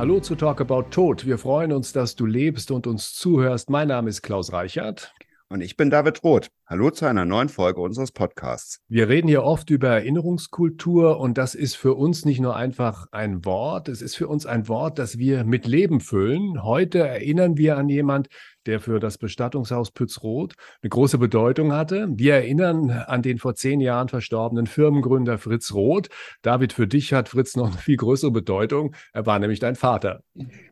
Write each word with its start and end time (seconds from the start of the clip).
Hallo 0.00 0.18
zu 0.18 0.34
Talk 0.34 0.62
About 0.62 0.84
Tod. 0.90 1.26
Wir 1.26 1.36
freuen 1.36 1.72
uns, 1.72 1.92
dass 1.92 2.16
du 2.16 2.24
lebst 2.24 2.70
und 2.70 2.86
uns 2.86 3.12
zuhörst. 3.12 3.68
Mein 3.68 3.88
Name 3.88 4.08
ist 4.08 4.22
Klaus 4.22 4.50
Reichert. 4.50 5.12
Und 5.52 5.62
ich 5.62 5.76
bin 5.76 5.90
David 5.90 6.22
Roth. 6.22 6.46
Hallo 6.64 6.90
zu 6.90 7.06
einer 7.06 7.24
neuen 7.24 7.48
Folge 7.48 7.80
unseres 7.80 8.12
Podcasts. 8.12 8.78
Wir 8.86 9.08
reden 9.08 9.26
hier 9.26 9.42
oft 9.42 9.68
über 9.70 9.88
Erinnerungskultur 9.88 11.18
und 11.18 11.38
das 11.38 11.56
ist 11.56 11.74
für 11.74 11.94
uns 11.94 12.24
nicht 12.24 12.38
nur 12.38 12.54
einfach 12.54 13.08
ein 13.10 13.44
Wort, 13.44 13.88
es 13.88 14.00
ist 14.00 14.14
für 14.14 14.28
uns 14.28 14.46
ein 14.46 14.68
Wort, 14.68 15.00
das 15.00 15.18
wir 15.18 15.42
mit 15.42 15.66
Leben 15.66 15.98
füllen. 15.98 16.62
Heute 16.62 17.00
erinnern 17.00 17.56
wir 17.56 17.76
an 17.78 17.88
jemand, 17.88 18.28
der 18.66 18.78
für 18.78 19.00
das 19.00 19.18
Bestattungshaus 19.18 19.90
Pützroth 19.90 20.54
eine 20.82 20.90
große 20.90 21.18
Bedeutung 21.18 21.72
hatte. 21.72 22.06
Wir 22.12 22.34
erinnern 22.34 22.90
an 22.90 23.22
den 23.22 23.38
vor 23.38 23.56
zehn 23.56 23.80
Jahren 23.80 24.08
verstorbenen 24.08 24.68
Firmengründer 24.68 25.38
Fritz 25.38 25.72
Roth. 25.72 26.10
David, 26.42 26.72
für 26.72 26.86
dich 26.86 27.12
hat 27.12 27.28
Fritz 27.28 27.56
noch 27.56 27.68
eine 27.68 27.78
viel 27.78 27.96
größere 27.96 28.30
Bedeutung. 28.30 28.94
Er 29.12 29.26
war 29.26 29.40
nämlich 29.40 29.58
dein 29.58 29.74
Vater. 29.74 30.22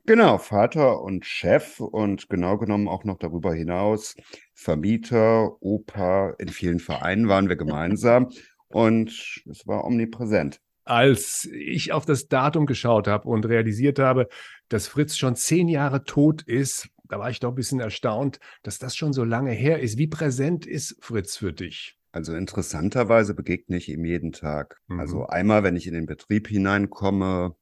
Genau, 0.07 0.39
Vater 0.39 1.01
und 1.01 1.25
Chef 1.25 1.81
und 1.81 2.29
genau 2.29 2.59
genommen 2.59 2.87
auch 2.87 3.03
noch 3.03 3.19
darüber 3.19 3.53
hinaus 3.53 4.15
Vermieter, 4.61 5.63
Opa, 5.63 6.35
in 6.39 6.49
vielen 6.49 6.81
Vereinen 6.81 7.29
waren 7.29 7.49
wir 7.49 7.55
gemeinsam 7.55 8.33
und 8.67 9.45
es 9.49 9.69
war 9.69 9.85
omnipräsent. 9.85 10.61
Als 10.85 11.49
ich 11.53 11.93
auf 11.93 12.05
das 12.05 12.27
Datum 12.27 12.67
geschaut 12.67 13.07
habe 13.07 13.29
und 13.29 13.47
realisiert 13.47 14.01
habe, 14.01 14.29
dass 14.69 14.89
Fritz 14.89 15.17
schon 15.17 15.37
zehn 15.37 15.69
Jahre 15.69 16.03
tot 16.03 16.43
ist, 16.43 16.89
da 17.09 17.21
war 17.21 17.31
ich 17.31 17.39
doch 17.39 17.51
ein 17.51 17.55
bisschen 17.55 17.79
erstaunt, 17.79 18.41
dass 18.65 18.81
das 18.81 18.97
schon 18.97 19.13
so 19.13 19.23
lange 19.23 19.53
her 19.53 19.79
ist. 19.79 19.97
Wie 19.97 20.09
präsent 20.09 20.67
ist 20.67 20.97
Fritz 21.01 21.37
für 21.37 21.53
dich? 21.53 21.97
Also 22.11 22.35
interessanterweise 22.35 23.35
begegne 23.35 23.77
ich 23.77 23.89
ihm 23.89 24.05
jeden 24.05 24.33
Tag. 24.33 24.81
Mhm. 24.89 24.99
Also 24.99 25.27
einmal, 25.27 25.63
wenn 25.63 25.77
ich 25.77 25.87
in 25.87 25.95
den 25.95 26.07
Betrieb 26.07 26.49
hineinkomme, 26.49 27.55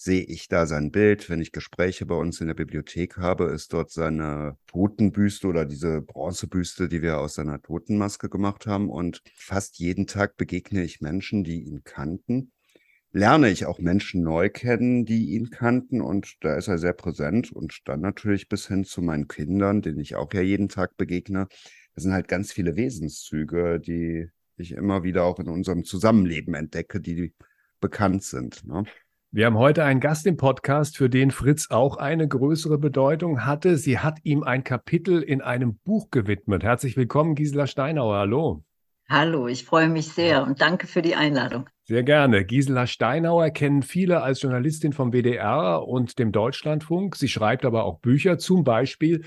sehe 0.00 0.22
ich 0.22 0.48
da 0.48 0.64
sein 0.64 0.90
Bild. 0.90 1.28
Wenn 1.28 1.42
ich 1.42 1.52
Gespräche 1.52 2.06
bei 2.06 2.14
uns 2.14 2.40
in 2.40 2.46
der 2.46 2.54
Bibliothek 2.54 3.18
habe, 3.18 3.44
ist 3.50 3.74
dort 3.74 3.90
seine 3.90 4.56
Totenbüste 4.66 5.46
oder 5.46 5.66
diese 5.66 6.00
Bronzebüste, 6.00 6.88
die 6.88 7.02
wir 7.02 7.18
aus 7.18 7.34
seiner 7.34 7.60
Totenmaske 7.60 8.30
gemacht 8.30 8.66
haben. 8.66 8.88
Und 8.88 9.22
fast 9.34 9.78
jeden 9.78 10.06
Tag 10.06 10.38
begegne 10.38 10.82
ich 10.84 11.02
Menschen, 11.02 11.44
die 11.44 11.64
ihn 11.64 11.84
kannten. 11.84 12.52
Lerne 13.12 13.50
ich 13.50 13.66
auch 13.66 13.78
Menschen 13.78 14.22
neu 14.22 14.48
kennen, 14.48 15.04
die 15.04 15.34
ihn 15.34 15.50
kannten 15.50 16.00
und 16.00 16.36
da 16.40 16.54
ist 16.54 16.68
er 16.68 16.78
sehr 16.78 16.94
präsent 16.94 17.52
und 17.52 17.80
dann 17.84 18.00
natürlich 18.00 18.48
bis 18.48 18.68
hin 18.68 18.84
zu 18.84 19.02
meinen 19.02 19.28
Kindern, 19.28 19.82
denen 19.82 19.98
ich 19.98 20.14
auch 20.14 20.32
ja 20.32 20.40
jeden 20.40 20.68
Tag 20.70 20.96
begegne. 20.96 21.46
Das 21.94 22.04
sind 22.04 22.12
halt 22.14 22.28
ganz 22.28 22.52
viele 22.52 22.76
Wesenszüge, 22.76 23.80
die 23.80 24.28
ich 24.56 24.72
immer 24.72 25.02
wieder 25.02 25.24
auch 25.24 25.40
in 25.40 25.48
unserem 25.48 25.84
Zusammenleben 25.84 26.54
entdecke, 26.54 27.00
die 27.00 27.34
bekannt 27.80 28.22
sind. 28.22 28.64
Ne? 28.64 28.84
Wir 29.32 29.46
haben 29.46 29.58
heute 29.58 29.84
einen 29.84 30.00
Gast 30.00 30.26
im 30.26 30.36
Podcast, 30.36 30.96
für 30.96 31.08
den 31.08 31.30
Fritz 31.30 31.70
auch 31.70 31.98
eine 31.98 32.26
größere 32.26 32.78
Bedeutung 32.78 33.46
hatte. 33.46 33.76
Sie 33.76 34.00
hat 34.00 34.18
ihm 34.24 34.42
ein 34.42 34.64
Kapitel 34.64 35.22
in 35.22 35.40
einem 35.40 35.78
Buch 35.84 36.10
gewidmet. 36.10 36.64
Herzlich 36.64 36.96
willkommen, 36.96 37.36
Gisela 37.36 37.68
Steinauer. 37.68 38.16
Hallo. 38.16 38.64
Hallo, 39.08 39.46
ich 39.46 39.64
freue 39.64 39.88
mich 39.88 40.08
sehr 40.08 40.42
und 40.42 40.60
danke 40.60 40.88
für 40.88 41.00
die 41.00 41.14
Einladung. 41.14 41.68
Sehr 41.84 42.02
gerne. 42.02 42.44
Gisela 42.44 42.88
Steinauer 42.88 43.50
kennen 43.50 43.84
viele 43.84 44.20
als 44.20 44.42
Journalistin 44.42 44.92
vom 44.92 45.12
WDR 45.12 45.86
und 45.86 46.18
dem 46.18 46.32
Deutschlandfunk. 46.32 47.14
Sie 47.14 47.28
schreibt 47.28 47.64
aber 47.64 47.84
auch 47.84 48.00
Bücher, 48.00 48.36
zum 48.36 48.64
Beispiel 48.64 49.22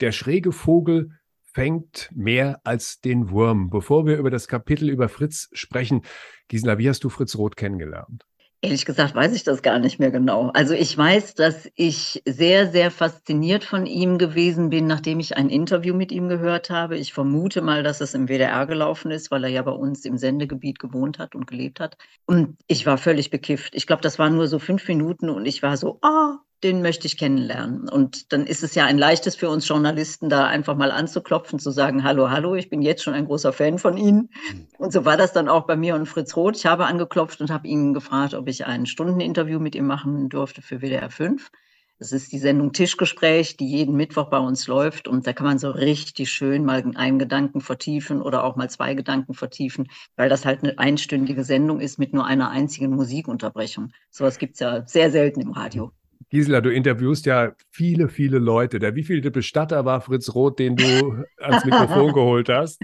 Der 0.00 0.10
schräge 0.10 0.50
Vogel 0.50 1.10
fängt 1.44 2.10
mehr 2.12 2.58
als 2.64 3.00
den 3.00 3.30
Wurm. 3.30 3.70
Bevor 3.70 4.04
wir 4.04 4.16
über 4.16 4.32
das 4.32 4.48
Kapitel 4.48 4.90
über 4.90 5.08
Fritz 5.08 5.48
sprechen, 5.52 6.02
Gisela, 6.48 6.78
wie 6.78 6.88
hast 6.88 7.04
du 7.04 7.08
Fritz 7.08 7.36
Roth 7.36 7.54
kennengelernt? 7.54 8.26
Ehrlich 8.64 8.86
gesagt 8.86 9.14
weiß 9.14 9.34
ich 9.34 9.44
das 9.44 9.60
gar 9.60 9.78
nicht 9.78 9.98
mehr 9.98 10.10
genau. 10.10 10.48
Also 10.54 10.72
ich 10.72 10.96
weiß, 10.96 11.34
dass 11.34 11.70
ich 11.74 12.22
sehr, 12.24 12.70
sehr 12.70 12.90
fasziniert 12.90 13.62
von 13.62 13.84
ihm 13.84 14.16
gewesen 14.16 14.70
bin, 14.70 14.86
nachdem 14.86 15.20
ich 15.20 15.36
ein 15.36 15.50
Interview 15.50 15.94
mit 15.94 16.10
ihm 16.10 16.30
gehört 16.30 16.70
habe. 16.70 16.96
Ich 16.96 17.12
vermute 17.12 17.60
mal, 17.60 17.82
dass 17.82 18.00
es 18.00 18.14
im 18.14 18.26
WDR 18.26 18.64
gelaufen 18.66 19.10
ist, 19.10 19.30
weil 19.30 19.44
er 19.44 19.50
ja 19.50 19.60
bei 19.60 19.72
uns 19.72 20.06
im 20.06 20.16
Sendegebiet 20.16 20.78
gewohnt 20.78 21.18
hat 21.18 21.34
und 21.34 21.46
gelebt 21.46 21.78
hat. 21.78 21.98
Und 22.24 22.56
ich 22.66 22.86
war 22.86 22.96
völlig 22.96 23.28
bekifft. 23.28 23.74
Ich 23.74 23.86
glaube, 23.86 24.00
das 24.00 24.18
waren 24.18 24.34
nur 24.34 24.48
so 24.48 24.58
fünf 24.58 24.88
Minuten 24.88 25.28
und 25.28 25.44
ich 25.44 25.62
war 25.62 25.76
so, 25.76 25.98
ah, 26.00 26.38
den 26.62 26.82
möchte 26.82 27.06
ich 27.06 27.18
kennenlernen. 27.18 27.88
Und 27.88 28.32
dann 28.32 28.46
ist 28.46 28.62
es 28.62 28.74
ja 28.74 28.86
ein 28.86 28.98
leichtes 28.98 29.36
für 29.36 29.50
uns 29.50 29.68
Journalisten, 29.68 30.28
da 30.28 30.46
einfach 30.46 30.76
mal 30.76 30.90
anzuklopfen, 30.90 31.58
zu 31.58 31.70
sagen, 31.70 32.04
hallo, 32.04 32.30
hallo, 32.30 32.54
ich 32.54 32.70
bin 32.70 32.80
jetzt 32.80 33.02
schon 33.02 33.14
ein 33.14 33.26
großer 33.26 33.52
Fan 33.52 33.78
von 33.78 33.96
Ihnen. 33.96 34.30
Mhm. 34.52 34.66
Und 34.78 34.92
so 34.92 35.04
war 35.04 35.16
das 35.16 35.32
dann 35.32 35.48
auch 35.48 35.66
bei 35.66 35.76
mir 35.76 35.94
und 35.94 36.06
Fritz 36.06 36.36
Roth. 36.36 36.56
Ich 36.56 36.66
habe 36.66 36.86
angeklopft 36.86 37.40
und 37.40 37.50
habe 37.50 37.68
ihn 37.68 37.92
gefragt, 37.92 38.34
ob 38.34 38.48
ich 38.48 38.64
ein 38.64 38.86
Stundeninterview 38.86 39.58
mit 39.58 39.74
ihm 39.74 39.86
machen 39.86 40.28
durfte 40.28 40.62
für 40.62 40.80
WDR 40.80 41.10
5. 41.10 41.50
Das 41.98 42.10
ist 42.10 42.32
die 42.32 42.38
Sendung 42.38 42.72
Tischgespräch, 42.72 43.56
die 43.56 43.68
jeden 43.68 43.94
Mittwoch 43.94 44.28
bei 44.28 44.38
uns 44.38 44.66
läuft. 44.66 45.06
Und 45.06 45.26
da 45.26 45.32
kann 45.32 45.46
man 45.46 45.58
so 45.58 45.70
richtig 45.70 46.30
schön 46.30 46.64
mal 46.64 46.82
einen 46.96 47.18
Gedanken 47.18 47.60
vertiefen 47.60 48.20
oder 48.20 48.44
auch 48.44 48.56
mal 48.56 48.68
zwei 48.68 48.94
Gedanken 48.94 49.34
vertiefen, 49.34 49.88
weil 50.16 50.28
das 50.28 50.44
halt 50.44 50.62
eine 50.62 50.78
einstündige 50.78 51.44
Sendung 51.44 51.80
ist 51.80 51.98
mit 51.98 52.12
nur 52.12 52.26
einer 52.26 52.50
einzigen 52.50 52.94
Musikunterbrechung. 52.94 53.92
Sowas 54.10 54.38
gibt 54.38 54.54
es 54.54 54.60
ja 54.60 54.86
sehr 54.86 55.10
selten 55.10 55.40
im 55.40 55.52
Radio. 55.52 55.92
Gisela, 56.30 56.60
du 56.60 56.72
interviewst 56.72 57.26
ja 57.26 57.52
viele, 57.70 58.08
viele 58.08 58.38
Leute. 58.38 58.78
Der 58.78 58.94
wievielte 58.94 59.30
Bestatter 59.30 59.84
war 59.84 60.00
Fritz 60.00 60.34
Roth, 60.34 60.58
den 60.58 60.76
du 60.76 61.24
ans 61.38 61.64
Mikrofon 61.64 62.12
geholt 62.12 62.48
hast? 62.48 62.80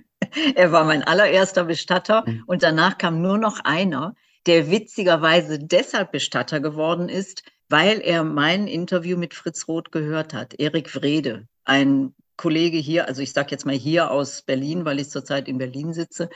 Er 0.55 0.73
war 0.73 0.85
mein 0.85 1.03
allererster 1.03 1.65
Bestatter 1.65 2.25
mhm. 2.27 2.45
und 2.47 2.63
danach 2.63 2.99
kam 2.99 3.23
nur 3.23 3.39
noch 3.39 3.61
einer, 3.65 4.15
der 4.47 4.71
witzigerweise 4.71 5.59
deshalb 5.59 6.13
Bestatter 6.13 6.61
geworden 6.61 7.09
ist, 7.09 7.43
weil 7.69 8.01
er 8.01 8.25
mein 8.25 8.67
Interview 8.67 9.17
mit 9.17 9.35
Fritz 9.35 9.69
Roth 9.69 9.93
gehört 9.93 10.35
hat. 10.35 10.55
Erik 10.59 10.95
Wrede, 10.95 11.47
ein 11.65 12.15
Kollege 12.37 12.79
hier, 12.79 13.07
also 13.07 13.23
ich 13.23 13.33
sage 13.33 13.51
jetzt 13.51 13.67
mal 13.67 13.75
hier 13.75 14.11
aus 14.11 14.43
Berlin, 14.43 14.85
weil 14.85 14.99
ich 14.99 15.11
zurzeit 15.11 15.47
in 15.47 15.59
Berlin 15.59 15.93
sitze, 15.93 16.31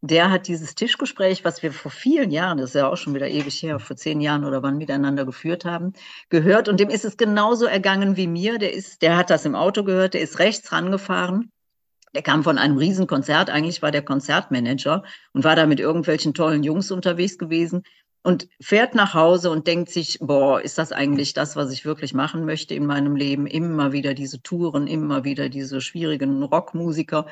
der 0.00 0.30
hat 0.30 0.46
dieses 0.46 0.74
Tischgespräch, 0.74 1.44
was 1.44 1.62
wir 1.62 1.72
vor 1.72 1.90
vielen 1.90 2.30
Jahren, 2.30 2.58
das 2.58 2.70
ist 2.70 2.74
ja 2.74 2.88
auch 2.88 2.96
schon 2.96 3.14
wieder 3.14 3.28
ewig 3.28 3.62
her, 3.62 3.78
vor 3.78 3.96
zehn 3.96 4.20
Jahren 4.20 4.44
oder 4.44 4.62
wann 4.62 4.78
miteinander 4.78 5.24
geführt 5.24 5.64
haben, 5.64 5.94
gehört. 6.28 6.68
Und 6.68 6.80
dem 6.80 6.90
ist 6.90 7.04
es 7.04 7.16
genauso 7.16 7.66
ergangen 7.66 8.16
wie 8.16 8.26
mir. 8.26 8.58
Der 8.58 8.72
ist, 8.74 9.02
der 9.02 9.16
hat 9.16 9.30
das 9.30 9.44
im 9.44 9.54
Auto 9.54 9.84
gehört, 9.84 10.14
der 10.14 10.20
ist 10.20 10.38
rechts 10.38 10.70
rangefahren. 10.72 11.50
Der 12.14 12.22
kam 12.22 12.44
von 12.44 12.58
einem 12.58 12.78
Riesenkonzert. 12.78 13.50
Eigentlich 13.50 13.82
war 13.82 13.90
der 13.90 14.02
Konzertmanager 14.02 15.02
und 15.32 15.44
war 15.44 15.56
da 15.56 15.66
mit 15.66 15.80
irgendwelchen 15.80 16.34
tollen 16.34 16.62
Jungs 16.62 16.90
unterwegs 16.90 17.36
gewesen 17.38 17.82
und 18.26 18.48
fährt 18.60 18.96
nach 18.96 19.14
Hause 19.14 19.50
und 19.50 19.68
denkt 19.68 19.88
sich, 19.88 20.18
boah, 20.20 20.60
ist 20.60 20.78
das 20.78 20.90
eigentlich 20.90 21.32
das, 21.32 21.54
was 21.54 21.70
ich 21.70 21.84
wirklich 21.84 22.12
machen 22.12 22.44
möchte 22.44 22.74
in 22.74 22.84
meinem 22.84 23.14
Leben? 23.14 23.46
Immer 23.46 23.92
wieder 23.92 24.14
diese 24.14 24.42
Touren, 24.42 24.88
immer 24.88 25.22
wieder 25.22 25.48
diese 25.48 25.80
schwierigen 25.80 26.42
Rockmusiker. 26.42 27.26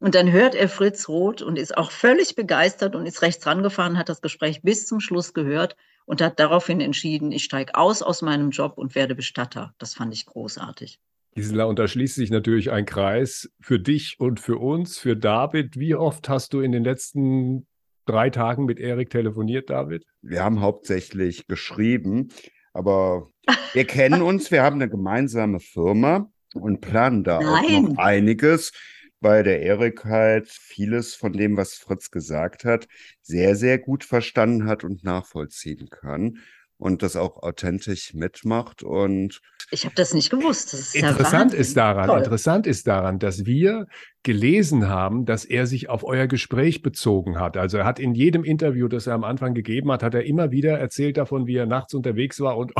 Und 0.00 0.14
dann 0.14 0.30
hört 0.30 0.54
er 0.54 0.68
Fritz 0.68 1.08
Roth 1.08 1.42
und 1.42 1.58
ist 1.58 1.76
auch 1.76 1.90
völlig 1.90 2.36
begeistert 2.36 2.94
und 2.94 3.06
ist 3.06 3.22
rechts 3.22 3.46
rangefahren, 3.46 3.98
hat 3.98 4.08
das 4.08 4.20
Gespräch 4.20 4.62
bis 4.62 4.86
zum 4.86 5.00
Schluss 5.00 5.34
gehört 5.34 5.76
und 6.06 6.22
hat 6.22 6.38
daraufhin 6.38 6.80
entschieden, 6.80 7.32
ich 7.32 7.44
steige 7.44 7.74
aus 7.74 8.02
aus 8.02 8.22
meinem 8.22 8.50
Job 8.50 8.78
und 8.78 8.94
werde 8.94 9.14
Bestatter. 9.14 9.74
Das 9.78 9.94
fand 9.94 10.14
ich 10.14 10.26
großartig. 10.26 11.00
Gisela, 11.34 11.64
und 11.64 11.78
da 11.78 11.88
schließt 11.88 12.14
sich 12.14 12.30
natürlich 12.30 12.70
ein 12.70 12.86
Kreis 12.86 13.50
für 13.60 13.78
dich 13.78 14.16
und 14.18 14.40
für 14.40 14.56
uns, 14.56 14.98
für 14.98 15.16
David. 15.16 15.78
Wie 15.78 15.94
oft 15.94 16.28
hast 16.28 16.52
du 16.52 16.60
in 16.60 16.72
den 16.72 16.84
letzten 16.84 17.66
drei 18.06 18.30
Tagen 18.30 18.64
mit 18.64 18.78
Erik 18.78 19.10
telefoniert, 19.10 19.68
David? 19.68 20.04
Wir 20.22 20.42
haben 20.42 20.60
hauptsächlich 20.60 21.46
geschrieben, 21.46 22.28
aber 22.72 23.30
wir 23.72 23.84
kennen 23.84 24.22
uns, 24.22 24.50
wir 24.50 24.62
haben 24.62 24.76
eine 24.76 24.88
gemeinsame 24.88 25.60
Firma 25.60 26.30
und 26.54 26.80
planen 26.80 27.24
da 27.24 27.40
Nein. 27.40 27.64
auch 27.64 27.88
noch 27.90 27.98
einiges 27.98 28.72
weil 29.20 29.42
der 29.42 29.62
Erik 29.62 30.04
halt 30.04 30.48
vieles 30.48 31.14
von 31.14 31.32
dem, 31.32 31.56
was 31.56 31.74
Fritz 31.74 32.10
gesagt 32.10 32.64
hat, 32.64 32.86
sehr, 33.22 33.56
sehr 33.56 33.78
gut 33.78 34.04
verstanden 34.04 34.66
hat 34.66 34.84
und 34.84 35.04
nachvollziehen 35.04 35.88
kann 35.90 36.38
und 36.78 37.02
das 37.02 37.16
auch 37.16 37.42
authentisch 37.42 38.14
mitmacht 38.14 38.82
und 38.82 39.40
ich 39.70 39.84
habe 39.84 39.94
das 39.96 40.14
nicht 40.14 40.30
gewusst. 40.30 40.72
Das 40.72 40.80
ist 40.80 40.94
interessant 40.94 41.52
ja 41.52 41.58
ist 41.58 41.76
daran, 41.76 42.06
Toll. 42.06 42.18
interessant 42.18 42.66
ist 42.66 42.86
daran, 42.86 43.18
dass 43.18 43.44
wir 43.44 43.86
gelesen 44.22 44.88
haben, 44.88 45.26
dass 45.26 45.44
er 45.44 45.66
sich 45.66 45.88
auf 45.88 46.04
euer 46.04 46.28
Gespräch 46.28 46.82
bezogen 46.82 47.40
hat. 47.40 47.56
Also 47.56 47.78
er 47.78 47.84
hat 47.84 47.98
in 47.98 48.14
jedem 48.14 48.44
Interview, 48.44 48.86
das 48.88 49.08
er 49.08 49.14
am 49.14 49.24
Anfang 49.24 49.54
gegeben 49.54 49.90
hat, 49.90 50.02
hat 50.02 50.14
er 50.14 50.24
immer 50.24 50.52
wieder 50.52 50.78
erzählt 50.78 51.16
davon, 51.16 51.46
wie 51.46 51.56
er 51.56 51.66
nachts 51.66 51.94
unterwegs 51.94 52.38
war 52.40 52.56
und 52.56 52.72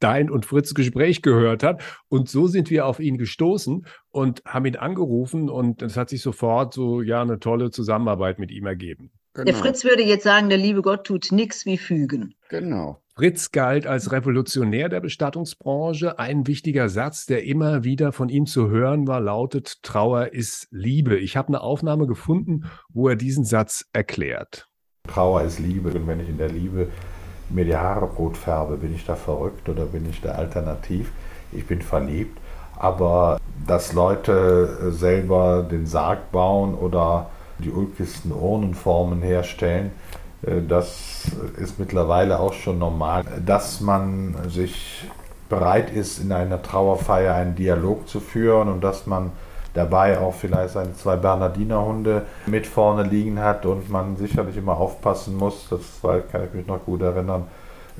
dein 0.00 0.30
und 0.30 0.46
Fritz 0.46 0.74
Gespräch 0.74 1.22
gehört 1.22 1.62
hat. 1.62 1.82
Und 2.08 2.28
so 2.28 2.46
sind 2.46 2.70
wir 2.70 2.86
auf 2.86 3.00
ihn 3.00 3.18
gestoßen 3.18 3.86
und 4.10 4.42
haben 4.44 4.66
ihn 4.66 4.76
angerufen 4.76 5.48
und 5.48 5.82
es 5.82 5.96
hat 5.96 6.08
sich 6.08 6.22
sofort 6.22 6.74
so, 6.74 7.02
ja, 7.02 7.22
eine 7.22 7.38
tolle 7.38 7.70
Zusammenarbeit 7.70 8.38
mit 8.38 8.50
ihm 8.50 8.66
ergeben. 8.66 9.10
Genau. 9.34 9.44
Der 9.44 9.54
Fritz 9.54 9.84
würde 9.84 10.02
jetzt 10.02 10.24
sagen, 10.24 10.48
der 10.48 10.58
liebe 10.58 10.82
Gott 10.82 11.04
tut 11.04 11.30
nichts 11.30 11.64
wie 11.64 11.78
fügen. 11.78 12.34
Genau. 12.48 13.00
Fritz 13.14 13.50
galt 13.50 13.86
als 13.86 14.10
Revolutionär 14.10 14.88
der 14.88 15.00
Bestattungsbranche. 15.00 16.18
Ein 16.18 16.46
wichtiger 16.46 16.88
Satz, 16.88 17.26
der 17.26 17.44
immer 17.44 17.84
wieder 17.84 18.12
von 18.12 18.28
ihm 18.28 18.46
zu 18.46 18.68
hören 18.68 19.06
war, 19.06 19.20
lautet, 19.20 19.82
Trauer 19.82 20.32
ist 20.32 20.68
Liebe. 20.70 21.18
Ich 21.18 21.36
habe 21.36 21.48
eine 21.48 21.60
Aufnahme 21.60 22.06
gefunden, 22.06 22.64
wo 22.88 23.08
er 23.08 23.16
diesen 23.16 23.44
Satz 23.44 23.84
erklärt. 23.92 24.68
Trauer 25.08 25.42
ist 25.42 25.58
Liebe 25.58 25.90
und 25.90 26.06
wenn 26.06 26.20
ich 26.20 26.28
in 26.28 26.38
der 26.38 26.50
Liebe 26.50 26.88
mir 27.50 27.64
die 27.64 27.76
Haare 27.76 28.06
rot 28.06 28.36
färbe. 28.36 28.76
Bin 28.76 28.94
ich 28.94 29.04
da 29.04 29.14
verrückt 29.14 29.68
oder 29.68 29.84
bin 29.84 30.08
ich 30.08 30.20
da 30.20 30.32
alternativ? 30.32 31.10
Ich 31.52 31.66
bin 31.66 31.82
verliebt. 31.82 32.38
Aber 32.76 33.40
dass 33.66 33.92
Leute 33.92 34.92
selber 34.92 35.66
den 35.68 35.86
Sarg 35.86 36.30
bauen 36.30 36.74
oder 36.74 37.30
die 37.58 37.70
ulkigsten 37.70 38.32
Urnenformen 38.32 39.20
herstellen, 39.22 39.90
äh, 40.42 40.62
das 40.66 41.24
ist 41.56 41.78
mittlerweile 41.78 42.38
auch 42.38 42.52
schon 42.52 42.78
normal. 42.78 43.24
Dass 43.44 43.80
man 43.80 44.36
sich 44.48 45.04
bereit 45.48 45.90
ist, 45.90 46.18
in 46.18 46.32
einer 46.32 46.62
Trauerfeier 46.62 47.34
einen 47.34 47.56
Dialog 47.56 48.08
zu 48.08 48.20
führen 48.20 48.68
und 48.68 48.82
dass 48.82 49.06
man 49.06 49.32
dabei 49.74 50.18
auch 50.18 50.34
vielleicht 50.34 50.74
seine 50.74 50.94
zwei 50.94 51.16
Bernardinerhunde 51.16 52.22
mit 52.46 52.66
vorne 52.66 53.02
liegen 53.02 53.40
hat 53.40 53.66
und 53.66 53.90
man 53.90 54.16
sicherlich 54.16 54.56
immer 54.56 54.76
aufpassen 54.76 55.36
muss, 55.36 55.68
das 55.70 55.80
kann 56.02 56.44
ich 56.44 56.54
mich 56.54 56.66
noch 56.66 56.84
gut 56.84 57.02
erinnern, 57.02 57.46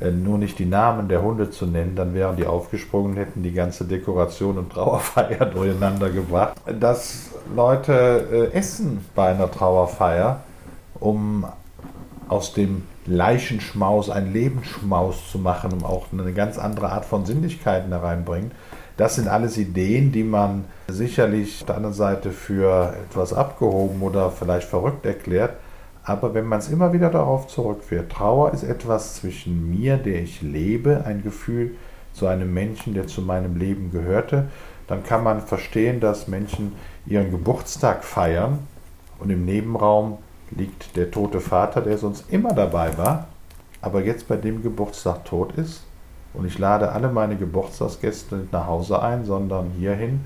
äh, 0.00 0.10
nur 0.10 0.38
nicht 0.38 0.58
die 0.58 0.66
Namen 0.66 1.08
der 1.08 1.22
Hunde 1.22 1.50
zu 1.50 1.66
nennen, 1.66 1.96
dann 1.96 2.14
wären 2.14 2.36
die 2.36 2.46
aufgesprungen, 2.46 3.16
hätten 3.16 3.42
die 3.42 3.52
ganze 3.52 3.84
Dekoration 3.84 4.58
und 4.58 4.72
Trauerfeier 4.72 5.46
durcheinander 5.52 6.10
gebracht. 6.10 6.54
Dass 6.78 7.30
Leute 7.54 8.50
äh, 8.52 8.56
essen 8.56 9.04
bei 9.14 9.30
einer 9.30 9.50
Trauerfeier, 9.50 10.40
um 11.00 11.46
aus 12.28 12.52
dem 12.52 12.84
Leichenschmaus 13.06 14.10
einen 14.10 14.32
Lebensschmaus 14.32 15.30
zu 15.30 15.38
machen, 15.38 15.72
um 15.72 15.84
auch 15.84 16.06
eine 16.12 16.32
ganz 16.32 16.58
andere 16.58 16.90
Art 16.90 17.06
von 17.06 17.24
Sinnlichkeiten 17.24 17.90
hereinbringen. 17.90 18.52
Das 18.98 19.14
sind 19.14 19.28
alles 19.28 19.56
Ideen, 19.56 20.10
die 20.10 20.24
man 20.24 20.64
sicherlich 20.88 21.60
auf 21.60 21.66
der 21.66 21.76
anderen 21.76 21.94
Seite 21.94 22.32
für 22.32 22.94
etwas 23.08 23.32
abgehoben 23.32 24.02
oder 24.02 24.32
vielleicht 24.32 24.68
verrückt 24.68 25.06
erklärt. 25.06 25.52
Aber 26.02 26.34
wenn 26.34 26.46
man 26.46 26.58
es 26.58 26.68
immer 26.68 26.92
wieder 26.92 27.08
darauf 27.08 27.46
zurückführt, 27.46 28.10
Trauer 28.10 28.52
ist 28.52 28.64
etwas 28.64 29.14
zwischen 29.14 29.70
mir, 29.70 29.98
der 29.98 30.20
ich 30.20 30.42
lebe, 30.42 31.04
ein 31.06 31.22
Gefühl 31.22 31.76
zu 32.12 32.26
einem 32.26 32.52
Menschen, 32.52 32.92
der 32.92 33.06
zu 33.06 33.22
meinem 33.22 33.56
Leben 33.56 33.92
gehörte, 33.92 34.48
dann 34.88 35.04
kann 35.04 35.22
man 35.22 35.42
verstehen, 35.42 36.00
dass 36.00 36.26
Menschen 36.26 36.72
ihren 37.06 37.30
Geburtstag 37.30 38.02
feiern 38.02 38.58
und 39.20 39.30
im 39.30 39.44
Nebenraum 39.44 40.18
liegt 40.50 40.96
der 40.96 41.12
tote 41.12 41.38
Vater, 41.40 41.82
der 41.82 41.98
sonst 41.98 42.24
immer 42.32 42.52
dabei 42.52 42.98
war, 42.98 43.28
aber 43.80 44.02
jetzt 44.02 44.26
bei 44.26 44.36
dem 44.36 44.60
Geburtstag 44.60 45.24
tot 45.24 45.52
ist. 45.52 45.84
Und 46.34 46.46
ich 46.46 46.58
lade 46.58 46.92
alle 46.92 47.08
meine 47.08 47.36
Geburtstagsgäste 47.36 48.36
nicht 48.36 48.52
nach 48.52 48.66
Hause 48.66 49.02
ein, 49.02 49.24
sondern 49.24 49.70
hierhin. 49.78 50.20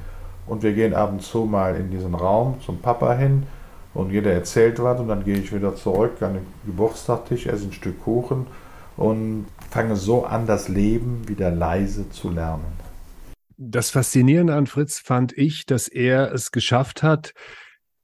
Und 0.47 0.63
wir 0.63 0.73
gehen 0.73 0.95
ab 0.95 1.13
und 1.13 1.23
zu 1.23 1.45
mal 1.45 1.77
in 1.77 1.91
diesen 1.91 2.15
Raum 2.15 2.61
zum 2.65 2.79
Papa 2.79 3.15
hin 3.15 3.45
und 3.95 4.11
jeder 4.11 4.33
erzählt 4.33 4.83
was 4.83 4.99
und 5.01 5.09
dann 5.09 5.25
gehe 5.25 5.39
ich 5.39 5.55
wieder 5.55 5.77
zurück 5.77 6.21
an 6.23 6.35
den 6.35 6.47
Geburtstagstisch, 6.67 7.47
esse 7.47 7.67
ein 7.67 7.73
Stück 7.73 8.03
Kuchen 8.03 8.47
und 8.97 9.47
fange 9.71 9.97
so 9.97 10.25
an, 10.25 10.47
das 10.47 10.69
Leben 10.69 11.29
wieder 11.29 11.51
leise 11.51 12.11
zu 12.11 12.31
lernen. 12.31 12.81
Das 13.57 13.91
Faszinierende 13.91 14.55
an 14.55 14.67
Fritz 14.67 14.99
fand 14.99 15.37
ich, 15.37 15.67
dass 15.67 15.87
er 15.87 16.33
es 16.33 16.51
geschafft 16.51 17.03
hat, 17.03 17.33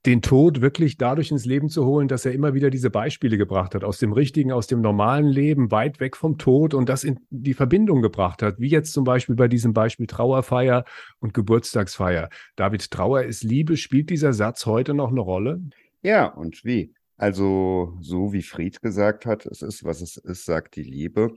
den 0.08 0.22
Tod 0.22 0.62
wirklich 0.62 0.96
dadurch 0.96 1.30
ins 1.30 1.44
Leben 1.44 1.68
zu 1.68 1.84
holen, 1.84 2.08
dass 2.08 2.24
er 2.24 2.32
immer 2.32 2.54
wieder 2.54 2.70
diese 2.70 2.88
Beispiele 2.88 3.36
gebracht 3.36 3.74
hat, 3.74 3.84
aus 3.84 3.98
dem 3.98 4.14
richtigen, 4.14 4.52
aus 4.52 4.66
dem 4.66 4.80
normalen 4.80 5.26
Leben, 5.26 5.70
weit 5.70 6.00
weg 6.00 6.16
vom 6.16 6.38
Tod 6.38 6.72
und 6.72 6.88
das 6.88 7.04
in 7.04 7.20
die 7.28 7.52
Verbindung 7.52 8.00
gebracht 8.00 8.42
hat, 8.42 8.58
wie 8.58 8.68
jetzt 8.68 8.94
zum 8.94 9.04
Beispiel 9.04 9.34
bei 9.34 9.48
diesem 9.48 9.74
Beispiel 9.74 10.06
Trauerfeier 10.06 10.86
und 11.20 11.34
Geburtstagsfeier. 11.34 12.30
David, 12.56 12.90
Trauer 12.90 13.24
ist 13.24 13.42
Liebe. 13.42 13.76
Spielt 13.76 14.08
dieser 14.08 14.32
Satz 14.32 14.64
heute 14.64 14.94
noch 14.94 15.10
eine 15.10 15.20
Rolle? 15.20 15.60
Ja, 16.00 16.24
und 16.24 16.64
wie? 16.64 16.94
Also, 17.18 17.94
so 18.00 18.32
wie 18.32 18.42
Fried 18.42 18.80
gesagt 18.80 19.26
hat, 19.26 19.44
es 19.44 19.60
ist, 19.60 19.84
was 19.84 20.00
es 20.00 20.16
ist, 20.16 20.46
sagt 20.46 20.76
die 20.76 20.84
Liebe. 20.84 21.34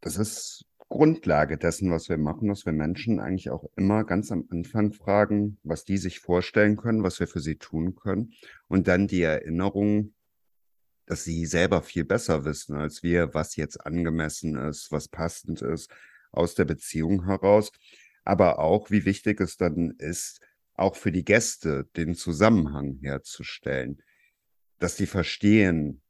Das 0.00 0.16
ist 0.16 0.64
Grundlage 0.88 1.58
dessen, 1.58 1.90
was 1.90 2.08
wir 2.08 2.18
machen, 2.18 2.48
dass 2.48 2.64
wir 2.64 2.72
Menschen 2.72 3.18
eigentlich 3.18 3.50
auch 3.50 3.68
immer 3.76 4.04
ganz 4.04 4.30
am 4.30 4.46
Anfang 4.50 4.92
fragen, 4.92 5.58
was 5.64 5.84
die 5.84 5.98
sich 5.98 6.20
vorstellen 6.20 6.76
können, 6.76 7.02
was 7.02 7.18
wir 7.18 7.26
für 7.26 7.40
sie 7.40 7.56
tun 7.56 7.96
können. 7.96 8.32
Und 8.68 8.86
dann 8.86 9.08
die 9.08 9.22
Erinnerung, 9.22 10.14
dass 11.06 11.24
sie 11.24 11.46
selber 11.46 11.82
viel 11.82 12.04
besser 12.04 12.44
wissen 12.44 12.76
als 12.76 13.02
wir, 13.02 13.34
was 13.34 13.56
jetzt 13.56 13.84
angemessen 13.84 14.56
ist, 14.56 14.92
was 14.92 15.08
passend 15.08 15.62
ist, 15.62 15.90
aus 16.30 16.54
der 16.54 16.64
Beziehung 16.64 17.24
heraus. 17.24 17.72
Aber 18.24 18.58
auch, 18.58 18.90
wie 18.90 19.04
wichtig 19.04 19.40
es 19.40 19.56
dann 19.56 19.90
ist, 19.98 20.40
auch 20.74 20.94
für 20.94 21.12
die 21.12 21.24
Gäste 21.24 21.88
den 21.96 22.14
Zusammenhang 22.14 22.98
herzustellen, 23.00 24.02
dass 24.78 24.96
die 24.96 25.06
verstehen, 25.06 26.02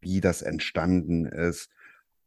wie 0.00 0.20
das 0.20 0.42
entstanden 0.42 1.26
ist, 1.26 1.70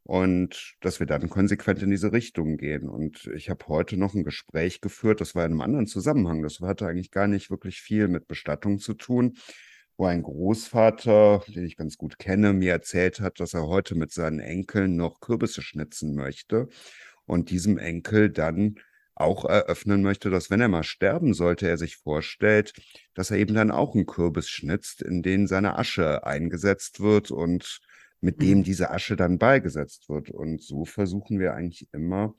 und 0.04 0.76
dass 0.82 1.00
wir 1.00 1.08
dann 1.08 1.30
konsequent 1.30 1.82
in 1.82 1.90
diese 1.90 2.12
Richtung 2.12 2.58
gehen. 2.58 2.90
Und 2.90 3.30
ich 3.36 3.50
habe 3.50 3.66
heute 3.68 3.98
noch 3.98 4.14
ein 4.14 4.24
Gespräch 4.24 4.82
geführt, 4.82 5.22
das 5.22 5.34
war 5.34 5.46
in 5.46 5.52
einem 5.52 5.62
anderen 5.62 5.88
Zusammenhang, 5.88 6.42
das 6.44 6.60
hatte 6.60 6.88
eigentlich 6.88 7.12
gar 7.12 7.28
nicht 7.28 7.50
wirklich 7.50 7.82
viel 7.82 8.08
mit 8.08 8.28
Bestattung 8.28 8.80
zu 8.80 8.94
tun, 8.94 9.38
wo 9.98 10.06
ein 10.06 10.24
Großvater, 10.24 11.44
den 11.48 11.66
ich 11.66 11.78
ganz 11.78 11.98
gut 11.98 12.20
kenne, 12.20 12.54
mir 12.54 12.72
erzählt 12.72 13.22
hat, 13.22 13.40
dass 13.40 13.54
er 13.54 13.68
heute 13.68 13.96
mit 13.96 14.12
seinen 14.12 14.40
Enkeln 14.40 14.96
noch 14.96 15.20
Kürbisse 15.20 15.62
schnitzen 15.62 16.16
möchte 16.16 16.68
und 17.26 17.50
diesem 17.50 17.78
Enkel 17.78 18.30
dann 18.30 18.76
auch 19.16 19.46
eröffnen 19.46 20.02
möchte, 20.02 20.32
dass 20.32 20.50
wenn 20.50 20.60
er 20.60 20.68
mal 20.68 20.84
sterben 20.84 21.34
sollte, 21.34 21.68
er 21.68 21.78
sich 21.78 21.98
vorstellt, 21.98 22.74
dass 23.14 23.32
er 23.32 23.38
eben 23.38 23.54
dann 23.54 23.72
auch 23.72 23.94
einen 23.94 24.08
Kürbis 24.08 24.50
schnitzt, 24.50 25.04
in 25.04 25.22
den 25.22 25.48
seine 25.48 25.78
Asche 25.78 26.26
eingesetzt 26.26 27.00
wird 27.00 27.30
und 27.30 27.80
mit 28.24 28.42
dem 28.42 28.60
mhm. 28.60 28.64
diese 28.64 28.90
Asche 28.90 29.18
dann 29.18 29.38
beigesetzt 29.38 30.08
wird. 30.08 30.32
Und 30.32 30.62
so 30.62 30.86
versuchen 30.86 31.40
wir 31.40 31.54
eigentlich 31.54 31.90
immer 31.92 32.36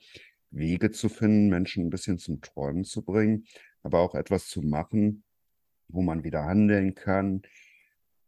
Wege 0.50 0.90
zu 0.90 1.10
finden, 1.10 1.50
Menschen 1.50 1.86
ein 1.86 1.90
bisschen 1.90 2.18
zum 2.18 2.40
Träumen 2.40 2.84
zu 2.84 3.02
bringen, 3.02 3.44
aber 3.82 4.00
auch 4.00 4.14
etwas 4.14 4.48
zu 4.48 4.62
machen, 4.62 5.24
wo 5.88 6.00
man 6.00 6.24
wieder 6.24 6.44
handeln 6.44 6.94
kann, 6.94 7.42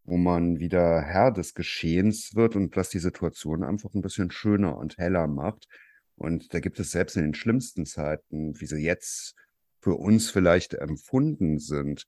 wo 0.05 0.19
man 0.19 0.61
wieder 0.61 1.01
Herr 1.01 1.33
des 1.33 1.55
Geschehens 1.55 2.35
wird 2.35 2.57
und 2.57 2.77
was 2.77 2.91
die 2.91 2.99
Situation 2.99 3.65
einfach 3.65 3.95
ein 3.95 4.03
bisschen 4.03 4.31
schöner 4.31 4.77
und 4.77 4.99
heller 4.99 5.27
macht. 5.27 5.67
Und 6.15 6.53
da 6.53 6.61
gibt 6.61 6.79
es 6.79 6.91
selbst 6.91 7.17
in 7.17 7.23
den 7.23 7.35
schlimmsten 7.35 7.87
Zeiten, 7.87 8.61
wie 8.61 8.67
sie 8.67 8.83
jetzt 8.83 9.35
für 9.81 9.95
uns 9.95 10.31
vielleicht 10.31 10.75
empfunden 10.75 11.59
sind, 11.59 12.07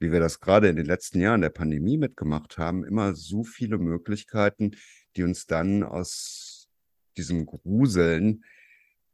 wie 0.00 0.10
wir 0.10 0.18
das 0.18 0.40
gerade 0.40 0.68
in 0.68 0.76
den 0.76 0.86
letzten 0.86 1.20
Jahren 1.20 1.42
der 1.42 1.50
Pandemie 1.50 1.98
mitgemacht 1.98 2.58
haben, 2.58 2.84
immer 2.84 3.14
so 3.14 3.44
viele 3.44 3.78
Möglichkeiten, 3.78 4.72
die 5.16 5.22
uns 5.22 5.46
dann 5.46 5.82
aus 5.82 6.68
diesem 7.16 7.46
Gruseln 7.46 8.44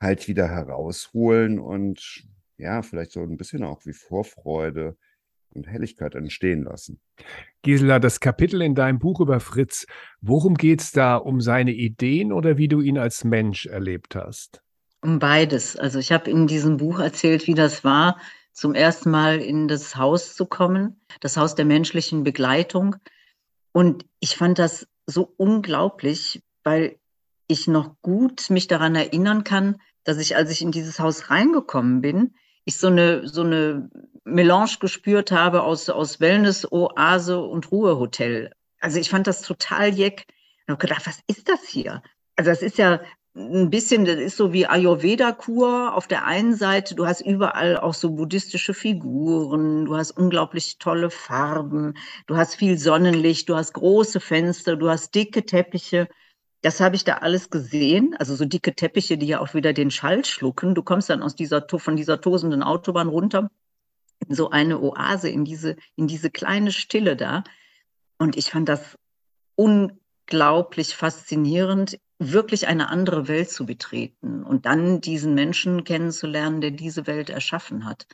halt 0.00 0.28
wieder 0.28 0.48
herausholen 0.48 1.58
und 1.58 2.24
ja, 2.56 2.82
vielleicht 2.82 3.12
so 3.12 3.20
ein 3.20 3.36
bisschen 3.36 3.64
auch 3.64 3.84
wie 3.84 3.92
Vorfreude 3.92 4.96
und 5.50 5.66
Helligkeit 5.66 6.14
entstehen 6.14 6.62
lassen. 6.62 7.00
Gisela, 7.62 7.98
das 7.98 8.20
Kapitel 8.20 8.62
in 8.62 8.74
deinem 8.74 8.98
Buch 8.98 9.20
über 9.20 9.40
Fritz, 9.40 9.86
worum 10.20 10.54
geht 10.54 10.82
es 10.82 10.92
da? 10.92 11.16
Um 11.16 11.40
seine 11.40 11.72
Ideen 11.72 12.32
oder 12.32 12.58
wie 12.58 12.68
du 12.68 12.80
ihn 12.80 12.98
als 12.98 13.24
Mensch 13.24 13.66
erlebt 13.66 14.14
hast? 14.14 14.62
Um 15.02 15.18
beides. 15.18 15.76
Also 15.76 15.98
ich 15.98 16.12
habe 16.12 16.30
in 16.30 16.46
diesem 16.46 16.76
Buch 16.76 17.00
erzählt, 17.00 17.46
wie 17.46 17.54
das 17.54 17.84
war, 17.84 18.18
zum 18.56 18.74
ersten 18.74 19.10
Mal 19.10 19.42
in 19.42 19.68
das 19.68 19.96
Haus 19.96 20.34
zu 20.34 20.46
kommen, 20.46 20.98
das 21.20 21.36
Haus 21.36 21.54
der 21.54 21.66
menschlichen 21.66 22.24
Begleitung. 22.24 22.96
Und 23.72 24.06
ich 24.18 24.34
fand 24.34 24.58
das 24.58 24.88
so 25.04 25.34
unglaublich, 25.36 26.42
weil 26.64 26.98
ich 27.48 27.68
noch 27.68 28.00
gut 28.00 28.48
mich 28.48 28.66
daran 28.66 28.94
erinnern 28.94 29.44
kann, 29.44 29.76
dass 30.04 30.16
ich, 30.16 30.36
als 30.36 30.50
ich 30.50 30.62
in 30.62 30.72
dieses 30.72 30.98
Haus 30.98 31.28
reingekommen 31.28 32.00
bin, 32.00 32.34
ich 32.64 32.78
so 32.78 32.86
eine, 32.86 33.28
so 33.28 33.42
eine 33.42 33.90
Melange 34.24 34.78
gespürt 34.80 35.32
habe 35.32 35.62
aus, 35.62 35.90
aus 35.90 36.18
Wellness, 36.20 36.66
Oase 36.72 37.38
und 37.38 37.70
Ruhehotel. 37.70 38.52
Also 38.80 38.98
ich 38.98 39.10
fand 39.10 39.26
das 39.26 39.42
total 39.42 39.92
jeck. 39.92 40.24
Und 40.66 40.72
habe 40.72 40.86
gedacht, 40.86 41.06
was 41.06 41.20
ist 41.26 41.50
das 41.50 41.62
hier? 41.68 42.02
Also 42.36 42.50
das 42.50 42.62
ist 42.62 42.78
ja 42.78 43.02
ein 43.36 43.68
bisschen, 43.68 44.06
das 44.06 44.16
ist 44.16 44.36
so 44.36 44.52
wie 44.54 44.66
Ayurveda-Kur 44.66 45.94
auf 45.94 46.06
der 46.06 46.24
einen 46.24 46.54
Seite. 46.54 46.94
Du 46.94 47.06
hast 47.06 47.20
überall 47.20 47.76
auch 47.76 47.92
so 47.92 48.10
buddhistische 48.12 48.72
Figuren, 48.72 49.84
du 49.84 49.96
hast 49.96 50.12
unglaublich 50.12 50.78
tolle 50.78 51.10
Farben, 51.10 51.94
du 52.26 52.36
hast 52.36 52.54
viel 52.56 52.78
Sonnenlicht, 52.78 53.48
du 53.48 53.56
hast 53.56 53.74
große 53.74 54.20
Fenster, 54.20 54.76
du 54.76 54.88
hast 54.88 55.14
dicke 55.14 55.44
Teppiche. 55.44 56.08
Das 56.62 56.80
habe 56.80 56.96
ich 56.96 57.04
da 57.04 57.18
alles 57.18 57.50
gesehen. 57.50 58.16
Also 58.18 58.34
so 58.34 58.46
dicke 58.46 58.74
Teppiche, 58.74 59.18
die 59.18 59.26
ja 59.26 59.40
auch 59.40 59.52
wieder 59.52 59.74
den 59.74 59.90
Schall 59.90 60.24
schlucken. 60.24 60.74
Du 60.74 60.82
kommst 60.82 61.10
dann 61.10 61.22
aus 61.22 61.34
dieser, 61.34 61.66
von 61.68 61.96
dieser 61.96 62.22
tosenden 62.22 62.62
Autobahn 62.62 63.08
runter 63.08 63.50
in 64.26 64.34
so 64.34 64.48
eine 64.48 64.80
Oase, 64.80 65.28
in 65.28 65.44
diese, 65.44 65.76
in 65.94 66.06
diese 66.06 66.30
kleine 66.30 66.72
Stille 66.72 67.16
da. 67.16 67.44
Und 68.16 68.36
ich 68.38 68.50
fand 68.50 68.70
das 68.70 68.96
unglaublich 69.56 70.00
faszinierend 70.30 71.98
wirklich 72.18 72.66
eine 72.66 72.88
andere 72.88 73.28
Welt 73.28 73.50
zu 73.50 73.66
betreten 73.66 74.42
und 74.42 74.66
dann 74.66 75.00
diesen 75.00 75.34
Menschen 75.34 75.84
kennenzulernen, 75.84 76.60
der 76.60 76.70
diese 76.70 77.06
Welt 77.06 77.30
erschaffen 77.30 77.84
hat. 77.84 78.06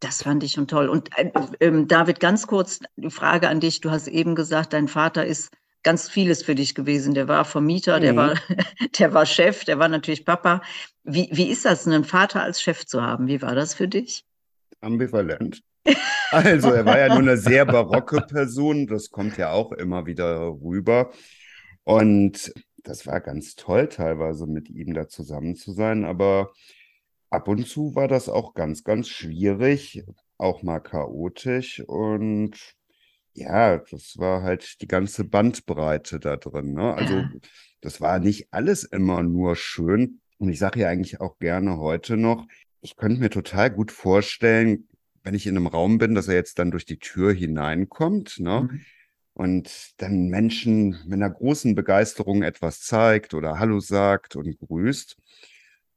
Das 0.00 0.22
fand 0.22 0.42
ich 0.42 0.52
schon 0.52 0.68
toll. 0.68 0.88
Und 0.88 1.10
äh, 1.18 1.30
äh, 1.60 1.86
David, 1.86 2.20
ganz 2.20 2.46
kurz 2.46 2.80
die 2.96 3.10
Frage 3.10 3.48
an 3.48 3.60
dich. 3.60 3.80
Du 3.80 3.90
hast 3.90 4.08
eben 4.08 4.34
gesagt, 4.34 4.72
dein 4.72 4.88
Vater 4.88 5.24
ist 5.24 5.50
ganz 5.82 6.08
vieles 6.08 6.42
für 6.42 6.54
dich 6.54 6.74
gewesen. 6.74 7.14
Der 7.14 7.28
war 7.28 7.44
Vermieter, 7.44 8.00
der, 8.00 8.12
mhm. 8.12 8.16
war, 8.16 8.34
der 8.98 9.14
war 9.14 9.24
Chef, 9.24 9.64
der 9.64 9.78
war 9.78 9.88
natürlich 9.88 10.24
Papa. 10.24 10.62
Wie, 11.04 11.28
wie 11.32 11.48
ist 11.48 11.64
das, 11.64 11.86
einen 11.86 12.04
Vater 12.04 12.42
als 12.42 12.60
Chef 12.60 12.84
zu 12.84 13.02
haben? 13.02 13.28
Wie 13.28 13.40
war 13.40 13.54
das 13.54 13.74
für 13.74 13.88
dich? 13.88 14.24
Ambivalent. 14.80 15.62
Also 16.32 16.70
er 16.70 16.84
war 16.84 16.98
ja 16.98 17.08
nur 17.08 17.18
eine 17.18 17.36
sehr 17.36 17.64
barocke 17.64 18.20
Person, 18.20 18.86
das 18.86 19.10
kommt 19.10 19.36
ja 19.38 19.52
auch 19.52 19.72
immer 19.72 20.06
wieder 20.06 20.48
rüber. 20.48 21.12
Und 21.84 22.52
das 22.76 23.06
war 23.06 23.20
ganz 23.20 23.54
toll, 23.54 23.88
teilweise 23.88 24.46
mit 24.46 24.68
ihm 24.68 24.92
da 24.94 25.08
zusammen 25.08 25.54
zu 25.56 25.72
sein, 25.72 26.04
aber 26.04 26.52
ab 27.30 27.48
und 27.48 27.66
zu 27.66 27.94
war 27.94 28.08
das 28.08 28.28
auch 28.28 28.54
ganz, 28.54 28.84
ganz 28.84 29.08
schwierig, 29.08 30.04
auch 30.38 30.62
mal 30.62 30.80
chaotisch 30.80 31.82
und 31.86 32.76
ja, 33.36 33.78
das 33.78 34.16
war 34.18 34.42
halt 34.42 34.80
die 34.80 34.88
ganze 34.88 35.24
Bandbreite 35.24 36.18
da 36.18 36.36
drin. 36.36 36.72
Ne? 36.72 36.94
Also 36.94 37.22
das 37.82 38.00
war 38.00 38.18
nicht 38.18 38.48
alles 38.50 38.84
immer 38.84 39.22
nur 39.22 39.56
schön. 39.56 40.20
Und 40.38 40.48
ich 40.48 40.58
sage 40.58 40.80
ja 40.80 40.88
eigentlich 40.88 41.20
auch 41.20 41.38
gerne 41.38 41.76
heute 41.76 42.16
noch, 42.16 42.46
ich 42.80 42.96
könnte 42.96 43.20
mir 43.20 43.30
total 43.30 43.70
gut 43.70 43.92
vorstellen, 43.92 44.88
wenn 45.26 45.34
ich 45.34 45.48
in 45.48 45.56
einem 45.56 45.66
Raum 45.66 45.98
bin, 45.98 46.14
dass 46.14 46.28
er 46.28 46.36
jetzt 46.36 46.60
dann 46.60 46.70
durch 46.70 46.84
die 46.84 47.00
Tür 47.00 47.32
hineinkommt, 47.32 48.38
ne? 48.38 48.68
Mhm. 48.70 48.80
Und 49.32 50.00
dann 50.00 50.28
Menschen 50.28 50.90
mit 51.04 51.14
einer 51.14 51.28
großen 51.28 51.74
Begeisterung 51.74 52.42
etwas 52.42 52.80
zeigt 52.80 53.34
oder 53.34 53.58
Hallo 53.58 53.80
sagt 53.80 54.36
und 54.36 54.56
grüßt. 54.56 55.16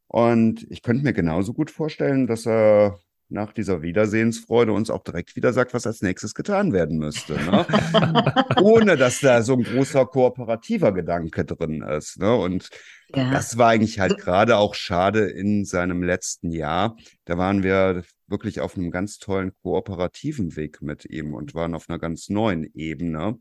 Und 0.07 0.65
ich 0.71 0.81
könnte 0.81 1.03
mir 1.03 1.13
genauso 1.13 1.53
gut 1.53 1.69
vorstellen, 1.69 2.25
dass 2.25 2.47
er 2.47 2.99
nach 3.29 3.53
dieser 3.53 3.81
Wiedersehensfreude 3.81 4.73
uns 4.73 4.89
auch 4.89 5.03
direkt 5.03 5.35
wieder 5.35 5.53
sagt, 5.53 5.73
was 5.73 5.85
als 5.85 6.01
nächstes 6.01 6.33
getan 6.33 6.73
werden 6.73 6.97
müsste. 6.97 7.33
Ne? 7.33 7.65
Ohne 8.61 8.97
dass 8.97 9.19
da 9.19 9.43
so 9.43 9.53
ein 9.53 9.63
großer 9.63 10.05
kooperativer 10.07 10.91
Gedanke 10.91 11.45
drin 11.45 11.81
ist. 11.83 12.19
Ne? 12.19 12.35
Und 12.35 12.69
ja. 13.15 13.31
das 13.31 13.57
war 13.57 13.69
eigentlich 13.69 13.99
halt 13.99 14.17
gerade 14.17 14.57
auch 14.57 14.73
schade 14.73 15.25
in 15.25 15.63
seinem 15.63 16.01
letzten 16.01 16.51
Jahr. 16.51 16.97
Da 17.25 17.37
waren 17.37 17.63
wir 17.63 18.03
wirklich 18.27 18.61
auf 18.61 18.75
einem 18.75 18.91
ganz 18.91 19.19
tollen 19.19 19.53
kooperativen 19.61 20.55
Weg 20.55 20.81
mit 20.81 21.05
ihm 21.05 21.33
und 21.33 21.53
waren 21.53 21.75
auf 21.75 21.89
einer 21.89 21.99
ganz 21.99 22.29
neuen 22.29 22.63
Ebene. 22.73 23.37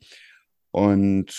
Und 0.71 1.35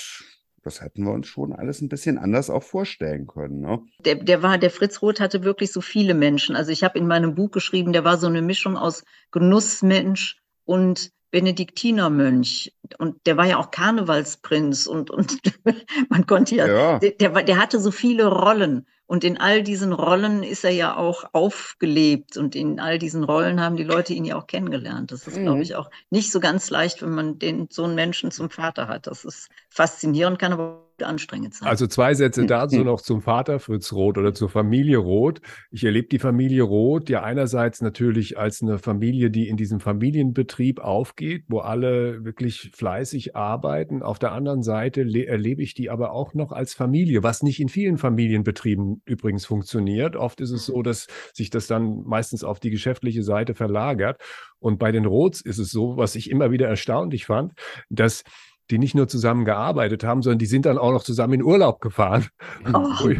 das 0.63 0.81
hätten 0.81 1.03
wir 1.03 1.11
uns 1.11 1.27
schon 1.27 1.53
alles 1.53 1.81
ein 1.81 1.89
bisschen 1.89 2.17
anders 2.17 2.49
auch 2.49 2.63
vorstellen 2.63 3.27
können. 3.27 3.61
Ne? 3.61 3.81
Der, 4.05 4.15
der 4.15 4.43
war, 4.43 4.57
der 4.57 4.69
Fritz 4.69 5.01
Roth 5.01 5.19
hatte 5.19 5.43
wirklich 5.43 5.71
so 5.71 5.81
viele 5.81 6.13
Menschen. 6.13 6.55
Also 6.55 6.71
ich 6.71 6.83
habe 6.83 6.97
in 6.97 7.07
meinem 7.07 7.35
Buch 7.35 7.51
geschrieben, 7.51 7.93
der 7.93 8.03
war 8.03 8.17
so 8.17 8.27
eine 8.27 8.41
Mischung 8.41 8.77
aus 8.77 9.03
Genussmensch 9.31 10.37
und 10.65 11.11
Benediktinermönch. 11.31 12.73
Und 12.97 13.25
der 13.25 13.37
war 13.37 13.45
ja 13.45 13.57
auch 13.57 13.71
Karnevalsprinz 13.71 14.87
und, 14.87 15.11
und 15.11 15.39
man 16.09 16.25
konnte 16.25 16.55
ja, 16.55 16.67
ja. 16.67 16.99
Der, 16.99 17.43
der 17.43 17.57
hatte 17.57 17.79
so 17.79 17.91
viele 17.91 18.27
Rollen. 18.27 18.87
Und 19.09 19.23
in 19.23 19.39
all 19.39 19.63
diesen 19.63 19.91
Rollen 19.91 20.43
ist 20.43 20.63
er 20.63 20.69
ja 20.69 20.95
auch 20.95 21.33
aufgelebt 21.33 22.37
und 22.37 22.55
in 22.55 22.79
all 22.79 22.99
diesen 22.99 23.23
Rollen 23.23 23.59
haben 23.59 23.75
die 23.75 23.83
Leute 23.83 24.13
ihn 24.13 24.23
ja 24.23 24.35
auch 24.35 24.45
kennengelernt. 24.45 25.11
Das 25.11 25.25
ist, 25.25 25.35
mhm. 25.35 25.45
glaube 25.45 25.61
ich, 25.63 25.73
auch 25.73 25.89
nicht 26.11 26.31
so 26.31 26.39
ganz 26.39 26.69
leicht, 26.69 27.01
wenn 27.01 27.15
man 27.15 27.39
den, 27.39 27.69
so 27.71 27.85
einen 27.85 27.95
Menschen 27.95 28.29
zum 28.29 28.51
Vater 28.51 28.87
hat. 28.87 29.07
Das 29.07 29.25
ist 29.25 29.49
faszinierend, 29.71 30.37
kann 30.37 30.53
aber 30.53 30.83
anstrengend 31.03 31.53
sein. 31.53 31.67
Also 31.67 31.87
zwei 31.87 32.13
Sätze 32.13 32.45
dazu 32.45 32.83
noch 32.83 33.01
zum 33.01 33.21
Vater 33.21 33.59
Fritz 33.59 33.93
Roth 33.93 34.17
oder 34.17 34.33
zur 34.33 34.49
Familie 34.49 34.97
Roth. 34.97 35.41
Ich 35.71 35.83
erlebe 35.83 36.07
die 36.07 36.19
Familie 36.19 36.63
Roth 36.63 37.09
ja 37.09 37.23
einerseits 37.23 37.81
natürlich 37.81 38.37
als 38.37 38.61
eine 38.61 38.77
Familie, 38.77 39.31
die 39.31 39.47
in 39.47 39.57
diesem 39.57 39.79
Familienbetrieb 39.79 40.79
aufgeht, 40.79 41.45
wo 41.47 41.59
alle 41.59 42.23
wirklich 42.23 42.71
fleißig 42.73 43.35
arbeiten. 43.35 44.03
Auf 44.03 44.19
der 44.19 44.31
anderen 44.31 44.61
Seite 44.61 45.01
erlebe 45.01 45.61
ich 45.61 45.73
die 45.73 45.89
aber 45.89 46.11
auch 46.11 46.33
noch 46.33 46.51
als 46.51 46.73
Familie, 46.73 47.23
was 47.23 47.43
nicht 47.43 47.59
in 47.59 47.69
vielen 47.69 47.97
Familienbetrieben 47.97 48.99
übrigens 49.06 49.46
funktioniert. 49.46 50.15
Oft 50.15 50.41
ist 50.41 50.51
es 50.51 50.65
so, 50.65 50.82
dass 50.82 51.08
sich 51.34 51.50
das 51.50 51.68
dann 51.68 52.03
meistens 52.06 52.44
auf 52.44 52.60
die 52.60 52.70
geschäftliche 52.70 53.24
Seite 53.24 53.53
verlagert. 53.53 54.22
Und 54.60 54.79
bei 54.79 54.91
den 54.91 55.06
Roths 55.06 55.41
ist 55.41 55.58
es 55.58 55.72
so, 55.72 55.98
was 55.98 56.15
ich 56.15 56.29
immer 56.29 56.51
wieder 56.51 56.68
erstaunlich 56.68 57.25
fand, 57.25 57.53
dass 57.89 58.24
die 58.70 58.77
nicht 58.77 58.96
nur 58.96 59.08
zusammen 59.08 59.46
gearbeitet 59.46 60.03
haben, 60.03 60.22
sondern 60.22 60.39
die 60.39 60.46
sind 60.46 60.65
dann 60.65 60.77
auch 60.77 60.91
noch 60.91 61.03
zusammen 61.03 61.34
in 61.34 61.44
Urlaub 61.44 61.82
gefahren. 61.82 62.27
Oh. 62.68 62.74
Wo, 63.00 63.10
ich, 63.10 63.20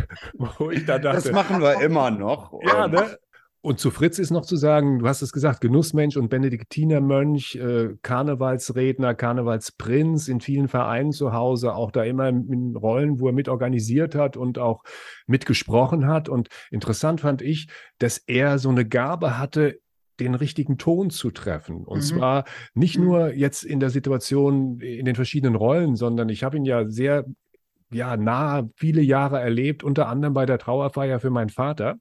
wo 0.60 0.70
ich 0.70 0.86
da 0.86 1.00
dachte, 1.00 1.24
das 1.24 1.32
machen 1.32 1.62
wir 1.62 1.82
immer 1.82 2.12
noch. 2.12 2.54
Ja, 2.64 2.88
ne? 2.88 3.18
Und 3.62 3.80
zu 3.80 3.92
Fritz 3.92 4.20
ist 4.20 4.32
noch 4.32 4.46
zu 4.46 4.56
sagen, 4.56 5.00
du 5.00 5.08
hast 5.08 5.22
es 5.22 5.34
gesagt, 5.34 5.60
Genussmensch 5.60 6.16
und 6.16 6.30
Benediktinermönch, 6.30 7.56
äh, 7.56 7.90
Karnevalsredner, 8.02 9.16
Karnevalsprinz 9.16 10.30
in 10.30 10.40
vielen 10.40 10.70
Vereinen 10.70 11.12
zu 11.12 11.34
Hause, 11.34 11.76
auch 11.76 11.92
da 11.92 12.04
immer 12.04 12.30
in 12.30 12.76
Rollen, 12.78 13.20
wo 13.20 13.28
er 13.28 13.34
mit 13.34 13.50
organisiert 13.50 14.16
hat 14.16 14.38
und 14.38 14.60
auch 14.60 14.84
mitgesprochen 15.28 16.08
hat. 16.08 16.30
Und 16.30 16.48
interessant 16.72 17.20
fand 17.20 17.42
ich, 17.42 17.68
dass 17.98 18.18
er 18.18 18.60
so 18.60 18.70
eine 18.70 18.88
Gabe 18.88 19.38
hatte, 19.38 19.80
den 20.22 20.36
richtigen 20.36 20.78
Ton 20.78 21.10
zu 21.10 21.30
treffen. 21.32 21.84
Und 21.84 22.00
mhm. 22.00 22.04
zwar 22.04 22.44
nicht 22.74 22.98
mhm. 22.98 23.06
nur 23.06 23.34
jetzt 23.34 23.64
in 23.64 23.82
der 23.82 23.90
Situation 23.90 24.80
in 24.80 25.06
den 25.06 25.16
verschiedenen 25.16 25.56
Rollen, 25.56 25.98
sondern 25.98 26.30
ich 26.30 26.44
habe 26.44 26.56
ihn 26.56 26.66
ja 26.66 26.88
sehr 26.88 27.26
ja, 27.92 28.18
nah 28.18 28.70
viele 28.76 29.02
Jahre 29.02 29.40
erlebt, 29.40 29.84
unter 29.84 30.08
anderem 30.08 30.34
bei 30.34 30.46
der 30.46 30.60
Trauerfeier 30.60 31.20
für 31.20 31.30
meinen 31.30 31.50
Vater, 31.50 31.98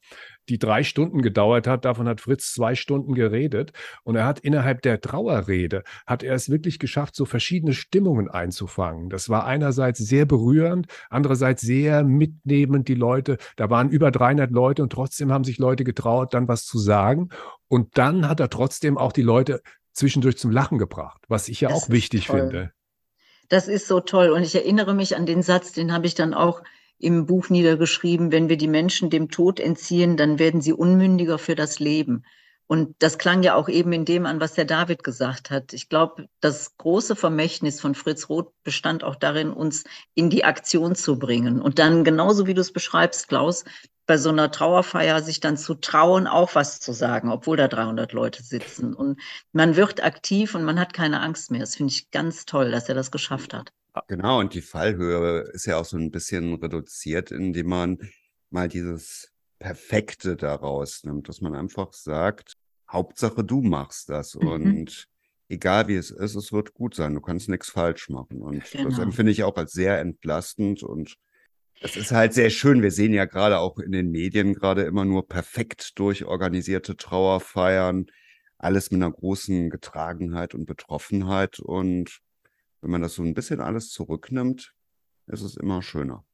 die 0.49 0.59
drei 0.59 0.83
Stunden 0.83 1.23
gedauert 1.23 1.67
hat. 1.67 1.85
Davon 1.85 2.09
hat 2.09 2.21
Fritz 2.21 2.53
zwei 2.53 2.75
Stunden 2.75 3.15
geredet. 3.15 3.73
Und 4.05 4.17
er 4.17 4.27
hat 4.27 4.41
innerhalb 4.41 4.83
der 4.83 5.01
Trauerrede, 5.01 5.83
hat 6.07 6.23
er 6.23 6.35
es 6.35 6.51
wirklich 6.51 6.79
geschafft, 6.79 7.15
so 7.15 7.25
verschiedene 7.25 7.73
Stimmungen 7.73 8.29
einzufangen. 8.29 9.09
Das 9.09 9.29
war 9.29 9.47
einerseits 9.47 9.99
sehr 9.99 10.27
berührend, 10.27 10.87
andererseits 11.11 11.63
sehr 11.63 12.05
mitnehmend, 12.05 12.89
die 12.89 12.95
Leute. 12.95 13.39
Da 13.57 13.71
waren 13.71 13.89
über 13.89 14.11
300 14.11 14.51
Leute 14.51 14.83
und 14.83 14.93
trotzdem 14.93 15.33
haben 15.33 15.45
sich 15.45 15.59
Leute 15.59 15.85
getraut, 15.85 16.35
dann 16.35 16.49
was 16.49 16.65
zu 16.65 16.79
sagen. 16.79 17.29
Und 17.69 17.97
dann 17.99 18.29
hat 18.29 18.41
er 18.41 18.51
trotzdem 18.51 18.99
auch 18.99 19.13
die 19.13 19.23
Leute 19.23 19.61
zwischendurch 19.93 20.39
zum 20.39 20.51
Lachen 20.51 20.79
gebracht, 20.79 21.23
was 21.29 21.49
ich 21.49 21.61
ja 21.61 21.71
das 21.71 21.85
auch 21.85 21.89
wichtig 21.91 22.27
toll. 22.27 22.41
finde. 22.41 22.73
Das 23.49 23.69
ist 23.69 23.87
so 23.87 24.01
toll. 24.01 24.31
Und 24.31 24.43
ich 24.43 24.55
erinnere 24.55 24.95
mich 24.95 25.17
an 25.17 25.27
den 25.27 25.43
Satz, 25.43 25.73
den 25.73 25.93
habe 25.93 26.07
ich 26.07 26.15
dann 26.15 26.35
auch 26.35 26.63
im 26.99 27.27
Buch 27.27 27.49
niedergeschrieben, 27.49 28.33
wenn 28.33 28.49
wir 28.49 28.57
die 28.57 28.69
Menschen 28.69 29.11
dem 29.11 29.31
Tod 29.31 29.61
entziehen, 29.61 30.17
dann 30.17 30.39
werden 30.39 30.61
sie 30.61 30.73
unmündiger 30.73 31.39
für 31.39 31.55
das 31.55 31.79
Leben. 31.79 32.25
Und 32.69 32.95
das 32.99 33.17
klang 33.17 33.43
ja 33.43 33.55
auch 33.55 33.71
eben 33.71 33.93
in 33.93 34.05
dem 34.05 34.27
an, 34.27 34.41
was 34.41 34.53
der 34.53 34.67
David 34.67 35.03
gesagt 35.03 35.51
hat. 35.51 35.73
Ich 35.73 35.89
glaube, 35.89 36.29
das 36.41 36.77
große 36.77 37.17
Vermächtnis 37.17 37.81
von 37.81 37.95
Fritz 37.95 38.29
Roth 38.29 38.53
bestand 38.63 39.03
auch 39.03 39.17
darin, 39.17 39.51
uns 39.51 39.85
in 40.15 40.29
die 40.29 40.45
Aktion 40.45 40.95
zu 40.95 41.19
bringen. 41.19 41.63
Und 41.63 41.79
dann 41.79 42.05
genauso 42.05 42.47
wie 42.47 42.53
du 42.53 42.61
es 42.61 42.71
beschreibst, 42.71 43.29
Klaus, 43.29 43.65
bei 44.05 44.19
so 44.19 44.29
einer 44.29 44.51
Trauerfeier 44.51 45.23
sich 45.23 45.41
dann 45.41 45.57
zu 45.57 45.75
trauen, 45.75 46.27
auch 46.27 46.55
was 46.55 46.79
zu 46.79 46.93
sagen, 46.93 47.31
obwohl 47.31 47.57
da 47.57 47.69
300 47.69 48.13
Leute 48.13 48.43
sitzen. 48.43 48.93
Und 48.93 49.19
man 49.53 49.77
wird 49.77 50.05
aktiv 50.05 50.55
und 50.55 50.65
man 50.65 50.79
hat 50.79 50.93
keine 50.93 51.21
Angst 51.21 51.51
mehr. 51.51 51.61
Das 51.61 51.77
finde 51.77 51.93
ich 51.93 52.11
ganz 52.11 52.45
toll, 52.45 52.71
dass 52.71 52.91
er 52.91 52.95
das 52.95 53.11
geschafft 53.11 53.55
hat. 53.55 53.73
Genau, 54.09 54.41
und 54.41 54.53
die 54.53 54.61
Fallhöhe 54.61 55.41
ist 55.53 55.65
ja 55.65 55.79
auch 55.79 55.87
so 55.87 55.97
ein 55.97 56.11
bisschen 56.11 56.55
reduziert, 56.55 57.31
indem 57.31 57.69
man 57.69 57.99
mal 58.51 58.69
dieses 58.69 59.33
Perfekte 59.59 60.37
daraus 60.37 61.05
nimmt, 61.05 61.29
dass 61.29 61.41
man 61.41 61.55
einfach 61.55 61.93
sagt, 61.93 62.55
Hauptsache 62.91 63.45
du 63.45 63.61
machst 63.61 64.09
das 64.09 64.35
mhm. 64.35 64.49
und 64.49 65.09
egal 65.49 65.89
wie 65.89 65.97
es 65.97 66.11
ist, 66.11 66.35
es 66.35 66.53
wird 66.53 66.75
gut 66.75 66.95
sein, 66.95 67.15
du 67.15 67.21
kannst 67.21 67.49
nichts 67.49 67.71
falsch 67.71 68.09
machen. 68.09 68.43
Und 68.43 68.71
genau. 68.71 68.89
das 68.89 68.99
empfinde 68.99 69.33
ich 69.33 69.43
auch 69.45 69.57
als 69.57 69.73
sehr 69.73 69.99
entlastend 70.01 70.83
und 70.83 71.17
das 71.81 71.97
ist 71.97 72.11
halt 72.11 72.35
sehr 72.35 72.51
schön. 72.51 72.83
Wir 72.83 72.91
sehen 72.91 73.15
ja 73.15 73.25
gerade 73.25 73.59
auch 73.59 73.79
in 73.79 73.93
den 73.93 74.11
Medien 74.11 74.55
gerade 74.55 74.83
immer 74.83 75.05
nur 75.05 75.29
perfekt 75.29 75.99
durchorganisierte 75.99 76.97
Trauerfeiern, 76.97 78.07
alles 78.59 78.91
mit 78.91 79.01
einer 79.01 79.13
großen 79.13 79.71
Getragenheit 79.71 80.55
und 80.55 80.67
Betroffenheit. 80.67 81.61
Und 81.61 82.19
wenn 82.81 82.91
man 82.91 83.03
das 83.03 83.15
so 83.15 83.23
ein 83.23 83.35
bisschen 83.35 83.61
alles 83.61 83.91
zurücknimmt, 83.91 84.75
ist 85.27 85.43
es 85.43 85.57
immer 85.57 85.81
schöner. 85.81 86.25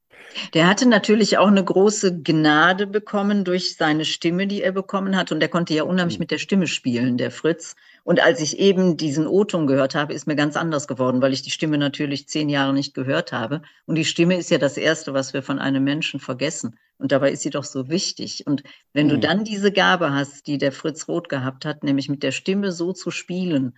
Der 0.53 0.67
hatte 0.67 0.87
natürlich 0.87 1.37
auch 1.37 1.47
eine 1.47 1.63
große 1.63 2.21
Gnade 2.21 2.87
bekommen 2.87 3.43
durch 3.43 3.75
seine 3.75 4.05
Stimme, 4.05 4.47
die 4.47 4.61
er 4.61 4.71
bekommen 4.71 5.15
hat. 5.15 5.31
Und 5.31 5.39
der 5.39 5.49
konnte 5.49 5.73
ja 5.73 5.83
unheimlich 5.83 6.15
hm. 6.15 6.21
mit 6.21 6.31
der 6.31 6.37
Stimme 6.37 6.67
spielen, 6.67 7.17
der 7.17 7.31
Fritz. 7.31 7.75
Und 8.03 8.21
als 8.21 8.41
ich 8.41 8.59
eben 8.59 8.97
diesen 8.97 9.27
O-Ton 9.27 9.65
gehört 9.65 9.95
habe, 9.95 10.13
ist 10.13 10.27
mir 10.27 10.35
ganz 10.35 10.57
anders 10.57 10.87
geworden, 10.87 11.21
weil 11.21 11.33
ich 11.33 11.41
die 11.41 11.51
Stimme 11.51 11.77
natürlich 11.77 12.27
zehn 12.27 12.49
Jahre 12.49 12.73
nicht 12.73 12.93
gehört 12.93 13.31
habe. 13.31 13.61
Und 13.85 13.95
die 13.95 14.05
Stimme 14.05 14.37
ist 14.37 14.51
ja 14.51 14.57
das 14.57 14.77
Erste, 14.77 15.13
was 15.13 15.33
wir 15.33 15.41
von 15.41 15.59
einem 15.59 15.83
Menschen 15.83 16.19
vergessen. 16.19 16.77
Und 16.97 17.11
dabei 17.11 17.31
ist 17.31 17.41
sie 17.41 17.49
doch 17.49 17.63
so 17.63 17.89
wichtig. 17.89 18.45
Und 18.45 18.63
wenn 18.93 19.07
mhm. 19.07 19.11
du 19.11 19.19
dann 19.19 19.43
diese 19.43 19.71
Gabe 19.71 20.13
hast, 20.13 20.47
die 20.47 20.57
der 20.57 20.71
Fritz 20.71 21.07
Roth 21.07 21.29
gehabt 21.29 21.65
hat, 21.65 21.83
nämlich 21.83 22.09
mit 22.09 22.23
der 22.23 22.31
Stimme 22.31 22.71
so 22.71 22.93
zu 22.93 23.09
spielen, 23.11 23.73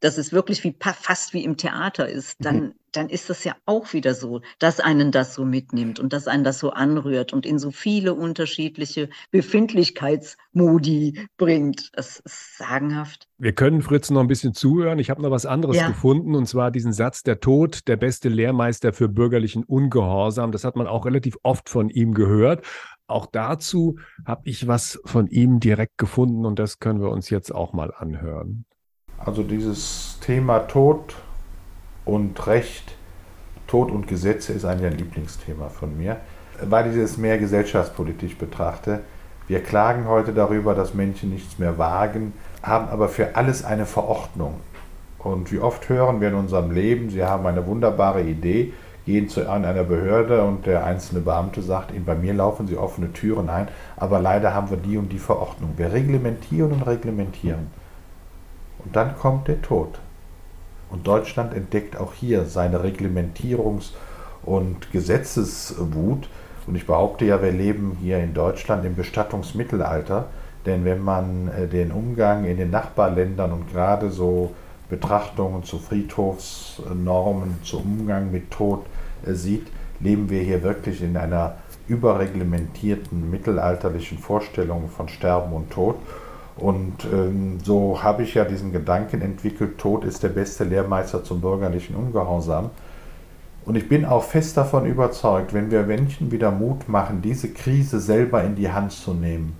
dass 0.00 0.18
es 0.18 0.32
wirklich 0.32 0.62
wie 0.64 0.74
fast 0.80 1.32
wie 1.32 1.44
im 1.44 1.56
Theater 1.56 2.08
ist, 2.08 2.36
dann, 2.40 2.56
mhm. 2.56 2.74
dann 2.92 3.08
ist 3.08 3.30
das 3.30 3.44
ja 3.44 3.56
auch 3.64 3.92
wieder 3.92 4.14
so, 4.14 4.42
dass 4.58 4.80
einen 4.80 5.10
das 5.10 5.34
so 5.34 5.44
mitnimmt 5.44 5.98
und 5.98 6.12
dass 6.12 6.28
einen 6.28 6.44
das 6.44 6.58
so 6.58 6.70
anrührt 6.70 7.32
und 7.32 7.46
in 7.46 7.58
so 7.58 7.70
viele 7.70 8.14
unterschiedliche 8.14 9.08
Befindlichkeitsmodi 9.30 11.26
bringt. 11.36 11.90
Das 11.94 12.20
ist 12.20 12.58
sagenhaft. 12.58 13.28
Wir 13.38 13.52
können 13.52 13.82
Fritz 13.82 14.10
noch 14.10 14.20
ein 14.20 14.28
bisschen 14.28 14.54
zuhören. 14.54 14.98
Ich 14.98 15.10
habe 15.10 15.22
noch 15.22 15.30
was 15.30 15.46
anderes 15.46 15.76
ja. 15.76 15.88
gefunden 15.88 16.34
und 16.34 16.46
zwar 16.46 16.70
diesen 16.70 16.92
Satz: 16.92 17.22
Der 17.22 17.40
Tod, 17.40 17.88
der 17.88 17.96
beste 17.96 18.28
Lehrmeister 18.28 18.92
für 18.92 19.08
bürgerlichen 19.08 19.64
Ungehorsam. 19.64 20.52
Das 20.52 20.64
hat 20.64 20.76
man 20.76 20.86
auch 20.86 21.06
relativ 21.06 21.36
oft 21.42 21.68
von 21.68 21.88
ihm 21.88 22.14
gehört. 22.14 22.64
Auch 23.08 23.26
dazu 23.26 23.98
habe 24.26 24.42
ich 24.44 24.66
was 24.66 25.00
von 25.04 25.28
ihm 25.28 25.60
direkt 25.60 25.96
gefunden 25.96 26.44
und 26.44 26.58
das 26.58 26.80
können 26.80 27.00
wir 27.00 27.10
uns 27.10 27.30
jetzt 27.30 27.54
auch 27.54 27.72
mal 27.72 27.94
anhören. 27.94 28.66
Also 29.18 29.42
dieses 29.42 30.18
Thema 30.20 30.60
Tod 30.60 31.14
und 32.04 32.46
Recht, 32.46 32.94
Tod 33.66 33.90
und 33.90 34.06
Gesetze 34.06 34.52
ist 34.52 34.64
eigentlich 34.64 34.92
ein 34.92 34.98
Lieblingsthema 34.98 35.68
von 35.68 35.96
mir, 35.96 36.18
weil 36.62 36.90
ich 36.90 36.96
es 36.96 37.16
mehr 37.16 37.38
gesellschaftspolitisch 37.38 38.36
betrachte. 38.36 39.00
Wir 39.48 39.62
klagen 39.62 40.06
heute 40.06 40.32
darüber, 40.32 40.74
dass 40.74 40.94
Menschen 40.94 41.30
nichts 41.30 41.58
mehr 41.58 41.78
wagen, 41.78 42.32
haben 42.62 42.88
aber 42.88 43.08
für 43.08 43.36
alles 43.36 43.64
eine 43.64 43.86
Verordnung. 43.86 44.60
Und 45.18 45.50
wie 45.50 45.58
oft 45.58 45.88
hören 45.88 46.20
wir 46.20 46.28
in 46.28 46.34
unserem 46.34 46.70
Leben, 46.70 47.10
Sie 47.10 47.24
haben 47.24 47.46
eine 47.46 47.66
wunderbare 47.66 48.22
Idee, 48.22 48.72
gehen 49.06 49.28
zu 49.28 49.48
einer 49.48 49.84
Behörde 49.84 50.42
und 50.42 50.66
der 50.66 50.84
einzelne 50.84 51.20
Beamte 51.20 51.62
sagt 51.62 51.92
Ihnen, 51.92 52.04
bei 52.04 52.16
mir 52.16 52.34
laufen 52.34 52.66
Sie 52.66 52.76
offene 52.76 53.12
Türen 53.12 53.48
ein, 53.48 53.68
aber 53.96 54.20
leider 54.20 54.52
haben 54.52 54.68
wir 54.68 54.76
die 54.76 54.98
und 54.98 55.10
die 55.10 55.18
Verordnung. 55.18 55.74
Wir 55.76 55.92
reglementieren 55.92 56.72
und 56.72 56.82
reglementieren. 56.82 57.68
Und 58.86 58.94
dann 58.94 59.16
kommt 59.16 59.48
der 59.48 59.60
Tod. 59.62 59.98
Und 60.90 61.08
Deutschland 61.08 61.52
entdeckt 61.52 61.96
auch 61.96 62.12
hier 62.12 62.44
seine 62.44 62.78
Reglementierungs- 62.78 63.90
und 64.44 64.92
Gesetzeswut. 64.92 66.28
Und 66.68 66.76
ich 66.76 66.86
behaupte 66.86 67.24
ja, 67.24 67.42
wir 67.42 67.50
leben 67.50 67.98
hier 68.00 68.22
in 68.22 68.32
Deutschland 68.32 68.84
im 68.84 68.94
Bestattungsmittelalter. 68.94 70.26
Denn 70.66 70.84
wenn 70.84 71.02
man 71.02 71.48
äh, 71.48 71.66
den 71.66 71.90
Umgang 71.90 72.44
in 72.44 72.58
den 72.58 72.70
Nachbarländern 72.70 73.52
und 73.52 73.72
gerade 73.72 74.10
so 74.10 74.54
Betrachtungen 74.88 75.64
zu 75.64 75.80
Friedhofsnormen, 75.80 77.58
zu 77.64 77.80
Umgang 77.80 78.30
mit 78.30 78.52
Tod 78.52 78.86
äh, 79.26 79.32
sieht, 79.32 79.66
leben 79.98 80.30
wir 80.30 80.42
hier 80.42 80.62
wirklich 80.62 81.02
in 81.02 81.16
einer 81.16 81.56
überreglementierten 81.88 83.30
mittelalterlichen 83.30 84.18
Vorstellung 84.18 84.88
von 84.88 85.08
Sterben 85.08 85.52
und 85.52 85.70
Tod. 85.70 85.96
Und 86.56 87.04
ähm, 87.12 87.58
so 87.62 88.02
habe 88.02 88.22
ich 88.22 88.34
ja 88.34 88.44
diesen 88.44 88.72
Gedanken 88.72 89.20
entwickelt, 89.20 89.78
Tod 89.78 90.04
ist 90.04 90.22
der 90.22 90.30
beste 90.30 90.64
Lehrmeister 90.64 91.22
zum 91.22 91.40
bürgerlichen 91.40 91.94
Ungehorsam. 91.96 92.70
Und 93.66 93.76
ich 93.76 93.88
bin 93.88 94.04
auch 94.04 94.22
fest 94.22 94.56
davon 94.56 94.86
überzeugt, 94.86 95.52
wenn 95.52 95.70
wir 95.70 95.82
Menschen 95.82 96.30
wieder 96.30 96.50
Mut 96.52 96.88
machen, 96.88 97.20
diese 97.20 97.50
Krise 97.50 98.00
selber 98.00 98.42
in 98.44 98.54
die 98.54 98.70
Hand 98.70 98.92
zu 98.92 99.12
nehmen 99.12 99.56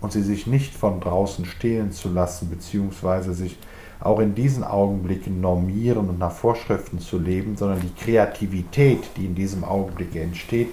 und 0.00 0.10
sie 0.10 0.22
sich 0.22 0.46
nicht 0.46 0.74
von 0.74 1.00
draußen 1.00 1.44
stehlen 1.44 1.92
zu 1.92 2.08
lassen, 2.08 2.50
beziehungsweise 2.50 3.34
sich 3.34 3.58
auch 4.00 4.18
in 4.18 4.34
diesen 4.34 4.64
Augenblicken 4.64 5.40
normieren 5.40 6.08
und 6.08 6.18
nach 6.18 6.32
Vorschriften 6.32 6.98
zu 6.98 7.18
leben, 7.18 7.56
sondern 7.56 7.80
die 7.80 8.02
Kreativität, 8.02 9.10
die 9.16 9.26
in 9.26 9.34
diesem 9.34 9.62
Augenblick 9.62 10.16
entsteht, 10.16 10.70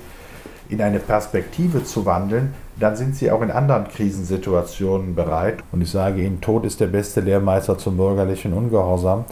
in 0.70 0.82
eine 0.82 1.00
Perspektive 1.00 1.84
zu 1.84 2.06
wandeln, 2.06 2.54
dann 2.80 2.96
sind 2.96 3.16
sie 3.16 3.32
auch 3.32 3.42
in 3.42 3.52
anderen 3.52 3.88
Krisensituationen 3.88 5.16
bereit. 5.16 5.64
Und 5.72 5.82
ich 5.82 5.90
sage 5.90 6.22
Ihnen, 6.22 6.42
Tod 6.42 6.64
ist 6.64 6.80
der 6.80 6.88
beste 6.88 7.22
Lehrmeister 7.22 7.78
zum 7.78 7.98
bürgerlichen 7.98 8.54
Ungehorsam, 8.54 9.26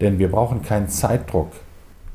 denn 0.00 0.18
wir 0.18 0.30
brauchen 0.30 0.62
keinen 0.62 0.88
Zeitdruck. 0.88 1.52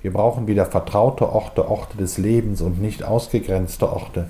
Wir 0.02 0.12
brauchen 0.12 0.48
wieder 0.48 0.66
vertraute 0.66 1.32
Orte, 1.32 1.70
Orte 1.70 1.98
des 1.98 2.18
Lebens 2.18 2.62
und 2.62 2.82
nicht 2.82 3.04
ausgegrenzte 3.04 3.90
Orte. 3.92 4.28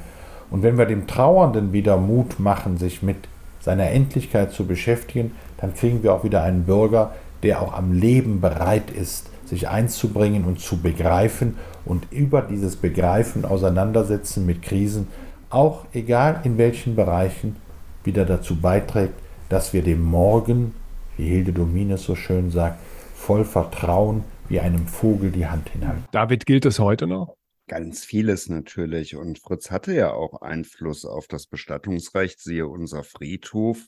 Und 0.52 0.62
wenn 0.62 0.78
wir 0.78 0.86
dem 0.86 1.08
Trauernden 1.08 1.74
wieder 1.74 1.98
Mut 1.98 2.40
machen, 2.40 2.78
sich 2.78 3.02
mit 3.02 3.18
seiner 3.60 3.90
Endlichkeit 3.90 4.52
zu 4.52 4.68
beschäftigen, 4.68 5.32
dann 5.58 5.74
kriegen 5.74 6.04
wir 6.04 6.14
auch 6.14 6.24
wieder 6.24 6.44
einen 6.44 6.66
Bürger, 6.66 7.14
der 7.42 7.62
auch 7.62 7.74
am 7.74 7.94
Leben 7.94 8.42
bereit 8.42 8.92
ist, 8.92 9.30
sich 9.54 9.70
einzubringen 9.70 10.46
und 10.46 10.60
zu 10.60 10.82
begreifen 10.82 11.58
und 11.86 12.12
über 12.12 12.42
dieses 12.42 12.76
Begreifen, 12.76 13.46
Auseinandersetzen 13.46 14.46
mit 14.46 14.62
Krisen, 14.64 15.08
auch 15.50 15.86
egal 15.94 16.42
in 16.44 16.58
welchen 16.58 16.96
Bereichen, 16.96 17.56
wieder 18.04 18.26
dazu 18.26 18.60
beiträgt, 18.60 19.13
dass 19.50 19.72
wir 19.72 19.84
dem 19.84 20.02
Morgen, 20.02 20.74
wie 21.16 21.28
Hilde 21.28 21.54
Domines 21.54 22.04
so 22.04 22.16
schön 22.16 22.50
sagt, 22.50 22.80
voll 23.16 23.46
Vertrauen 23.46 24.24
wie 24.50 24.60
einem 24.60 24.88
Vogel 24.88 25.32
die 25.32 25.46
Hand 25.46 25.70
hinhalten. 25.70 26.06
David, 26.12 26.46
gilt 26.46 26.66
es 26.66 26.80
heute 26.80 27.08
noch? 27.08 27.38
Ganz 27.68 28.04
vieles 28.04 28.50
natürlich. 28.50 29.16
Und 29.16 29.39
Fritz 29.39 29.72
hatte 29.72 29.94
ja 29.94 30.12
auch 30.12 30.42
Einfluss 30.42 31.06
auf 31.06 31.28
das 31.28 31.46
Bestattungsrecht, 31.48 32.42
siehe 32.42 32.68
unser 32.68 33.04
Friedhof. 33.04 33.88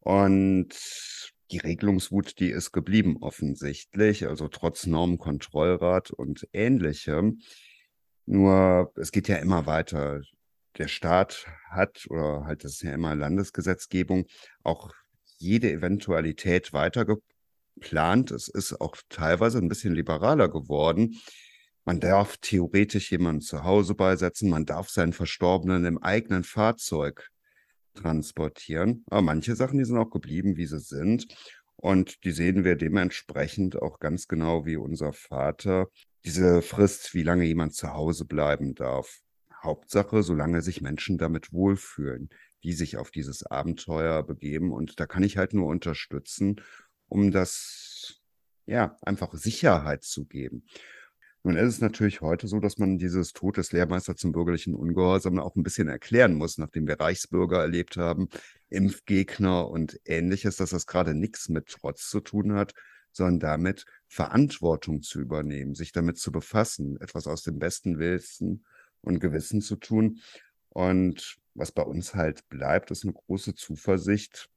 Und 0.00 0.68
die 1.54 1.58
Regelungswut, 1.58 2.40
die 2.40 2.50
ist 2.50 2.72
geblieben 2.72 3.18
offensichtlich, 3.20 4.26
also 4.26 4.48
trotz 4.48 4.86
Normenkontrollrat 4.86 6.10
und 6.10 6.48
ähnlichem. 6.52 7.42
Nur 8.26 8.92
es 8.96 9.12
geht 9.12 9.28
ja 9.28 9.36
immer 9.36 9.64
weiter. 9.64 10.20
Der 10.78 10.88
Staat 10.88 11.46
hat, 11.70 12.06
oder 12.10 12.44
halt, 12.44 12.64
das 12.64 12.72
ist 12.72 12.82
ja 12.82 12.92
immer 12.92 13.14
Landesgesetzgebung, 13.14 14.26
auch 14.64 14.92
jede 15.38 15.70
Eventualität 15.70 16.72
weiter 16.72 17.06
geplant. 17.76 18.32
Es 18.32 18.48
ist 18.48 18.80
auch 18.80 18.96
teilweise 19.08 19.58
ein 19.58 19.68
bisschen 19.68 19.94
liberaler 19.94 20.48
geworden. 20.48 21.20
Man 21.84 22.00
darf 22.00 22.36
theoretisch 22.38 23.12
jemanden 23.12 23.42
zu 23.42 23.62
Hause 23.62 23.94
beisetzen, 23.94 24.50
man 24.50 24.66
darf 24.66 24.88
seinen 24.88 25.12
Verstorbenen 25.12 25.84
im 25.84 26.02
eigenen 26.02 26.42
Fahrzeug 26.42 27.30
transportieren. 27.94 29.04
Aber 29.08 29.22
manche 29.22 29.56
Sachen, 29.56 29.78
die 29.78 29.84
sind 29.84 29.96
auch 29.96 30.10
geblieben, 30.10 30.56
wie 30.56 30.66
sie 30.66 30.80
sind. 30.80 31.26
Und 31.76 32.24
die 32.24 32.30
sehen 32.30 32.64
wir 32.64 32.76
dementsprechend 32.76 33.80
auch 33.80 33.98
ganz 33.98 34.28
genau 34.28 34.64
wie 34.64 34.76
unser 34.76 35.12
Vater. 35.12 35.88
Diese 36.24 36.62
Frist, 36.62 37.14
wie 37.14 37.22
lange 37.22 37.44
jemand 37.44 37.74
zu 37.74 37.92
Hause 37.92 38.24
bleiben 38.24 38.74
darf. 38.74 39.20
Hauptsache, 39.62 40.22
solange 40.22 40.62
sich 40.62 40.80
Menschen 40.80 41.18
damit 41.18 41.52
wohlfühlen, 41.52 42.30
die 42.62 42.72
sich 42.72 42.96
auf 42.96 43.10
dieses 43.10 43.44
Abenteuer 43.44 44.22
begeben. 44.22 44.72
Und 44.72 45.00
da 45.00 45.06
kann 45.06 45.22
ich 45.22 45.36
halt 45.36 45.54
nur 45.54 45.68
unterstützen, 45.68 46.60
um 47.08 47.30
das, 47.30 48.20
ja, 48.66 48.96
einfach 49.02 49.34
Sicherheit 49.34 50.04
zu 50.04 50.24
geben. 50.26 50.66
Nun 51.46 51.56
ist 51.56 51.74
es 51.74 51.80
natürlich 51.82 52.22
heute 52.22 52.48
so, 52.48 52.58
dass 52.58 52.78
man 52.78 52.96
dieses 52.96 53.34
Tod 53.34 53.58
des 53.58 53.70
Lehrmeisters 53.70 54.16
zum 54.16 54.32
bürgerlichen 54.32 54.74
Ungehorsam 54.74 55.38
auch 55.38 55.56
ein 55.56 55.62
bisschen 55.62 55.88
erklären 55.88 56.32
muss, 56.32 56.56
nachdem 56.56 56.86
wir 56.86 56.98
Reichsbürger 56.98 57.60
erlebt 57.60 57.98
haben, 57.98 58.30
Impfgegner 58.70 59.68
und 59.68 60.00
ähnliches, 60.06 60.56
dass 60.56 60.70
das 60.70 60.86
gerade 60.86 61.14
nichts 61.14 61.50
mit 61.50 61.66
Trotz 61.66 62.08
zu 62.08 62.20
tun 62.20 62.54
hat, 62.54 62.72
sondern 63.12 63.40
damit 63.40 63.84
Verantwortung 64.08 65.02
zu 65.02 65.20
übernehmen, 65.20 65.74
sich 65.74 65.92
damit 65.92 66.16
zu 66.16 66.32
befassen, 66.32 66.98
etwas 67.02 67.26
aus 67.26 67.42
dem 67.42 67.58
besten 67.58 67.98
Wissen 67.98 68.64
und 69.02 69.20
Gewissen 69.20 69.60
zu 69.60 69.76
tun. 69.76 70.20
Und 70.70 71.36
was 71.52 71.72
bei 71.72 71.82
uns 71.82 72.14
halt 72.14 72.48
bleibt, 72.48 72.90
ist 72.90 73.04
eine 73.04 73.12
große 73.12 73.54
Zuversicht, 73.54 74.48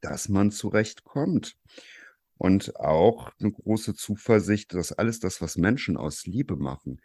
dass 0.00 0.28
man 0.28 0.50
zurechtkommt 0.50 1.56
und 2.40 2.74
auch 2.80 3.32
eine 3.38 3.52
große 3.52 3.94
Zuversicht, 3.94 4.72
dass 4.72 4.92
alles 4.92 5.20
das, 5.20 5.42
was 5.42 5.58
Menschen 5.58 5.98
aus 5.98 6.24
Liebe 6.24 6.56
machen, 6.56 7.02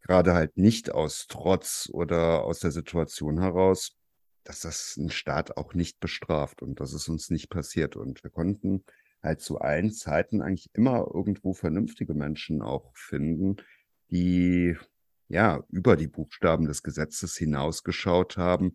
gerade 0.00 0.32
halt 0.32 0.56
nicht 0.56 0.90
aus 0.90 1.26
Trotz 1.28 1.90
oder 1.92 2.44
aus 2.44 2.60
der 2.60 2.70
Situation 2.70 3.40
heraus, 3.40 3.98
dass 4.42 4.60
das 4.60 4.96
ein 4.96 5.10
Staat 5.10 5.58
auch 5.58 5.74
nicht 5.74 6.00
bestraft 6.00 6.62
und 6.62 6.80
dass 6.80 6.94
es 6.94 7.10
uns 7.10 7.28
nicht 7.28 7.50
passiert. 7.50 7.94
Und 7.94 8.24
wir 8.24 8.30
konnten 8.30 8.84
halt 9.22 9.42
zu 9.42 9.58
allen 9.60 9.92
Zeiten 9.92 10.40
eigentlich 10.40 10.70
immer 10.72 11.08
irgendwo 11.12 11.52
vernünftige 11.52 12.14
Menschen 12.14 12.62
auch 12.62 12.96
finden, 12.96 13.56
die 14.10 14.78
ja 15.28 15.62
über 15.68 15.96
die 15.96 16.08
Buchstaben 16.08 16.66
des 16.66 16.82
Gesetzes 16.82 17.36
hinausgeschaut 17.36 18.38
haben, 18.38 18.72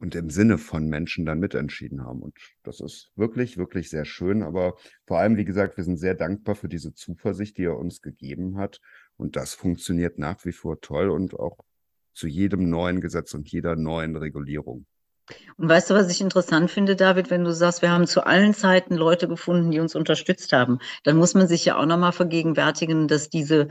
und 0.00 0.14
im 0.14 0.30
Sinne 0.30 0.58
von 0.58 0.88
Menschen 0.88 1.26
dann 1.26 1.40
mitentschieden 1.40 2.04
haben. 2.04 2.22
Und 2.22 2.36
das 2.62 2.80
ist 2.80 3.12
wirklich, 3.16 3.58
wirklich 3.58 3.90
sehr 3.90 4.04
schön. 4.04 4.42
Aber 4.42 4.76
vor 5.06 5.18
allem, 5.18 5.36
wie 5.36 5.44
gesagt, 5.44 5.76
wir 5.76 5.84
sind 5.84 5.98
sehr 5.98 6.14
dankbar 6.14 6.54
für 6.54 6.68
diese 6.68 6.94
Zuversicht, 6.94 7.58
die 7.58 7.64
er 7.64 7.76
uns 7.76 8.00
gegeben 8.00 8.56
hat. 8.56 8.80
Und 9.16 9.36
das 9.36 9.54
funktioniert 9.54 10.18
nach 10.18 10.44
wie 10.44 10.52
vor 10.52 10.80
toll 10.80 11.10
und 11.10 11.34
auch 11.34 11.58
zu 12.14 12.26
jedem 12.26 12.70
neuen 12.70 13.00
Gesetz 13.00 13.34
und 13.34 13.50
jeder 13.50 13.76
neuen 13.76 14.16
Regulierung. 14.16 14.86
Und 15.56 15.68
weißt 15.68 15.90
du, 15.90 15.94
was 15.94 16.10
ich 16.10 16.20
interessant 16.20 16.70
finde, 16.70 16.96
David, 16.96 17.30
wenn 17.30 17.44
du 17.44 17.52
sagst, 17.52 17.82
wir 17.82 17.90
haben 17.90 18.06
zu 18.06 18.26
allen 18.26 18.54
Zeiten 18.54 18.96
Leute 18.96 19.28
gefunden, 19.28 19.70
die 19.70 19.78
uns 19.78 19.94
unterstützt 19.94 20.52
haben, 20.52 20.78
dann 21.04 21.16
muss 21.16 21.34
man 21.34 21.46
sich 21.46 21.64
ja 21.64 21.76
auch 21.76 21.86
nochmal 21.86 22.12
vergegenwärtigen, 22.12 23.06
dass 23.06 23.28
diese 23.28 23.68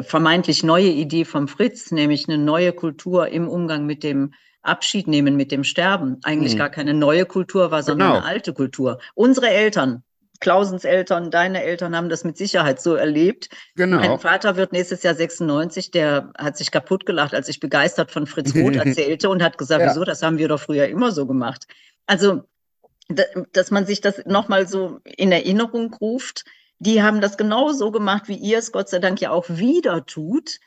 vermeintlich 0.00 0.64
neue 0.64 0.88
Idee 0.88 1.24
vom 1.24 1.46
Fritz, 1.46 1.92
nämlich 1.92 2.28
eine 2.28 2.38
neue 2.38 2.72
Kultur 2.72 3.28
im 3.28 3.48
Umgang 3.48 3.86
mit 3.86 4.02
dem 4.02 4.32
Abschied 4.64 5.06
nehmen 5.06 5.36
mit 5.36 5.52
dem 5.52 5.64
Sterben 5.64 6.18
eigentlich 6.24 6.54
mhm. 6.54 6.58
gar 6.58 6.70
keine 6.70 6.94
neue 6.94 7.26
Kultur 7.26 7.70
war, 7.70 7.82
sondern 7.82 8.08
genau. 8.08 8.20
eine 8.20 8.28
alte 8.28 8.52
Kultur. 8.52 8.98
Unsere 9.14 9.48
Eltern 9.48 10.02
Klausens 10.40 10.84
Eltern, 10.84 11.30
deine 11.30 11.62
Eltern 11.62 11.96
haben 11.96 12.08
das 12.08 12.24
mit 12.24 12.36
Sicherheit 12.36 12.80
so 12.80 12.96
erlebt. 12.96 13.48
Genau. 13.76 13.96
Mein 13.96 14.18
Vater 14.18 14.56
wird 14.56 14.72
nächstes 14.72 15.02
Jahr 15.02 15.14
96, 15.14 15.90
der 15.90 16.32
hat 16.36 16.56
sich 16.56 16.70
kaputt 16.70 17.06
gelacht, 17.06 17.34
als 17.34 17.48
ich 17.48 17.60
begeistert 17.60 18.10
von 18.10 18.26
Fritz 18.26 18.54
Roth 18.54 18.76
erzählte 18.84 19.30
und 19.30 19.42
hat 19.42 19.56
gesagt, 19.58 19.80
ja. 19.80 19.88
wieso, 19.88 20.04
das 20.04 20.22
haben 20.22 20.36
wir 20.38 20.48
doch 20.48 20.60
früher 20.60 20.86
immer 20.88 21.12
so 21.12 21.26
gemacht. 21.26 21.66
Also, 22.06 22.42
dass 23.08 23.70
man 23.70 23.86
sich 23.86 24.00
das 24.00 24.26
nochmal 24.26 24.66
so 24.66 25.00
in 25.04 25.30
Erinnerung 25.30 25.94
ruft, 25.94 26.44
die 26.78 27.02
haben 27.02 27.20
das 27.20 27.36
genau 27.36 27.72
so 27.72 27.90
gemacht, 27.90 28.24
wie 28.26 28.36
ihr 28.36 28.58
es 28.58 28.72
Gott 28.72 28.88
sei 28.88 28.98
Dank 28.98 29.20
ja 29.20 29.30
auch 29.30 29.46
wieder 29.48 30.04
tut 30.04 30.58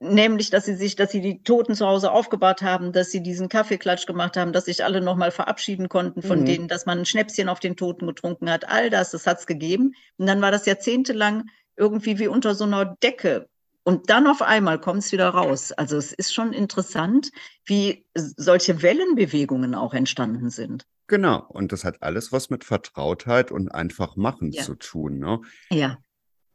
nämlich, 0.00 0.50
dass 0.50 0.64
sie 0.64 0.74
sich, 0.74 0.96
dass 0.96 1.10
sie 1.10 1.20
die 1.20 1.42
Toten 1.42 1.74
zu 1.74 1.86
Hause 1.86 2.12
aufgebahrt 2.12 2.62
haben, 2.62 2.92
dass 2.92 3.10
sie 3.10 3.22
diesen 3.22 3.48
Kaffeeklatsch 3.48 4.06
gemacht 4.06 4.36
haben, 4.36 4.52
dass 4.52 4.66
sich 4.66 4.84
alle 4.84 5.00
nochmal 5.00 5.30
verabschieden 5.30 5.88
konnten 5.88 6.22
von 6.22 6.40
mhm. 6.40 6.44
denen, 6.44 6.68
dass 6.68 6.86
man 6.86 6.98
ein 6.98 7.06
Schnäpschen 7.06 7.48
auf 7.48 7.60
den 7.60 7.76
Toten 7.76 8.06
getrunken 8.06 8.50
hat. 8.50 8.68
All 8.68 8.90
das, 8.90 9.10
das 9.10 9.26
hat's 9.26 9.46
gegeben. 9.46 9.94
Und 10.16 10.26
dann 10.26 10.40
war 10.40 10.50
das 10.50 10.66
jahrzehntelang 10.66 11.48
irgendwie 11.76 12.18
wie 12.18 12.28
unter 12.28 12.54
so 12.54 12.64
einer 12.64 12.96
Decke. 13.02 13.48
Und 13.84 14.10
dann 14.10 14.26
auf 14.26 14.42
einmal 14.42 14.78
kommt 14.80 14.98
es 14.98 15.12
wieder 15.12 15.30
raus. 15.30 15.72
Also 15.72 15.96
es 15.96 16.12
ist 16.12 16.34
schon 16.34 16.52
interessant, 16.52 17.30
wie 17.64 18.04
solche 18.14 18.82
Wellenbewegungen 18.82 19.74
auch 19.74 19.94
entstanden 19.94 20.50
sind. 20.50 20.84
Genau, 21.06 21.46
und 21.48 21.72
das 21.72 21.84
hat 21.84 22.02
alles 22.02 22.30
was 22.30 22.50
mit 22.50 22.64
Vertrautheit 22.64 23.50
und 23.50 23.70
einfach 23.70 24.14
machen 24.16 24.52
ja. 24.52 24.62
zu 24.62 24.74
tun. 24.74 25.18
Ne? 25.18 25.40
Ja. 25.70 25.96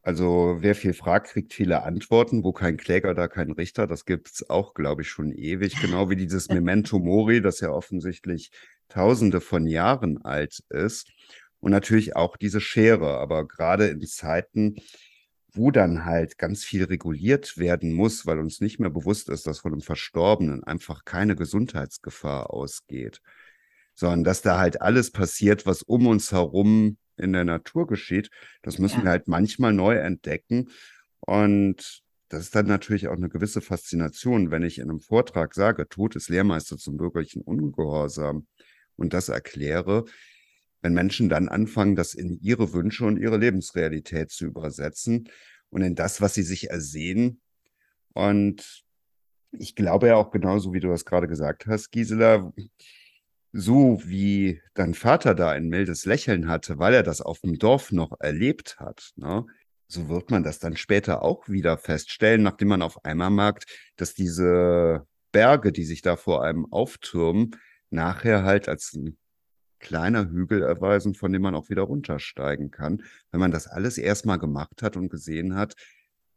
Also 0.03 0.57
wer 0.59 0.75
viel 0.75 0.93
fragt, 0.93 1.27
kriegt 1.29 1.53
viele 1.53 1.83
Antworten. 1.83 2.43
Wo 2.43 2.51
kein 2.51 2.77
Kläger, 2.77 3.13
da 3.13 3.27
kein 3.29 3.51
Richter. 3.51 3.87
Das 3.87 4.05
gibt's 4.05 4.49
auch, 4.49 4.73
glaube 4.73 5.01
ich, 5.01 5.09
schon 5.09 5.31
ewig. 5.31 5.75
Genau 5.81 6.09
wie 6.09 6.17
dieses 6.17 6.49
Memento 6.49 6.99
Mori, 6.99 7.41
das 7.41 7.61
ja 7.61 7.69
offensichtlich 7.69 8.51
Tausende 8.89 9.41
von 9.41 9.65
Jahren 9.65 10.21
alt 10.23 10.59
ist. 10.69 11.09
Und 11.59 11.71
natürlich 11.71 12.15
auch 12.17 12.35
diese 12.35 12.59
Schere. 12.59 13.17
Aber 13.17 13.47
gerade 13.47 13.87
in 13.87 14.01
Zeiten, 14.01 14.75
wo 15.53 15.71
dann 15.71 16.03
halt 16.03 16.37
ganz 16.37 16.65
viel 16.65 16.83
reguliert 16.83 17.57
werden 17.57 17.93
muss, 17.93 18.25
weil 18.25 18.39
uns 18.39 18.59
nicht 18.59 18.79
mehr 18.79 18.89
bewusst 18.89 19.29
ist, 19.29 19.47
dass 19.47 19.59
von 19.59 19.71
einem 19.71 19.81
Verstorbenen 19.81 20.63
einfach 20.65 21.05
keine 21.05 21.35
Gesundheitsgefahr 21.35 22.51
ausgeht, 22.51 23.21
sondern 23.95 24.23
dass 24.25 24.41
da 24.41 24.57
halt 24.57 24.81
alles 24.81 25.11
passiert, 25.11 25.65
was 25.65 25.83
um 25.83 26.07
uns 26.07 26.31
herum 26.31 26.97
in 27.17 27.33
der 27.33 27.45
Natur 27.45 27.87
geschieht. 27.87 28.29
Das 28.61 28.79
müssen 28.79 28.99
ja. 28.99 29.03
wir 29.03 29.09
halt 29.11 29.27
manchmal 29.27 29.73
neu 29.73 29.95
entdecken. 29.95 30.69
Und 31.19 32.03
das 32.29 32.45
ist 32.45 32.55
dann 32.55 32.67
natürlich 32.67 33.07
auch 33.07 33.15
eine 33.15 33.29
gewisse 33.29 33.61
Faszination, 33.61 34.49
wenn 34.49 34.63
ich 34.63 34.79
in 34.79 34.89
einem 34.89 34.99
Vortrag 34.99 35.53
sage, 35.53 35.87
Tod 35.87 36.15
ist 36.15 36.29
Lehrmeister 36.29 36.77
zum 36.77 36.97
bürgerlichen 36.97 37.43
Ungehorsam 37.43 38.47
und 38.95 39.13
das 39.13 39.29
erkläre, 39.29 40.05
wenn 40.81 40.93
Menschen 40.93 41.29
dann 41.29 41.47
anfangen, 41.47 41.95
das 41.95 42.13
in 42.13 42.39
ihre 42.41 42.73
Wünsche 42.73 43.05
und 43.05 43.17
ihre 43.17 43.37
Lebensrealität 43.37 44.31
zu 44.31 44.45
übersetzen 44.45 45.29
und 45.69 45.81
in 45.81 45.95
das, 45.95 46.21
was 46.21 46.33
sie 46.33 46.43
sich 46.43 46.69
ersehen. 46.69 47.39
Und 48.13 48.83
ich 49.51 49.75
glaube 49.75 50.07
ja 50.07 50.15
auch 50.15 50.31
genauso, 50.31 50.73
wie 50.73 50.79
du 50.79 50.89
das 50.89 51.05
gerade 51.05 51.27
gesagt 51.27 51.67
hast, 51.67 51.91
Gisela, 51.91 52.51
so 53.53 54.01
wie 54.03 54.61
dein 54.73 54.95
Vater 54.95 55.35
da 55.35 55.51
ein 55.51 55.69
mildes 55.69 56.05
Lächeln 56.05 56.47
hatte, 56.49 56.79
weil 56.79 56.93
er 56.93 57.03
das 57.03 57.21
auf 57.21 57.39
dem 57.41 57.59
Dorf 57.59 57.91
noch 57.91 58.19
erlebt 58.19 58.79
hat, 58.79 59.11
ne? 59.15 59.45
so 59.87 60.09
wird 60.09 60.31
man 60.31 60.43
das 60.43 60.59
dann 60.59 60.75
später 60.75 61.21
auch 61.21 61.47
wieder 61.47 61.77
feststellen, 61.77 62.41
nachdem 62.41 62.69
man 62.69 62.81
auf 62.81 63.05
einmal 63.05 63.29
merkt, 63.29 63.65
dass 63.95 64.15
diese 64.15 65.05
Berge, 65.31 65.71
die 65.71 65.85
sich 65.85 66.01
da 66.01 66.15
vor 66.15 66.43
einem 66.43 66.65
auftürmen, 66.71 67.55
nachher 67.91 68.43
halt 68.43 68.67
als 68.67 68.93
ein 68.93 69.17
kleiner 69.79 70.29
Hügel 70.29 70.63
erweisen, 70.63 71.13
von 71.13 71.31
dem 71.31 71.43
man 71.43 71.55
auch 71.55 71.69
wieder 71.69 71.83
runtersteigen 71.83 72.71
kann, 72.71 73.03
wenn 73.31 73.39
man 73.39 73.51
das 73.51 73.67
alles 73.67 73.97
erstmal 73.99 74.39
gemacht 74.39 74.81
hat 74.81 74.97
und 74.97 75.09
gesehen 75.09 75.55
hat, 75.55 75.75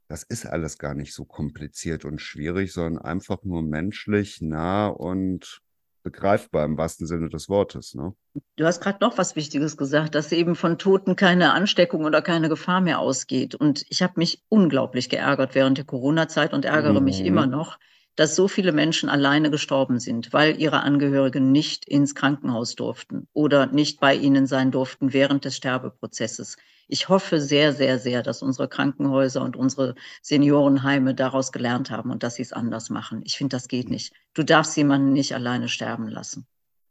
das 0.09 0.23
ist 0.23 0.47
alles 0.47 0.79
gar 0.79 0.95
nicht 0.95 1.15
so 1.15 1.25
kompliziert 1.25 2.05
und 2.05 2.21
schwierig, 2.21 2.73
sondern 2.73 3.03
einfach 3.03 3.43
nur 3.45 3.63
menschlich, 3.63 4.41
nah 4.43 4.89
und 4.89 5.63
begreifbar 6.07 6.65
im 6.65 6.79
wahrsten 6.79 7.05
Sinne 7.09 7.29
des 7.29 7.49
Wortes. 7.49 7.95
Ne? 7.95 8.15
Du 8.55 8.65
hast 8.65 8.81
gerade 8.81 8.99
noch 9.01 9.19
was 9.19 9.35
Wichtiges 9.35 9.77
gesagt, 9.77 10.15
dass 10.15 10.31
eben 10.31 10.55
von 10.55 10.79
Toten 10.79 11.17
keine 11.17 11.53
Ansteckung 11.53 12.05
oder 12.05 12.23
keine 12.23 12.49
Gefahr 12.49 12.81
mehr 12.81 13.01
ausgeht. 13.01 13.57
Und 13.57 13.85
ich 13.89 14.05
habe 14.05 14.13
mich 14.15 14.41
unglaublich 14.49 15.09
geärgert 15.09 15.57
während 15.57 15.79
der 15.79 15.85
Corona-Zeit 15.85 16.53
und 16.53 16.65
ärgere 16.65 17.01
mhm. 17.01 17.05
mich 17.07 17.25
immer 17.25 17.49
noch, 17.49 17.81
dass 18.15 18.37
so 18.37 18.47
viele 18.47 18.71
Menschen 18.71 19.09
alleine 19.09 19.51
gestorben 19.51 19.99
sind, 19.99 20.33
weil 20.33 20.61
ihre 20.61 20.81
Angehörigen 20.83 21.51
nicht 21.51 21.85
ins 21.89 22.15
Krankenhaus 22.15 22.77
durften 22.77 23.27
oder 23.33 23.67
nicht 23.67 23.99
bei 23.99 24.15
ihnen 24.15 24.47
sein 24.47 24.71
durften 24.71 25.13
während 25.13 25.45
des 25.45 25.57
Sterbeprozesses. 25.57 26.57
Ich 26.89 27.09
hoffe 27.09 27.41
sehr, 27.41 27.73
sehr, 27.73 27.99
sehr, 27.99 28.23
dass 28.23 28.43
unsere 28.43 28.69
Krankenhäuser 28.69 29.43
und 29.43 29.57
unsere 29.57 29.95
Seniorenheime 30.23 31.15
daraus 31.15 31.53
gelernt 31.53 31.91
haben 31.91 32.11
und 32.11 32.23
dass 32.23 32.37
sie 32.37 32.43
es 32.43 32.53
anders 32.53 32.91
machen. 32.91 33.23
Ich 33.25 33.37
finde, 33.37 33.57
das 33.57 33.69
geht 33.69 33.91
nicht. 33.91 34.13
Du 34.35 34.43
darfst 34.43 34.77
jemanden 34.77 35.13
nicht 35.13 35.35
alleine 35.35 35.69
sterben 35.69 36.09
lassen. 36.09 36.47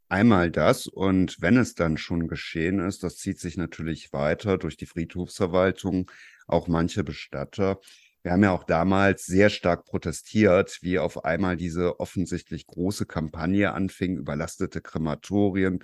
Einmal 0.08 0.52
das 0.52 0.88
und 0.88 1.42
wenn 1.42 1.58
es 1.58 1.74
dann 1.74 1.98
schon 1.98 2.28
geschehen 2.28 2.80
ist, 2.80 3.04
das 3.04 3.18
zieht 3.18 3.40
sich 3.40 3.58
natürlich 3.58 4.14
weiter 4.14 4.58
durch 4.58 4.78
die 4.78 4.86
Friedhofsverwaltung, 4.86 6.12
auch 6.48 6.68
manche 6.68 7.04
Bestatter 7.04 7.80
wir 8.26 8.32
haben 8.32 8.42
ja 8.42 8.54
auch 8.54 8.64
damals 8.64 9.28
sehr 9.28 9.52
stark 9.52 9.86
protestiert, 9.86 10.80
wie 10.82 10.98
auf 10.98 11.26
einmal 11.26 11.58
diese 11.58 12.00
offensichtlich 12.00 12.66
große 12.66 13.06
Kampagne 13.06 13.72
anfing, 13.72 14.18
überlastete 14.18 14.82
Krematorien, 14.82 15.84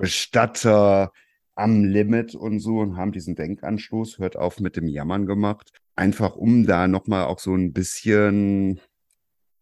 Bestatter 0.00 1.12
am 1.56 1.84
Limit 1.84 2.34
und 2.34 2.60
so 2.60 2.78
und 2.78 2.96
haben 2.96 3.12
diesen 3.12 3.34
Denkanstoß, 3.34 4.18
hört 4.18 4.36
auf 4.36 4.60
mit 4.60 4.76
dem 4.76 4.88
Jammern 4.88 5.26
gemacht, 5.26 5.72
einfach 5.96 6.36
um 6.36 6.66
da 6.66 6.86
nochmal 6.86 7.24
auch 7.24 7.38
so 7.38 7.54
ein 7.54 7.72
bisschen 7.72 8.80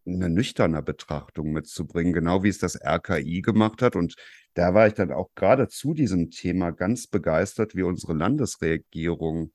eine 0.05 0.29
nüchterne 0.29 0.83
Betrachtung 0.83 1.51
mitzubringen, 1.51 2.13
genau 2.13 2.43
wie 2.43 2.49
es 2.49 2.59
das 2.59 2.79
RKI 2.79 3.41
gemacht 3.41 3.81
hat. 3.81 3.95
Und 3.95 4.15
da 4.53 4.73
war 4.73 4.87
ich 4.87 4.93
dann 4.93 5.11
auch 5.11 5.29
gerade 5.35 5.67
zu 5.67 5.93
diesem 5.93 6.29
Thema 6.29 6.71
ganz 6.71 7.07
begeistert, 7.07 7.75
wie 7.75 7.83
unsere 7.83 8.13
Landesregierung 8.13 9.51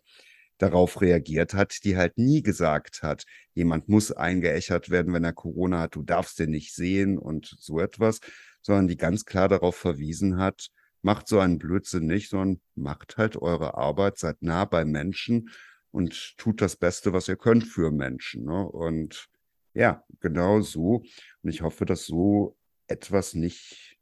darauf 0.58 1.00
reagiert 1.00 1.54
hat, 1.54 1.84
die 1.84 1.96
halt 1.96 2.18
nie 2.18 2.42
gesagt 2.42 3.02
hat, 3.02 3.24
jemand 3.54 3.88
muss 3.88 4.12
eingeächert 4.12 4.90
werden, 4.90 5.12
wenn 5.12 5.24
er 5.24 5.32
Corona 5.32 5.82
hat, 5.82 5.94
du 5.94 6.02
darfst 6.02 6.38
den 6.38 6.50
nicht 6.50 6.74
sehen 6.74 7.18
und 7.18 7.54
so 7.58 7.80
etwas, 7.80 8.20
sondern 8.62 8.88
die 8.88 8.96
ganz 8.96 9.24
klar 9.24 9.48
darauf 9.48 9.76
verwiesen 9.76 10.38
hat, 10.38 10.70
macht 11.02 11.28
so 11.28 11.38
einen 11.38 11.58
Blödsinn 11.58 12.06
nicht, 12.06 12.30
sondern 12.30 12.60
macht 12.74 13.16
halt 13.16 13.36
eure 13.36 13.74
Arbeit, 13.76 14.18
seid 14.18 14.42
nah 14.42 14.64
bei 14.64 14.84
Menschen 14.84 15.50
und 15.90 16.36
tut 16.36 16.60
das 16.60 16.76
Beste, 16.76 17.12
was 17.12 17.28
ihr 17.28 17.36
könnt 17.36 17.64
für 17.64 17.90
Menschen. 17.90 18.44
Ne? 18.44 18.68
Und 18.68 19.28
ja, 19.74 20.04
genau 20.20 20.60
so. 20.60 21.02
Und 21.42 21.50
ich 21.50 21.62
hoffe, 21.62 21.84
dass 21.84 22.06
so 22.06 22.56
etwas 22.86 23.34
nicht 23.34 23.96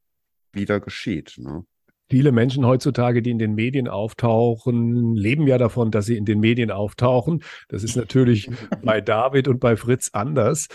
wieder 0.52 0.80
geschieht. 0.80 1.36
Ne? 1.38 1.64
Viele 2.10 2.32
Menschen 2.32 2.64
heutzutage, 2.64 3.20
die 3.20 3.30
in 3.30 3.38
den 3.38 3.54
Medien 3.54 3.86
auftauchen, 3.86 5.14
leben 5.14 5.46
ja 5.46 5.58
davon, 5.58 5.90
dass 5.90 6.06
sie 6.06 6.16
in 6.16 6.24
den 6.24 6.40
Medien 6.40 6.70
auftauchen. 6.70 7.42
Das 7.68 7.84
ist 7.84 7.96
natürlich 7.96 8.50
bei 8.82 9.00
David 9.00 9.46
und 9.46 9.60
bei 9.60 9.76
Fritz 9.76 10.10
anders. 10.12 10.68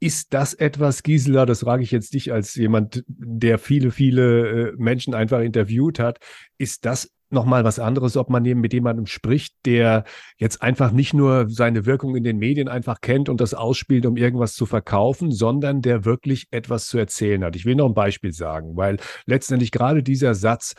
Ist 0.00 0.32
das 0.32 0.54
etwas, 0.54 1.02
Gisela, 1.02 1.44
das 1.44 1.60
frage 1.60 1.82
ich 1.82 1.90
jetzt 1.90 2.14
dich 2.14 2.32
als 2.32 2.54
jemand, 2.54 3.04
der 3.08 3.58
viele, 3.58 3.90
viele 3.90 4.70
äh, 4.70 4.72
Menschen 4.76 5.14
einfach 5.14 5.40
interviewt 5.40 5.98
hat, 5.98 6.18
ist 6.56 6.84
das 6.84 7.10
nochmal 7.30 7.64
was 7.64 7.78
anderes, 7.78 8.16
ob 8.16 8.30
man 8.30 8.44
eben 8.44 8.60
mit 8.60 8.72
jemandem 8.72 9.06
spricht, 9.06 9.54
der 9.66 10.04
jetzt 10.36 10.62
einfach 10.62 10.92
nicht 10.92 11.14
nur 11.14 11.48
seine 11.48 11.84
Wirkung 11.84 12.16
in 12.16 12.24
den 12.24 12.38
Medien 12.38 12.68
einfach 12.68 13.00
kennt 13.00 13.28
und 13.28 13.40
das 13.40 13.54
ausspielt, 13.54 14.06
um 14.06 14.16
irgendwas 14.16 14.54
zu 14.54 14.66
verkaufen, 14.66 15.30
sondern 15.30 15.82
der 15.82 16.04
wirklich 16.04 16.46
etwas 16.50 16.86
zu 16.86 16.98
erzählen 16.98 17.44
hat. 17.44 17.56
Ich 17.56 17.66
will 17.66 17.74
noch 17.74 17.86
ein 17.86 17.94
Beispiel 17.94 18.32
sagen, 18.32 18.76
weil 18.76 18.98
letztendlich 19.26 19.72
gerade 19.72 20.02
dieser 20.02 20.34
Satz, 20.34 20.74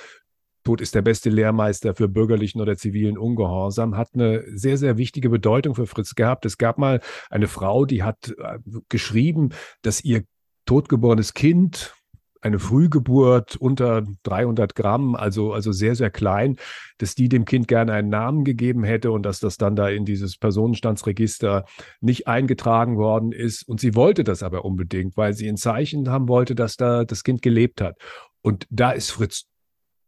Tod 0.64 0.82
ist 0.82 0.96
der 0.96 1.02
beste 1.02 1.30
Lehrmeister 1.30 1.96
für 1.96 2.08
bürgerlichen 2.08 2.62
oder 2.62 2.78
zivilen 2.78 3.18
Ungehorsam, 3.18 3.96
hat 3.98 4.10
eine 4.14 4.44
sehr, 4.56 4.78
sehr 4.78 4.98
wichtige 4.98 5.30
Bedeutung 5.30 5.76
für 5.76 5.88
Fritz 5.88 6.16
gehabt. 6.16 6.46
Es 6.46 6.58
gab 6.58 6.78
mal 6.78 7.02
eine 7.30 7.48
Frau, 7.48 7.86
die 7.86 8.04
hat 8.04 8.36
äh, 8.38 8.60
geschrieben, 8.90 9.50
dass 9.82 10.04
ihr 10.04 10.24
totgeborenes 10.66 11.34
Kind 11.34 11.96
eine 12.42 12.60
Frühgeburt 12.60 13.56
unter 13.58 14.04
300 14.24 14.76
Gramm, 14.76 15.16
also, 15.16 15.54
also 15.54 15.72
sehr, 15.72 15.96
sehr 15.96 16.10
klein, 16.10 16.56
dass 16.98 17.16
die 17.16 17.28
dem 17.28 17.46
Kind 17.46 17.68
gerne 17.68 17.94
einen 17.94 18.10
Namen 18.10 18.44
gegeben 18.44 18.84
hätte 18.84 19.12
und 19.12 19.24
dass 19.24 19.40
das 19.40 19.58
dann 19.58 19.76
da 19.76 19.90
in 19.90 20.06
dieses 20.06 20.38
Personenstandsregister 20.38 21.66
nicht 22.00 22.28
eingetragen 22.28 22.98
worden 22.98 23.32
ist. 23.32 23.68
Und 23.68 23.80
sie 23.80 23.96
wollte 23.96 24.24
das 24.24 24.44
aber 24.44 24.64
unbedingt, 24.64 25.18
weil 25.18 25.34
sie 25.34 25.50
ein 25.50 25.58
Zeichen 25.58 26.10
haben 26.10 26.28
wollte, 26.30 26.56
dass 26.56 26.78
da 26.78 27.04
das 27.04 27.24
Kind 27.24 27.42
gelebt 27.42 27.82
hat. 27.82 27.98
Und 28.42 28.66
da 28.70 28.92
ist 28.92 29.12
Fritz 29.12 29.46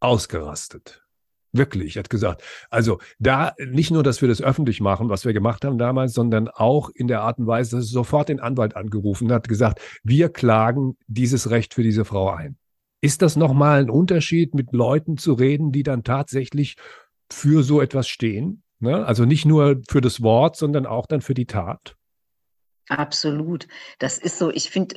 ausgerastet. 0.02 1.02
Wirklich, 1.54 1.98
hat 1.98 2.10
gesagt. 2.10 2.44
Also 2.70 3.00
da 3.20 3.54
nicht 3.60 3.92
nur, 3.92 4.04
dass 4.04 4.22
wir 4.22 4.30
das 4.30 4.42
öffentlich 4.42 4.80
machen, 4.80 5.10
was 5.10 5.26
wir 5.26 5.34
gemacht 5.34 5.66
haben 5.66 5.78
damals, 5.78 6.14
sondern 6.14 6.48
auch 6.48 6.90
in 6.94 7.08
der 7.08 7.22
Art 7.22 7.40
und 7.40 7.48
Weise, 7.48 7.76
dass 7.76 7.86
er 7.88 7.92
sofort 7.92 8.30
den 8.30 8.40
Anwalt 8.40 8.76
angerufen 8.76 9.32
hat, 9.34 9.50
gesagt, 9.50 9.82
wir 10.04 10.30
klagen 10.30 10.98
dieses 11.08 11.50
Recht 11.50 11.74
für 11.74 11.84
diese 11.84 12.06
Frau 12.06 12.30
ein. 12.30 12.58
Ist 13.02 13.22
das 13.22 13.36
nochmal 13.36 13.82
ein 13.82 13.90
Unterschied, 13.90 14.54
mit 14.54 14.72
Leuten 14.72 15.18
zu 15.18 15.34
reden, 15.34 15.72
die 15.72 15.84
dann 15.84 16.04
tatsächlich 16.04 16.78
für 17.30 17.64
so 17.64 17.82
etwas 17.82 18.08
stehen? 18.08 18.64
Ne? 18.80 19.06
Also 19.06 19.26
nicht 19.26 19.46
nur 19.46 19.82
für 19.90 20.02
das 20.02 20.22
Wort, 20.22 20.56
sondern 20.56 20.86
auch 20.86 21.06
dann 21.06 21.22
für 21.22 21.34
die 21.34 21.48
Tat? 21.48 21.96
Absolut. 22.88 23.68
Das 24.00 24.18
ist 24.18 24.38
so, 24.38 24.52
ich 24.52 24.70
finde 24.70 24.96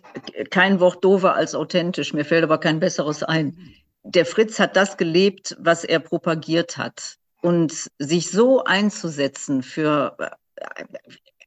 kein 0.50 0.80
Wort 0.80 1.04
dover 1.04 1.34
als 1.34 1.54
authentisch. 1.54 2.12
Mir 2.12 2.24
fällt 2.24 2.44
aber 2.44 2.58
kein 2.58 2.80
besseres 2.80 3.22
ein. 3.22 3.56
Der 4.04 4.26
Fritz 4.26 4.60
hat 4.60 4.76
das 4.76 4.96
gelebt, 4.96 5.56
was 5.58 5.82
er 5.84 5.98
propagiert 5.98 6.76
hat. 6.76 7.16
Und 7.40 7.90
sich 7.98 8.30
so 8.30 8.64
einzusetzen 8.64 9.62
für 9.62 10.16
äh, 10.18 10.84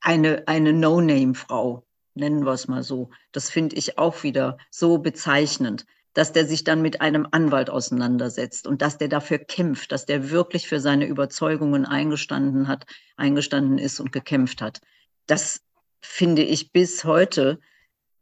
eine, 0.01 0.43
eine 0.47 0.73
No-Name-Frau, 0.73 1.83
nennen 2.13 2.45
wir 2.45 2.53
es 2.53 2.67
mal 2.67 2.83
so, 2.83 3.09
das 3.31 3.49
finde 3.49 3.75
ich 3.75 3.97
auch 3.97 4.23
wieder 4.23 4.57
so 4.69 4.97
bezeichnend, 4.97 5.85
dass 6.13 6.33
der 6.33 6.45
sich 6.45 6.63
dann 6.63 6.81
mit 6.81 7.01
einem 7.01 7.27
Anwalt 7.29 7.69
auseinandersetzt 7.69 8.65
und 8.65 8.81
dass 8.81 8.97
der 8.97 9.07
dafür 9.07 9.37
kämpft, 9.37 9.91
dass 9.91 10.07
der 10.07 10.31
wirklich 10.31 10.67
für 10.67 10.79
seine 10.79 11.05
Überzeugungen 11.05 11.85
eingestanden 11.85 12.67
hat, 12.67 12.85
eingestanden 13.17 13.77
ist 13.77 13.99
und 13.99 14.11
gekämpft 14.11 14.61
hat. 14.61 14.81
Das 15.27 15.61
finde 16.01 16.41
ich 16.41 16.71
bis 16.71 17.03
heute 17.03 17.59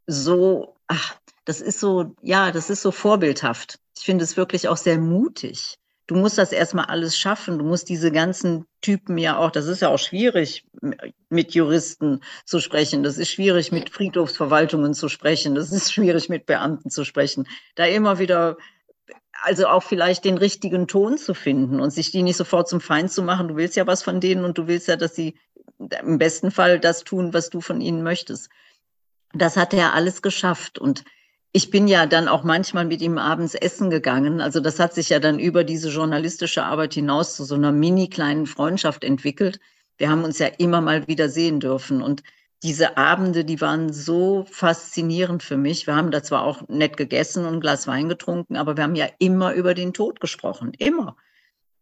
so, 0.08 0.76
ach, 0.88 1.17
das 1.45 1.62
ist 1.62 1.80
so, 1.80 2.15
ja, 2.21 2.52
das 2.52 2.69
ist 2.69 2.82
so 2.82 2.91
vorbildhaft. 2.91 3.80
Ich 3.98 4.04
finde 4.04 4.24
es 4.24 4.38
wirklich 4.38 4.68
auch 4.68 4.78
sehr 4.78 4.98
mutig. 4.98 5.78
Du 6.08 6.16
musst 6.16 6.38
das 6.38 6.52
erstmal 6.52 6.86
alles 6.86 7.18
schaffen. 7.18 7.58
Du 7.58 7.66
musst 7.66 7.90
diese 7.90 8.12
ganzen 8.12 8.66
Typen 8.82 9.18
ja 9.18 9.38
auch, 9.38 9.50
das 9.50 9.66
ist 9.66 9.82
ja 9.82 9.90
auch 9.90 9.98
schwierig, 9.98 10.66
mit 11.30 11.56
Juristen 11.56 12.22
zu 12.46 12.60
sprechen. 12.60 13.02
Das 13.02 13.18
ist 13.18 13.32
schwierig, 13.32 13.72
mit 13.72 13.90
Friedhofsverwaltungen 13.90 14.94
zu 14.94 15.10
sprechen. 15.10 15.56
Das 15.56 15.72
ist 15.72 15.92
schwierig, 15.94 16.30
mit 16.30 16.46
Beamten 16.46 16.90
zu 16.92 17.06
sprechen. 17.06 17.48
Da 17.74 17.86
immer 17.86 18.20
wieder, 18.20 18.58
also 19.42 19.68
auch 19.68 19.82
vielleicht 19.82 20.26
den 20.26 20.38
richtigen 20.38 20.88
Ton 20.88 21.18
zu 21.18 21.34
finden 21.34 21.80
und 21.80 21.90
sich 21.90 22.12
die 22.12 22.22
nicht 22.22 22.38
sofort 22.38 22.70
zum 22.70 22.82
Feind 22.82 23.12
zu 23.12 23.24
machen. 23.24 23.48
Du 23.48 23.56
willst 23.56 23.76
ja 23.76 23.88
was 23.88 24.04
von 24.04 24.20
denen 24.20 24.46
und 24.46 24.60
du 24.60 24.68
willst 24.68 24.88
ja, 24.88 24.98
dass 24.98 25.16
sie 25.16 25.36
im 25.80 26.20
besten 26.20 26.52
Fall 26.52 26.80
das 26.80 27.04
tun, 27.04 27.34
was 27.34 27.50
du 27.50 27.62
von 27.62 27.82
ihnen 27.82 28.04
möchtest. 28.04 28.50
Das 29.34 29.58
hat 29.58 29.74
er 29.74 29.94
alles 29.94 30.22
geschafft 30.22 30.78
und 30.78 31.04
ich 31.56 31.70
bin 31.70 31.88
ja 31.88 32.06
dann 32.06 32.28
auch 32.28 32.44
manchmal 32.44 32.84
mit 32.84 33.02
ihm 33.02 33.18
abends 33.18 33.56
essen 33.56 33.89
gegangen. 33.89 34.41
Also 34.41 34.60
das 34.60 34.78
hat 34.78 34.94
sich 34.94 35.08
ja 35.08 35.20
dann 35.20 35.39
über 35.39 35.63
diese 35.63 35.88
journalistische 35.89 36.65
Arbeit 36.65 36.96
hinaus 36.96 37.38
zu 37.38 37.46
so 37.46 37.56
einer 37.56 37.72
mini 37.72 38.10
kleinen 38.10 38.46
Freundschaft 38.46 39.06
entwickelt. 39.06 39.62
Wir 39.98 40.10
haben 40.10 40.26
uns 40.26 40.38
ja 40.38 40.48
immer 40.48 40.82
mal 40.82 41.08
wieder 41.08 41.30
sehen 41.30 41.62
dürfen 41.62 42.02
und 42.02 42.24
diese 42.62 42.98
Abende, 42.98 43.46
die 43.46 43.62
waren 43.62 43.94
so 43.94 44.46
faszinierend 44.52 45.44
für 45.44 45.56
mich. 45.56 45.88
Wir 45.88 45.96
haben 45.96 46.12
da 46.12 46.24
zwar 46.24 46.44
auch 46.44 46.68
nett 46.68 46.98
gegessen 46.98 47.46
und 47.46 47.54
ein 47.54 47.62
Glas 47.62 47.88
Wein 47.88 48.10
getrunken, 48.10 48.58
aber 48.58 48.76
wir 48.76 48.84
haben 48.84 48.96
ja 48.96 49.08
immer 49.20 49.54
über 49.54 49.74
den 49.74 49.94
Tod 49.94 50.20
gesprochen. 50.20 50.74
Immer. 50.78 51.15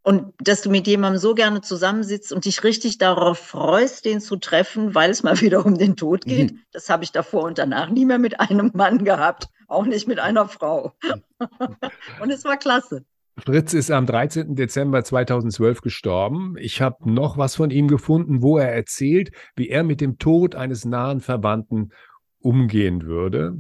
Und 0.04 0.34
dass 0.40 0.62
du 0.62 0.70
mit 0.70 0.86
jemandem 0.86 1.20
so 1.20 1.34
gerne 1.34 1.62
zusammensitzt 1.62 2.34
und 2.34 2.44
dich 2.44 2.64
richtig 2.66 2.98
darauf 2.98 3.40
freust, 3.40 4.04
den 4.04 4.20
zu 4.20 4.36
treffen, 4.36 4.94
weil 4.94 5.10
es 5.10 5.24
mal 5.24 5.40
wieder 5.42 5.66
um 5.66 5.78
den 5.78 5.96
Tod 5.96 6.26
geht, 6.26 6.52
mhm. 6.52 6.60
das 6.72 6.90
habe 6.90 7.06
ich 7.06 7.14
davor 7.14 7.44
und 7.44 7.58
danach 7.58 7.90
nie 7.90 8.06
mehr 8.06 8.20
mit 8.20 8.40
einem 8.40 8.72
Mann 8.74 9.06
gehabt, 9.06 9.48
auch 9.68 9.86
nicht 9.86 10.08
mit 10.08 10.20
einer 10.20 10.48
Frau. 10.50 10.94
und 12.22 12.30
es 12.30 12.44
war 12.44 12.58
klasse. 12.58 13.06
Fritz 13.38 13.74
ist 13.74 13.90
am 13.90 14.06
13. 14.06 14.56
Dezember 14.56 15.04
2012 15.04 15.82
gestorben. 15.82 16.56
Ich 16.60 16.82
habe 16.82 17.10
noch 17.10 17.38
was 17.38 17.56
von 17.56 17.72
ihm 17.72 17.88
gefunden, 17.88 18.44
wo 18.44 18.58
er 18.60 18.72
erzählt, 18.72 19.32
wie 19.56 19.70
er 19.70 19.84
mit 19.84 20.02
dem 20.02 20.20
Tod 20.20 20.54
eines 20.54 20.86
nahen 20.86 21.20
Verwandten 21.20 21.94
umgehen 22.40 23.04
würde. 23.04 23.58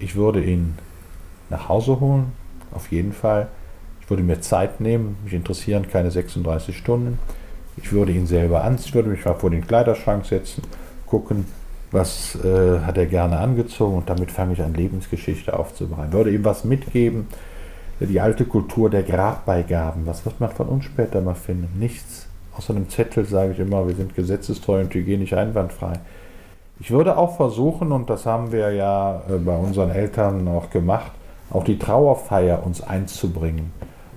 Ich 0.00 0.16
würde 0.16 0.44
ihn 0.44 0.74
nach 1.48 1.68
Hause 1.68 2.00
holen, 2.00 2.32
auf 2.72 2.90
jeden 2.90 3.12
Fall 3.12 3.48
würde 4.10 4.22
mir 4.22 4.40
Zeit 4.40 4.80
nehmen, 4.80 5.16
mich 5.24 5.32
interessieren 5.32 5.88
keine 5.88 6.10
36 6.10 6.76
Stunden. 6.76 7.18
Ich 7.76 7.92
würde 7.92 8.12
ihn 8.12 8.26
selber 8.26 8.64
anziehen, 8.64 8.88
ich 8.88 8.94
würde 8.94 9.08
mich 9.10 9.24
mal 9.24 9.34
vor 9.34 9.50
den 9.50 9.66
Kleiderschrank 9.66 10.26
setzen, 10.26 10.62
gucken, 11.06 11.46
was 11.92 12.36
äh, 12.44 12.80
hat 12.80 12.98
er 12.98 13.06
gerne 13.06 13.38
angezogen 13.38 13.96
und 13.96 14.10
damit 14.10 14.30
fange 14.30 14.52
ich 14.52 14.62
an, 14.62 14.74
Lebensgeschichte 14.74 15.58
aufzubereiten. 15.58 16.12
Würde 16.12 16.30
ihm 16.30 16.44
was 16.44 16.64
mitgeben, 16.64 17.28
die 18.00 18.20
alte 18.20 18.44
Kultur 18.44 18.90
der 18.90 19.02
Grabbeigaben, 19.02 20.06
was 20.06 20.24
wird 20.24 20.40
man 20.40 20.50
von 20.50 20.68
uns 20.68 20.84
später 20.84 21.20
mal 21.20 21.34
finden? 21.34 21.78
Nichts. 21.78 22.26
Außer 22.56 22.74
einem 22.74 22.88
Zettel 22.88 23.24
sage 23.24 23.52
ich 23.52 23.58
immer, 23.58 23.86
wir 23.86 23.94
sind 23.94 24.14
gesetzestreu 24.14 24.80
und 24.80 24.94
hygienisch 24.94 25.32
einwandfrei. 25.32 25.94
Ich 26.80 26.90
würde 26.90 27.18
auch 27.18 27.36
versuchen, 27.36 27.92
und 27.92 28.08
das 28.08 28.24
haben 28.24 28.52
wir 28.52 28.72
ja 28.72 29.22
äh, 29.28 29.36
bei 29.36 29.56
unseren 29.56 29.90
Eltern 29.90 30.48
auch 30.48 30.70
gemacht, 30.70 31.12
auch 31.50 31.64
die 31.64 31.78
Trauerfeier 31.78 32.64
uns 32.64 32.80
einzubringen. 32.80 33.72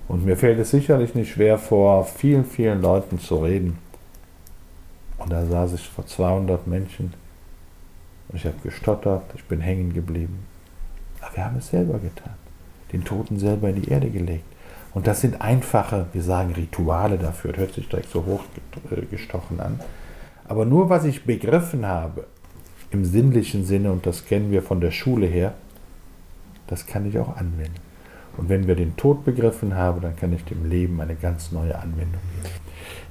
Und 0.08 0.26
mir 0.26 0.38
fällt 0.38 0.60
es 0.60 0.72
sicherlich 0.72 1.16
nicht 1.16 1.32
schwer, 1.34 1.58
vor 1.58 2.06
vielen, 2.06 2.46
vielen 2.46 2.82
Leuten 2.82 3.20
zu 3.20 3.38
reden. 3.38 3.78
Und 5.18 5.32
da 5.32 5.46
saß 5.46 5.74
ich 5.74 5.88
vor 5.88 6.06
200 6.06 6.68
Menschen 6.68 7.14
und 8.30 8.38
ich 8.38 8.46
habe 8.46 8.56
gestottert, 8.64 9.24
ich 9.36 9.44
bin 9.46 9.62
hängen 9.62 9.94
geblieben. 9.94 10.46
Aber 11.22 11.36
wir 11.36 11.46
haben 11.46 11.58
es 11.58 11.70
selber 11.70 12.00
getan. 12.00 12.34
Den 12.92 13.04
Toten 13.04 13.40
selber 13.40 13.70
in 13.70 13.82
die 13.82 13.90
Erde 13.90 14.10
gelegt. 14.10 14.46
Und 14.94 15.08
das 15.08 15.22
sind 15.22 15.42
einfache, 15.42 16.08
wir 16.14 16.22
sagen 16.22 16.54
Rituale 16.54 17.18
dafür, 17.18 17.52
das 17.52 17.62
hört 17.62 17.74
sich 17.74 17.90
direkt 17.90 18.10
so 18.10 18.26
hochgestochen 18.26 19.60
an. 19.60 19.80
Aber 20.48 20.66
nur 20.66 20.90
was 20.90 21.06
ich 21.06 21.26
begriffen 21.26 21.86
habe, 21.86 22.28
im 22.92 23.06
sinnlichen 23.06 23.66
Sinne, 23.66 23.92
und 23.92 24.06
das 24.06 24.26
kennen 24.26 24.52
wir 24.52 24.62
von 24.62 24.82
der 24.82 24.92
Schule 24.92 25.26
her, 25.26 25.54
das 26.68 26.86
kann 26.86 27.08
ich 27.08 27.18
auch 27.18 27.36
anwenden. 27.38 27.93
Und 28.38 28.50
wenn 28.50 28.68
wir 28.68 28.76
den 28.76 28.96
Tod 28.98 29.26
begriffen 29.26 29.76
haben, 29.76 30.02
dann 30.02 30.16
kann 30.16 30.34
ich 30.34 30.44
dem 30.46 30.70
Leben 30.70 31.00
eine 31.02 31.16
ganz 31.16 31.52
neue 31.52 31.76
Anwendung 31.76 32.22
geben. 32.36 32.54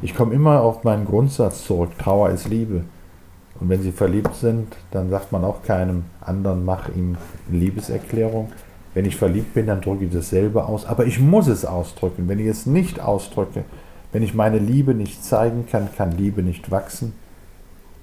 Ich 0.03 0.15
komme 0.15 0.35
immer 0.35 0.61
auf 0.63 0.85
meinen 0.85 1.05
Grundsatz 1.05 1.65
zurück, 1.65 1.91
Trauer 1.99 2.31
ist 2.31 2.49
Liebe. 2.49 2.85
Und 3.61 3.69
wenn 3.69 3.83
Sie 3.83 3.93
verliebt 3.93 4.35
sind, 4.35 4.77
dann 4.91 5.11
sagt 5.11 5.31
man 5.31 5.45
auch 5.45 5.63
keinem 5.63 6.05
anderen, 6.21 6.65
mach 6.65 6.89
ihm 6.89 7.17
eine 7.49 7.59
Liebeserklärung. 7.59 8.51
Wenn 8.95 9.05
ich 9.05 9.17
verliebt 9.17 9.55
bin, 9.55 9.67
dann 9.67 9.81
drücke 9.81 10.07
ich 10.07 10.13
dasselbe 10.13 10.65
aus. 10.65 10.85
Aber 10.85 11.07
ich 11.07 11.21
muss 11.21 11.47
es 11.47 11.65
ausdrücken. 11.65 12.29
Wenn 12.29 12.41
ich 12.41 12.47
es 12.47 12.67
nicht 12.67 13.01
ausdrücke, 13.01 13.65
wenn 14.11 14.23
ich 14.23 14.35
meine 14.35 14.59
Liebe 14.59 14.95
nicht 14.95 15.25
zeigen 15.25 15.67
kann, 15.71 15.89
kann 15.97 16.13
Liebe 16.13 16.43
nicht 16.43 16.71
wachsen. 16.73 17.13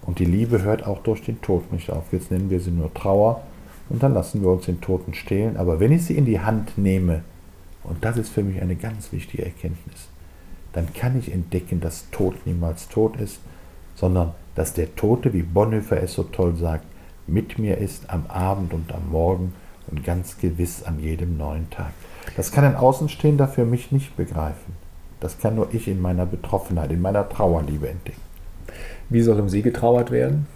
Und 0.02 0.20
die 0.20 0.26
Liebe 0.26 0.64
hört 0.64 0.88
auch 0.88 1.00
durch 1.00 1.24
den 1.24 1.42
Tod 1.42 1.72
nicht 1.74 1.92
auf. 1.92 2.14
Jetzt 2.14 2.32
nennen 2.32 2.50
wir 2.50 2.62
sie 2.62 2.72
nur 2.72 2.94
Trauer 2.94 3.42
und 3.90 4.04
dann 4.04 4.14
lassen 4.14 4.42
wir 4.42 4.50
uns 4.50 4.66
den 4.66 4.82
Toten 4.82 5.14
stehlen. 5.14 5.58
Aber 5.58 5.80
wenn 5.80 5.92
ich 5.92 6.06
sie 6.06 6.16
in 6.16 6.26
die 6.26 6.40
Hand 6.40 6.78
nehme, 6.78 7.24
und 7.84 8.04
das 8.06 8.18
ist 8.18 8.30
für 8.30 8.44
mich 8.44 8.62
eine 8.62 8.76
ganz 8.76 9.12
wichtige 9.12 9.46
Erkenntnis, 9.46 10.10
dann 10.74 10.94
kann 10.94 11.18
ich 11.18 11.32
entdecken, 11.32 11.80
dass 11.80 12.10
Tod 12.12 12.36
niemals 12.46 12.88
tot 12.90 13.18
ist, 13.18 13.40
sondern 13.96 14.34
dass 14.56 14.74
der 14.74 14.96
Tote, 14.96 15.34
wie 15.34 15.42
Bonhoeffer 15.42 16.02
es 16.02 16.14
so 16.14 16.24
toll 16.24 16.56
sagt, 16.56 16.86
mit 17.28 17.58
mir 17.58 17.78
ist 17.78 18.10
am 18.10 18.26
Abend 18.28 18.74
und 18.74 18.92
am 18.94 19.10
Morgen 19.12 19.54
und 19.88 20.04
ganz 20.04 20.38
gewiss 20.38 20.84
an 20.84 21.00
jedem 21.00 21.38
neuen 21.38 21.70
Tag. 21.70 21.94
Das 22.36 22.52
kann 22.52 22.64
ein 22.64 22.76
Außenstehender 22.76 23.48
für 23.48 23.66
mich 23.66 23.92
nicht 23.92 24.16
begreifen. 24.16 24.74
Das 25.20 25.40
kann 25.40 25.56
nur 25.56 25.74
ich 25.74 25.88
in 25.88 26.02
meiner 26.02 26.26
Betroffenheit, 26.26 26.92
in 26.92 27.02
meiner 27.02 27.28
Trauerliebe 27.28 27.90
entdecken. 27.90 28.22
Wie 29.10 29.22
soll 29.22 29.40
um 29.40 29.50
Sie 29.50 29.62
getrauert 29.62 30.12
werden? 30.12 30.48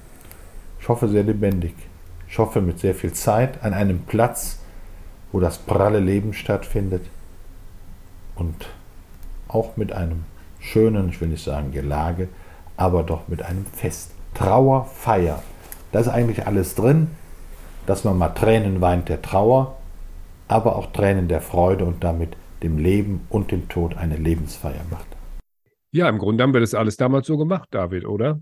Ich 0.79 0.87
hoffe 0.87 1.07
sehr 1.07 1.23
lebendig. 1.23 1.73
Ich 2.33 2.39
hoffe 2.39 2.61
mit 2.61 2.79
sehr 2.79 2.95
viel 2.95 3.13
Zeit 3.13 3.63
an 3.63 3.75
einem 3.75 3.99
Platz, 4.05 4.57
wo 5.31 5.39
das 5.39 5.59
pralle 5.59 5.99
Leben 5.99 6.33
stattfindet 6.33 7.05
und 8.33 8.55
auch 9.47 9.77
mit 9.77 9.93
einem 9.93 10.23
schönen, 10.59 11.09
ich 11.09 11.21
will 11.21 11.27
nicht 11.27 11.43
sagen 11.43 11.71
Gelage, 11.71 12.29
aber 12.75 13.03
doch 13.03 13.27
mit 13.27 13.43
einem 13.43 13.67
Fest. 13.67 14.15
Trauer, 14.33 14.85
Feier. 14.85 15.43
Da 15.91 15.99
ist 15.99 16.07
eigentlich 16.07 16.47
alles 16.47 16.73
drin, 16.73 17.09
dass 17.85 18.03
man 18.03 18.17
mal 18.17 18.29
Tränen 18.29 18.81
weint 18.81 19.09
der 19.09 19.21
Trauer, 19.21 19.77
aber 20.47 20.75
auch 20.75 20.91
Tränen 20.91 21.27
der 21.27 21.39
Freude 21.39 21.85
und 21.85 22.03
damit 22.03 22.35
dem 22.63 22.79
Leben 22.79 23.27
und 23.29 23.51
dem 23.51 23.69
Tod 23.69 23.95
eine 23.95 24.15
Lebensfeier 24.15 24.81
macht. 24.89 25.05
Ja, 25.91 26.09
im 26.09 26.17
Grunde 26.17 26.41
haben 26.41 26.53
wir 26.53 26.61
das 26.61 26.73
alles 26.73 26.97
damals 26.97 27.27
so 27.27 27.37
gemacht, 27.37 27.69
David, 27.69 28.07
oder? 28.07 28.39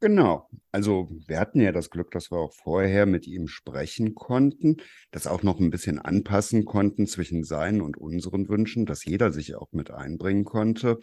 Genau. 0.00 0.48
Also 0.70 1.08
wir 1.26 1.40
hatten 1.40 1.60
ja 1.60 1.72
das 1.72 1.88
Glück, 1.88 2.10
dass 2.10 2.30
wir 2.30 2.38
auch 2.38 2.52
vorher 2.52 3.06
mit 3.06 3.26
ihm 3.26 3.48
sprechen 3.48 4.14
konnten, 4.14 4.76
das 5.10 5.26
auch 5.26 5.42
noch 5.42 5.60
ein 5.60 5.70
bisschen 5.70 5.98
anpassen 5.98 6.64
konnten 6.64 7.06
zwischen 7.06 7.42
seinen 7.44 7.80
und 7.80 7.96
unseren 7.96 8.48
Wünschen, 8.48 8.84
dass 8.86 9.04
jeder 9.04 9.32
sich 9.32 9.54
auch 9.54 9.72
mit 9.72 9.90
einbringen 9.90 10.44
konnte. 10.44 10.98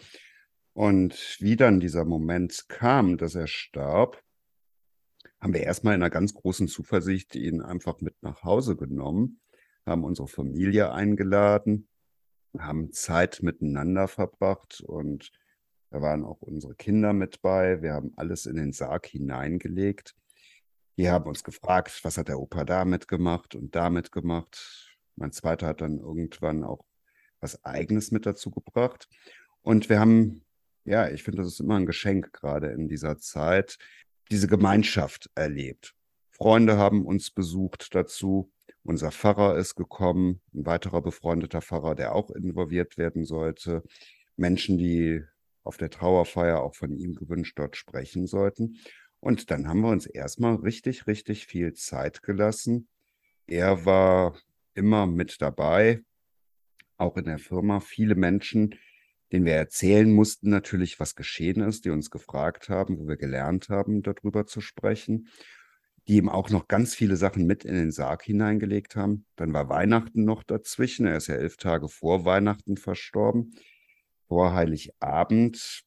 Und 0.73 1.38
wie 1.39 1.56
dann 1.56 1.80
dieser 1.80 2.06
Moment 2.06 2.65
kam, 2.69 3.17
dass 3.17 3.36
er 3.36 3.47
starb, 3.47 4.21
haben 5.39 5.54
wir 5.54 5.63
erstmal 5.63 5.95
in 5.95 6.01
einer 6.01 6.12
ganz 6.12 6.34
großen 6.34 6.67
Zuversicht 6.67 7.36
ihn 7.36 7.62
einfach 7.62 7.99
mit 8.01 8.21
nach 8.21 8.43
Hause 8.43 8.75
genommen, 8.75 9.41
haben 9.86 10.04
unsere 10.04 10.27
Familie 10.27 10.91
eingeladen, 10.93 11.88
haben 12.58 12.91
Zeit 12.91 13.41
miteinander 13.41 14.08
verbracht 14.08 14.82
und 14.82 15.32
da 15.91 16.01
waren 16.01 16.23
auch 16.23 16.41
unsere 16.41 16.73
Kinder 16.73 17.12
mit 17.12 17.41
bei. 17.41 17.82
Wir 17.82 17.93
haben 17.93 18.13
alles 18.15 18.45
in 18.45 18.56
den 18.56 18.71
Sarg 18.71 19.08
hineingelegt. 19.08 20.15
Die 20.97 21.10
haben 21.10 21.25
uns 21.25 21.43
gefragt, 21.43 21.99
was 22.04 22.17
hat 22.17 22.30
der 22.30 22.39
Opa 22.39 22.63
damit 22.63 23.10
gemacht 23.10 23.56
und 23.56 23.75
damit 23.75 24.12
gemacht. 24.12 24.97
Mein 25.17 25.34
zweiter 25.34 25.67
hat 25.67 25.82
dann 25.82 25.99
irgendwann 25.99 26.63
auch 26.63 26.86
was 27.41 27.63
Eigenes 27.65 28.12
mit 28.12 28.25
dazu 28.25 28.51
gebracht. 28.51 29.10
Und 29.62 29.89
wir 29.89 29.99
haben, 29.99 30.45
ja, 30.86 31.10
ich 31.10 31.23
finde, 31.23 31.41
das 31.41 31.54
ist 31.54 31.60
immer 31.60 31.75
ein 31.75 31.86
Geschenk 31.86 32.32
gerade 32.32 32.67
in 32.71 32.88
dieser 32.88 33.17
Zeit, 33.17 33.77
diese 34.32 34.47
Gemeinschaft 34.47 35.30
erlebt. 35.36 35.93
Freunde 36.30 36.77
haben 36.77 37.06
uns 37.06 37.32
besucht 37.32 37.93
dazu. 37.93 38.49
Unser 38.84 39.12
Pfarrer 39.12 39.58
ist 39.58 39.75
gekommen, 39.75 40.41
ein 40.54 40.65
weiterer 40.65 41.01
befreundeter 41.01 41.62
Pfarrer, 41.62 41.95
der 41.95 42.15
auch 42.15 42.32
involviert 42.32 42.97
werden 42.97 43.25
sollte. 43.25 43.84
Menschen, 44.38 44.77
die 44.77 45.23
auf 45.63 45.78
der 45.78 45.89
Trauerfeier 45.89 46.62
auch 46.62 46.76
von 46.76 46.95
ihm 46.97 47.15
gewünscht 47.15 47.58
dort 47.58 47.76
sprechen 47.76 48.28
sollten. 48.28 48.78
Und 49.19 49.52
dann 49.52 49.67
haben 49.67 49.82
wir 49.82 49.89
uns 49.89 50.08
erstmal 50.08 50.56
richtig, 50.56 51.06
richtig 51.08 51.45
viel 51.45 51.74
Zeit 51.74 52.24
gelassen. 52.24 52.88
Er 53.47 53.86
war 53.86 54.36
immer 54.74 55.06
mit 55.06 55.41
dabei, 55.41 56.02
auch 56.97 57.17
in 57.17 57.26
der 57.26 57.38
Firma. 57.38 57.80
Viele 57.80 58.15
Menschen, 58.15 58.76
denen 59.32 59.45
wir 59.45 59.54
erzählen 59.54 60.12
mussten 60.12 60.50
natürlich, 60.50 61.00
was 61.00 61.15
geschehen 61.15 61.62
ist, 61.62 61.86
die 61.86 61.91
uns 61.91 62.10
gefragt 62.10 62.69
haben, 62.69 62.97
wo 62.97 63.08
wir 63.08 63.17
gelernt 63.17 63.69
haben, 63.69 64.02
darüber 64.02 64.45
zu 64.47 64.60
sprechen, 64.60 65.28
die 66.08 66.17
ihm 66.17 66.30
auch 66.30 66.50
noch 66.50 66.67
ganz 66.67 66.95
viele 66.95 67.15
Sachen 67.15 67.45
mit 67.45 67.63
in 67.63 67.76
den 67.76 67.91
Sarg 67.91 68.24
hineingelegt 68.24 68.95
haben. 68.95 69.26
Dann 69.36 69.54
war 69.54 69.69
Weihnachten 69.69 70.26
noch 70.26 70.41
dazwischen. 70.41 71.06
Er 71.06 71.17
ist 71.17 71.28
ja 71.28 71.36
elf 71.36 71.58
Tage 71.58 71.89
vor 71.89 72.26
Weihnachten 72.26 72.76
verstorben, 72.76 73.54
vor 74.31 74.53
Heiligabend. 74.53 75.83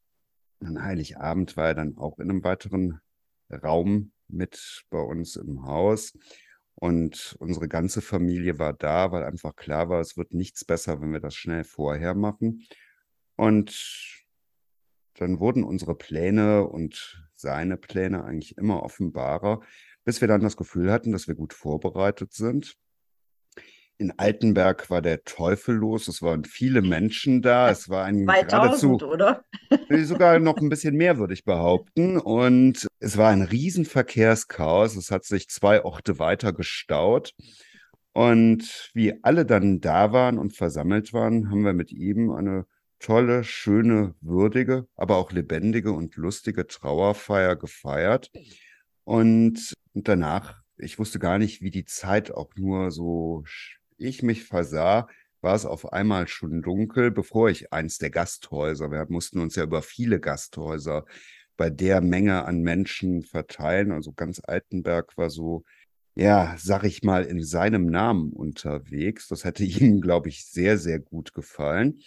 An 0.61 0.83
Heiligabend 0.83 1.57
war 1.57 1.69
er 1.69 1.75
dann 1.75 1.97
auch 1.97 2.19
in 2.19 2.29
einem 2.29 2.45
weiteren 2.45 3.01
Raum 3.51 4.13
mit 4.29 4.85
bei 4.91 4.99
uns 4.99 5.37
im 5.37 5.65
Haus. 5.65 6.13
Und 6.75 7.37
unsere 7.39 7.69
ganze 7.69 8.03
Familie 8.03 8.59
war 8.59 8.75
da, 8.75 9.13
weil 9.13 9.25
einfach 9.25 9.57
klar 9.57 9.89
war, 9.89 10.03
es 10.03 10.19
wird 10.19 10.35
nichts 10.35 10.63
besser, 10.67 11.01
wenn 11.01 11.11
wir 11.11 11.21
das 11.21 11.35
schnell 11.35 11.65
vorher 11.65 12.15
machen. 12.15 12.67
Und 13.37 14.27
dann 15.15 15.41
wurden 15.41 15.65
unsere 15.65 15.95
Pläne 15.95 16.65
und 16.69 17.27
seine 17.37 17.79
Pläne 17.79 18.25
eigentlich 18.25 18.59
immer 18.59 18.83
offenbarer, 18.83 19.63
bis 20.05 20.21
wir 20.21 20.29
dann 20.29 20.43
das 20.43 20.59
Gefühl 20.59 20.93
hatten, 20.93 21.13
dass 21.13 21.29
wir 21.29 21.35
gut 21.35 21.55
vorbereitet 21.55 22.35
sind 22.35 22.77
in 23.99 24.13
Altenberg 24.19 24.91
war 24.91 25.03
der 25.03 25.25
Teufel 25.25 25.77
los. 25.77 26.09
Es 26.09 26.21
waren 26.21 26.45
viele 26.45 26.83
Menschen 26.83 27.43
da. 27.43 27.71
Es 27.71 27.89
war 27.89 28.05
ein 28.05 28.25
2000, 28.25 28.51
geradezu, 28.51 29.07
oder? 29.07 29.45
sogar 30.05 30.39
noch 30.39 30.57
ein 30.57 30.69
bisschen 30.69 30.97
mehr, 30.97 31.19
würde 31.19 31.35
ich 31.35 31.45
behaupten. 31.45 32.19
Und 32.19 32.87
es 32.99 33.17
war 33.17 33.31
ein 33.31 33.43
Riesenverkehrschaos. 33.43 34.97
Es 34.97 35.11
hat 35.11 35.25
sich 35.25 35.49
zwei 35.49 35.85
Orte 35.85 36.19
weiter 36.19 36.53
gestaut. 36.53 37.33
Und 38.13 38.91
wie 38.95 39.23
alle 39.23 39.45
dann 39.45 39.81
da 39.81 40.13
waren 40.13 40.39
und 40.39 40.57
versammelt 40.57 41.13
waren, 41.13 41.51
haben 41.51 41.65
wir 41.65 41.73
mit 41.73 41.91
ihm 41.93 42.31
eine 42.31 42.67
tolle, 43.01 43.45
schöne, 43.45 44.15
würdige, 44.21 44.87
aber 44.95 45.17
auch 45.17 45.33
lebendige 45.33 45.93
und 45.93 46.17
lustige 46.17 46.67
Trauerfeier 46.67 47.57
gefeiert. 47.57 48.31
Und 49.05 49.75
danach, 49.95 50.63
ich 50.77 50.99
wusste 50.99 51.19
gar 51.19 51.39
nicht, 51.39 51.61
wie 51.61 51.71
die 51.71 51.85
Zeit 51.85 52.31
auch 52.31 52.51
nur 52.57 52.91
so 52.91 53.43
ich 53.97 54.23
mich 54.23 54.45
versah, 54.45 55.09
war 55.41 55.55
es 55.55 55.67
auf 55.67 55.93
einmal 55.93 56.27
schon 56.27 56.63
dunkel, 56.63 57.11
bevor 57.11 57.51
ich 57.51 57.73
eins 57.73 57.99
der 57.99 58.11
Gasthäuser, 58.11 58.91
wir 58.91 59.07
mussten 59.09 59.41
uns 59.41 59.57
ja 59.57 59.65
über 59.65 59.83
viele 59.83 60.19
Gasthäuser 60.19 61.05
bei 61.57 61.71
der 61.71 62.01
Menge 62.01 62.45
an 62.47 62.63
Menschen 62.63 63.23
verteilen. 63.23 63.93
Also 63.93 64.13
ganz 64.13 64.41
Altenberg 64.43 65.17
war 65.17 65.31
so, 65.31 65.65
ja, 66.17 66.57
sag 66.59 66.85
ich 66.85 67.03
mal, 67.03 67.25
in 67.25 67.43
seinem 67.45 67.87
Namen 67.87 68.33
unterwegs. 68.33 69.29
Das 69.29 69.45
hätte 69.45 69.65
ihm, 69.65 70.01
glaube 70.01 70.31
ich, 70.31 70.47
sehr, 70.47 70.79
sehr 70.79 70.99
gut 70.99 71.35
gefallen. 71.35 72.01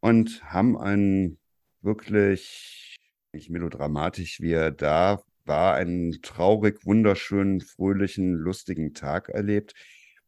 Und 0.00 0.42
haben 0.44 0.76
einen 0.76 1.38
wirklich, 1.82 2.96
nicht 3.32 3.50
melodramatisch, 3.50 4.40
wie 4.40 4.52
er 4.52 4.70
da 4.70 5.22
war, 5.44 5.74
einen 5.74 6.22
traurig, 6.22 6.84
wunderschönen, 6.86 7.60
fröhlichen, 7.60 8.34
lustigen 8.34 8.94
Tag 8.94 9.28
erlebt 9.28 9.74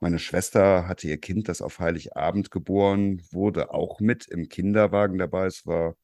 meine 0.05 0.19
Schwester 0.19 0.87
hatte 0.87 1.09
ihr 1.09 1.17
Kind, 1.17 1.49
das 1.49 1.63
auf 1.63 1.79
Heiligabend 1.79 2.51
geboren 2.51 3.23
wurde, 3.31 3.73
auch 3.73 4.01
mit 4.01 4.27
im 4.29 4.51
Kinderwagen 4.51 5.17
dabei. 5.17 5.47
Es 5.47 5.65
war 5.65 5.97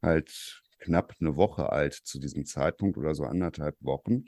halt 0.00 0.62
knapp 0.78 1.16
eine 1.20 1.34
Woche 1.34 1.72
alt 1.72 1.94
zu 1.94 2.20
diesem 2.20 2.46
Zeitpunkt 2.46 2.96
oder 2.96 3.12
so 3.16 3.24
anderthalb 3.24 3.74
Wochen. 3.80 4.26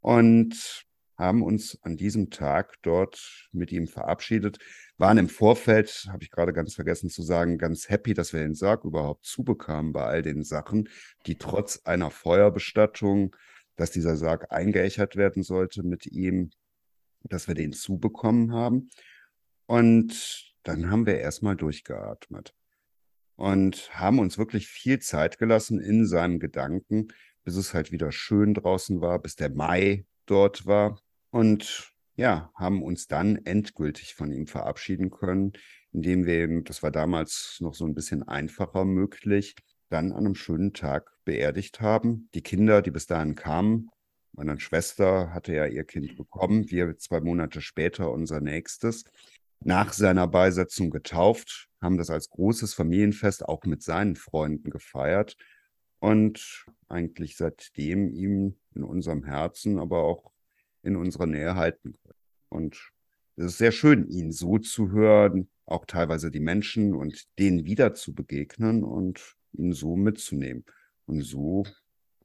Und 0.00 0.84
haben 1.16 1.42
uns 1.42 1.78
an 1.80 1.96
diesem 1.96 2.28
Tag 2.28 2.74
dort 2.82 3.48
mit 3.52 3.72
ihm 3.72 3.86
verabschiedet, 3.88 4.58
waren 4.98 5.16
im 5.16 5.30
Vorfeld, 5.30 6.04
habe 6.12 6.22
ich 6.22 6.30
gerade 6.30 6.52
ganz 6.52 6.74
vergessen 6.74 7.08
zu 7.08 7.22
sagen, 7.22 7.56
ganz 7.56 7.88
happy, 7.88 8.12
dass 8.12 8.34
wir 8.34 8.40
den 8.40 8.54
Sarg 8.54 8.84
überhaupt 8.84 9.24
zubekamen 9.24 9.94
bei 9.94 10.04
all 10.04 10.20
den 10.20 10.44
Sachen, 10.44 10.90
die 11.24 11.38
trotz 11.38 11.86
einer 11.86 12.10
Feuerbestattung, 12.10 13.34
dass 13.76 13.92
dieser 13.92 14.16
Sarg 14.16 14.52
eingeächert 14.52 15.16
werden 15.16 15.42
sollte 15.42 15.82
mit 15.84 16.04
ihm, 16.04 16.50
dass 17.28 17.48
wir 17.48 17.54
den 17.54 17.72
zubekommen 17.72 18.52
haben. 18.52 18.90
Und 19.66 20.54
dann 20.62 20.90
haben 20.90 21.06
wir 21.06 21.18
erstmal 21.18 21.56
durchgeatmet 21.56 22.54
und 23.36 23.90
haben 23.92 24.18
uns 24.18 24.38
wirklich 24.38 24.68
viel 24.68 24.98
Zeit 24.98 25.38
gelassen 25.38 25.80
in 25.80 26.06
seinem 26.06 26.40
Gedanken, 26.40 27.08
bis 27.44 27.56
es 27.56 27.74
halt 27.74 27.92
wieder 27.92 28.10
schön 28.10 28.54
draußen 28.54 29.00
war, 29.00 29.20
bis 29.20 29.36
der 29.36 29.50
Mai 29.50 30.06
dort 30.26 30.66
war. 30.66 31.00
Und 31.30 31.92
ja, 32.16 32.50
haben 32.54 32.82
uns 32.82 33.06
dann 33.06 33.36
endgültig 33.44 34.14
von 34.14 34.32
ihm 34.32 34.46
verabschieden 34.46 35.10
können, 35.10 35.52
indem 35.92 36.26
wir 36.26 36.34
eben, 36.34 36.64
das 36.64 36.82
war 36.82 36.90
damals 36.90 37.58
noch 37.60 37.74
so 37.74 37.84
ein 37.86 37.94
bisschen 37.94 38.22
einfacher 38.22 38.84
möglich, 38.84 39.54
dann 39.88 40.12
an 40.12 40.24
einem 40.24 40.34
schönen 40.34 40.72
Tag 40.72 41.12
beerdigt 41.24 41.80
haben. 41.80 42.28
Die 42.34 42.42
Kinder, 42.42 42.82
die 42.82 42.90
bis 42.90 43.06
dahin 43.06 43.34
kamen, 43.34 43.90
meine 44.36 44.60
Schwester 44.60 45.32
hatte 45.32 45.54
ja 45.54 45.66
ihr 45.66 45.84
Kind 45.84 46.16
bekommen, 46.16 46.70
wir 46.70 46.98
zwei 46.98 47.20
Monate 47.20 47.62
später 47.62 48.10
unser 48.10 48.40
nächstes. 48.40 49.04
Nach 49.60 49.94
seiner 49.94 50.28
Beisetzung 50.28 50.90
getauft, 50.90 51.70
haben 51.80 51.96
das 51.96 52.10
als 52.10 52.28
großes 52.28 52.74
Familienfest 52.74 53.46
auch 53.46 53.64
mit 53.64 53.82
seinen 53.82 54.14
Freunden 54.14 54.68
gefeiert 54.68 55.36
und 56.00 56.66
eigentlich 56.88 57.36
seitdem 57.38 58.10
ihm 58.10 58.56
in 58.74 58.84
unserem 58.84 59.24
Herzen, 59.24 59.78
aber 59.78 60.04
auch 60.04 60.30
in 60.82 60.96
unserer 60.96 61.26
Nähe 61.26 61.54
halten 61.54 61.94
können. 62.02 62.14
Und 62.50 62.92
es 63.36 63.46
ist 63.46 63.58
sehr 63.58 63.72
schön, 63.72 64.06
ihn 64.06 64.32
so 64.32 64.58
zu 64.58 64.90
hören, 64.90 65.48
auch 65.64 65.86
teilweise 65.86 66.30
die 66.30 66.40
Menschen 66.40 66.94
und 66.94 67.26
denen 67.38 67.64
wieder 67.64 67.94
zu 67.94 68.14
begegnen 68.14 68.84
und 68.84 69.34
ihn 69.52 69.72
so 69.72 69.96
mitzunehmen. 69.96 70.64
Und 71.06 71.22
so, 71.22 71.64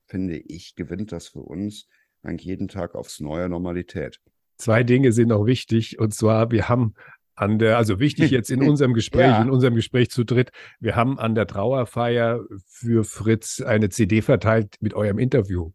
finde 0.08 0.38
ich, 0.38 0.76
gewinnt 0.76 1.14
das 1.14 1.30
für 1.30 1.42
uns 1.42 1.88
eigentlich 2.24 2.46
jeden 2.46 2.68
Tag 2.68 2.96
aufs 2.96 3.20
neue 3.20 3.50
Normalität. 3.50 4.20
Zwei 4.58 4.84
Dinge 4.84 5.12
sind 5.12 5.30
noch 5.30 5.46
wichtig. 5.46 6.00
Und 6.00 6.14
zwar, 6.14 6.52
wir 6.52 6.70
haben 6.70 6.94
an 7.36 7.60
der, 7.60 7.78
also 7.78 8.00
wichtig 8.00 8.32
jetzt 8.32 8.52
in 8.52 8.62
unserem 8.62 8.94
Gespräch, 8.94 9.28
ja. 9.28 9.42
in 9.42 9.50
unserem 9.50 9.76
Gespräch 9.76 10.10
zu 10.10 10.24
dritt, 10.24 10.52
wir 10.80 10.96
haben 10.96 11.20
an 11.20 11.36
der 11.36 11.48
Trauerfeier 11.48 12.42
für 12.68 13.04
Fritz 13.04 13.62
eine 13.62 13.90
CD 13.90 14.22
verteilt 14.22 14.76
mit 14.80 14.94
eurem 14.94 15.18
Interview. 15.18 15.72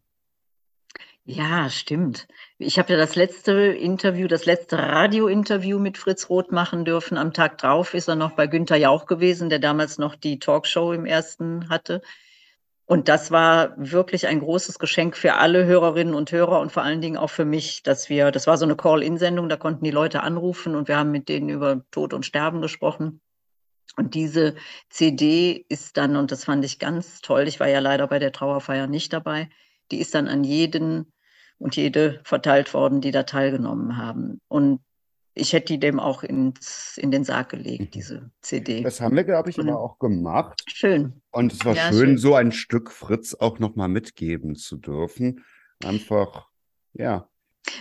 Ja, 1.29 1.69
stimmt. 1.69 2.25
Ich 2.57 2.79
habe 2.79 2.93
ja 2.93 2.97
das 2.97 3.17
letzte 3.17 3.51
Interview, 3.51 4.29
das 4.29 4.45
letzte 4.45 4.77
Radiointerview 4.77 5.77
mit 5.77 5.97
Fritz 5.97 6.29
Roth 6.29 6.53
machen 6.53 6.85
dürfen. 6.85 7.17
Am 7.17 7.33
Tag 7.33 7.57
drauf 7.57 7.93
ist 7.93 8.07
er 8.07 8.15
noch 8.15 8.31
bei 8.31 8.47
Günter 8.47 8.77
Jauch 8.77 9.07
gewesen, 9.07 9.49
der 9.49 9.59
damals 9.59 9.97
noch 9.97 10.15
die 10.15 10.39
Talkshow 10.39 10.93
im 10.93 11.05
ersten 11.05 11.67
hatte. 11.67 12.01
Und 12.87 13.09
das 13.09 13.31
war 13.31 13.73
wirklich 13.75 14.27
ein 14.27 14.39
großes 14.39 14.79
Geschenk 14.79 15.17
für 15.17 15.33
alle 15.35 15.65
Hörerinnen 15.65 16.13
und 16.15 16.31
Hörer 16.31 16.61
und 16.61 16.71
vor 16.71 16.83
allen 16.83 17.01
Dingen 17.01 17.17
auch 17.17 17.29
für 17.29 17.43
mich, 17.43 17.83
dass 17.83 18.07
wir, 18.07 18.31
das 18.31 18.47
war 18.47 18.57
so 18.57 18.63
eine 18.63 18.77
Call-In-Sendung, 18.77 19.49
da 19.49 19.57
konnten 19.57 19.83
die 19.83 19.91
Leute 19.91 20.23
anrufen 20.23 20.73
und 20.73 20.87
wir 20.87 20.97
haben 20.97 21.11
mit 21.11 21.27
denen 21.27 21.49
über 21.49 21.83
Tod 21.91 22.13
und 22.13 22.25
Sterben 22.25 22.61
gesprochen. 22.61 23.19
Und 23.97 24.15
diese 24.15 24.55
CD 24.89 25.65
ist 25.67 25.97
dann, 25.97 26.15
und 26.15 26.31
das 26.31 26.45
fand 26.45 26.63
ich 26.63 26.79
ganz 26.79 27.19
toll, 27.19 27.49
ich 27.49 27.59
war 27.59 27.67
ja 27.67 27.79
leider 27.79 28.07
bei 28.07 28.19
der 28.19 28.31
Trauerfeier 28.31 28.87
nicht 28.87 29.11
dabei, 29.11 29.49
die 29.91 29.99
ist 29.99 30.15
dann 30.15 30.29
an 30.29 30.45
jeden 30.45 31.11
und 31.57 31.75
jede 31.75 32.21
verteilt 32.23 32.73
worden, 32.73 33.01
die 33.01 33.11
da 33.11 33.23
teilgenommen 33.23 33.97
haben. 33.97 34.39
Und 34.47 34.79
ich 35.37 35.53
hätte 35.53 35.73
die 35.73 35.79
dem 35.79 35.99
auch 35.99 36.23
ins, 36.23 36.97
in 36.97 37.11
den 37.11 37.23
Sarg 37.23 37.49
gelegt, 37.49 37.81
mhm. 37.81 37.91
diese 37.91 38.31
CD. 38.41 38.81
Das 38.81 39.01
haben 39.01 39.15
wir, 39.15 39.23
glaube 39.23 39.49
ich, 39.49 39.59
aber 39.59 39.79
auch 39.79 39.99
gemacht. 39.99 40.63
Schön. 40.67 41.21
Und 41.31 41.53
es 41.53 41.63
war 41.65 41.75
ja, 41.75 41.89
schön, 41.89 41.99
schön, 41.99 42.17
so 42.17 42.35
ein 42.35 42.51
Stück 42.51 42.91
Fritz 42.91 43.33
auch 43.33 43.59
nochmal 43.59 43.89
mitgeben 43.89 44.55
zu 44.55 44.77
dürfen. 44.77 45.43
Einfach, 45.83 46.47
ja. 46.93 47.27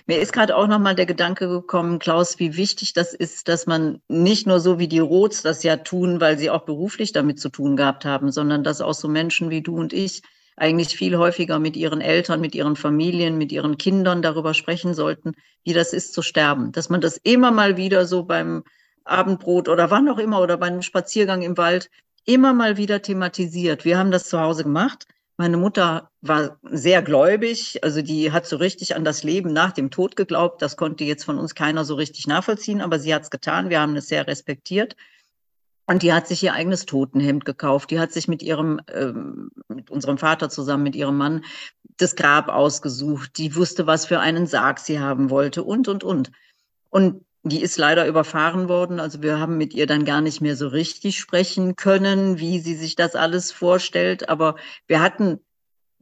Mir 0.07 0.19
ist 0.19 0.33
gerade 0.33 0.57
auch 0.57 0.67
nochmal 0.67 0.95
der 0.95 1.07
Gedanke 1.07 1.49
gekommen, 1.49 1.99
Klaus, 1.99 2.39
wie 2.39 2.57
wichtig 2.57 2.93
das 2.93 3.15
ist, 3.15 3.49
dass 3.49 3.67
man 3.67 4.01
nicht 4.09 4.47
nur 4.47 4.61
so 4.61 4.79
wie 4.79 4.89
die 4.89 4.99
Roths 4.99 5.43
das 5.43 5.63
ja 5.63 5.77
tun, 5.77 6.21
weil 6.21 6.39
sie 6.39 6.51
auch 6.51 6.65
beruflich 6.65 7.13
damit 7.13 7.39
zu 7.39 7.49
tun 7.49 7.77
gehabt 7.77 8.05
haben, 8.05 8.33
sondern 8.33 8.65
dass 8.65 8.81
auch 8.81 8.95
so 8.95 9.09
Menschen 9.09 9.49
wie 9.51 9.63
du 9.63 9.77
und 9.77 9.93
ich 9.93 10.23
eigentlich 10.57 10.97
viel 10.97 11.17
häufiger 11.19 11.59
mit 11.59 11.77
ihren 11.77 12.01
Eltern, 12.01 12.41
mit 12.41 12.55
ihren 12.55 12.77
Familien, 12.77 13.39
mit 13.39 13.53
ihren 13.53 13.77
Kindern 13.77 14.23
darüber 14.23 14.55
sprechen 14.55 14.95
sollten, 14.95 15.33
wie 15.65 15.75
das 15.75 15.93
ist 15.93 16.15
zu 16.15 16.23
sterben. 16.23 16.73
Dass 16.73 16.89
man 16.89 17.01
das 17.01 17.19
immer 17.19 17.51
mal 17.51 17.77
wieder 17.77 18.07
so 18.07 18.25
beim 18.25 18.65
Abendbrot 19.05 19.69
oder 19.69 19.91
wann 19.91 20.09
auch 20.09 20.19
immer 20.19 20.41
oder 20.41 20.57
beim 20.57 20.83
Spaziergang 20.83 21.43
im 21.43 21.57
Wald 21.57 21.91
immer 22.25 22.55
mal 22.55 22.77
wieder 22.77 23.03
thematisiert. 23.03 23.85
Wir 23.85 23.99
haben 23.99 24.11
das 24.11 24.29
zu 24.29 24.41
Hause 24.41 24.65
gemacht. 24.65 25.07
Meine 25.39 25.59
Mutter 25.59 26.11
war 26.23 26.59
sehr 26.63 27.03
gläubig, 27.03 27.79
also 27.85 28.01
die 28.01 28.33
hat 28.33 28.47
so 28.47 28.57
richtig 28.57 28.97
an 28.97 29.05
das 29.05 29.23
Leben 29.23 29.53
nach 29.53 29.73
dem 29.73 29.91
Tod 29.91 30.17
geglaubt. 30.17 30.63
Das 30.63 30.79
konnte 30.79 31.05
jetzt 31.05 31.25
von 31.25 31.39
uns 31.39 31.55
keiner 31.55 31.85
so 31.85 31.95
richtig 31.95 32.27
nachvollziehen, 32.27 32.81
aber 32.81 32.99
sie 32.99 33.15
hat 33.15 33.25
es 33.25 33.31
getan. 33.31 33.69
Wir 33.69 33.81
haben 33.81 33.95
es 33.97 34.09
sehr 34.09 34.27
respektiert. 34.27 34.97
Und 35.87 36.03
die 36.03 36.13
hat 36.13 36.27
sich 36.27 36.43
ihr 36.43 36.53
eigenes 36.53 36.85
Totenhemd 36.85 37.45
gekauft. 37.45 37.91
Die 37.91 38.01
hat 38.01 38.13
sich 38.13 38.27
mit 38.27 38.43
ihrem, 38.43 38.81
ähm, 38.93 39.51
mit 39.69 39.91
unserem 39.91 40.19
Vater 40.19 40.51
zusammen, 40.51 40.83
mit 40.83 40.97
ihrem 40.97 41.17
Mann 41.17 41.45
das 41.97 42.17
Grab 42.17 42.49
ausgesucht. 42.49 43.39
Die 43.39 43.55
wusste, 43.55 43.87
was 43.87 44.07
für 44.07 44.21
einen 44.21 44.47
Sarg 44.47 44.81
sie 44.81 44.99
haben 44.99 45.31
wollte 45.31 45.63
und, 45.63 45.89
und, 45.89 46.03
und. 46.03 46.33
Und 46.91 47.25
die 47.45 47.63
ist 47.63 47.79
leider 47.79 48.07
überfahren 48.07 48.69
worden. 48.69 48.99
Also 48.99 49.23
wir 49.23 49.39
haben 49.39 49.57
mit 49.57 49.75
ihr 49.75 49.87
dann 49.87 50.05
gar 50.05 50.21
nicht 50.21 50.41
mehr 50.41 50.57
so 50.57 50.67
richtig 50.67 51.19
sprechen 51.19 51.77
können, 51.77 52.41
wie 52.41 52.59
sie 52.59 52.75
sich 52.75 52.97
das 52.97 53.15
alles 53.15 53.53
vorstellt. 53.53 54.29
Aber 54.29 54.57
wir 54.89 55.01
hatten 55.01 55.39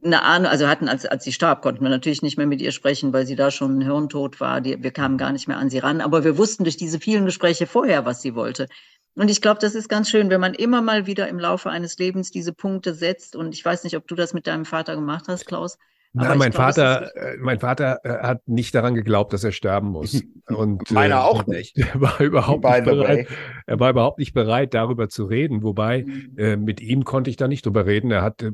eine 0.03 0.23
Ahnung, 0.23 0.49
also 0.49 0.67
hatten, 0.67 0.87
als, 0.87 1.05
als 1.05 1.23
sie 1.23 1.31
starb, 1.31 1.61
konnten 1.61 1.83
wir 1.83 1.89
natürlich 1.89 2.21
nicht 2.21 2.37
mehr 2.37 2.47
mit 2.47 2.61
ihr 2.61 2.71
sprechen, 2.71 3.13
weil 3.13 3.25
sie 3.27 3.35
da 3.35 3.51
schon 3.51 3.81
hirntot 3.81 4.39
war. 4.39 4.61
Die, 4.61 4.81
wir 4.81 4.91
kamen 4.91 5.17
gar 5.17 5.31
nicht 5.31 5.47
mehr 5.47 5.57
an 5.57 5.69
sie 5.69 5.79
ran. 5.79 6.01
Aber 6.01 6.23
wir 6.23 6.37
wussten 6.37 6.63
durch 6.63 6.77
diese 6.77 6.99
vielen 6.99 7.25
Gespräche 7.25 7.67
vorher, 7.67 8.05
was 8.05 8.23
sie 8.23 8.33
wollte. 8.33 8.67
Und 9.15 9.29
ich 9.29 9.41
glaube, 9.41 9.59
das 9.61 9.75
ist 9.75 9.87
ganz 9.89 10.09
schön, 10.09 10.29
wenn 10.29 10.39
man 10.41 10.53
immer 10.53 10.81
mal 10.81 11.05
wieder 11.05 11.27
im 11.29 11.39
Laufe 11.39 11.69
eines 11.69 11.97
Lebens 11.97 12.31
diese 12.31 12.53
Punkte 12.53 12.93
setzt. 12.93 13.35
Und 13.35 13.53
ich 13.53 13.63
weiß 13.63 13.83
nicht, 13.83 13.95
ob 13.97 14.07
du 14.07 14.15
das 14.15 14.33
mit 14.33 14.47
deinem 14.47 14.65
Vater 14.65 14.95
gemacht 14.95 15.25
hast, 15.27 15.45
Klaus. 15.45 15.77
Na, 16.15 16.35
mein, 16.35 16.51
glaub, 16.51 16.63
Vater, 16.63 17.15
äh, 17.15 17.37
mein 17.39 17.59
Vater 17.59 17.99
äh, 18.03 18.25
hat 18.25 18.47
nicht 18.47 18.73
daran 18.73 18.95
geglaubt, 18.95 19.33
dass 19.33 19.43
er 19.43 19.51
sterben 19.51 19.89
muss. 19.89 20.23
Und, 20.47 20.91
Meiner 20.91 21.15
äh, 21.15 21.19
auch 21.19 21.45
nicht. 21.47 21.77
Er 21.95 22.01
war, 22.01 22.19
überhaupt 22.21 22.63
nicht 22.63 22.85
bereit, 22.85 23.27
er 23.65 23.79
war 23.79 23.89
überhaupt 23.89 24.19
nicht 24.19 24.33
bereit, 24.33 24.73
darüber 24.73 25.09
zu 25.09 25.25
reden. 25.25 25.63
Wobei, 25.63 26.03
mhm. 26.03 26.37
äh, 26.37 26.55
mit 26.55 26.81
ihm 26.81 27.03
konnte 27.03 27.29
ich 27.29 27.35
da 27.35 27.47
nicht 27.47 27.65
drüber 27.65 27.85
reden. 27.85 28.11
Er 28.11 28.21
hat 28.21 28.43
äh, 28.43 28.51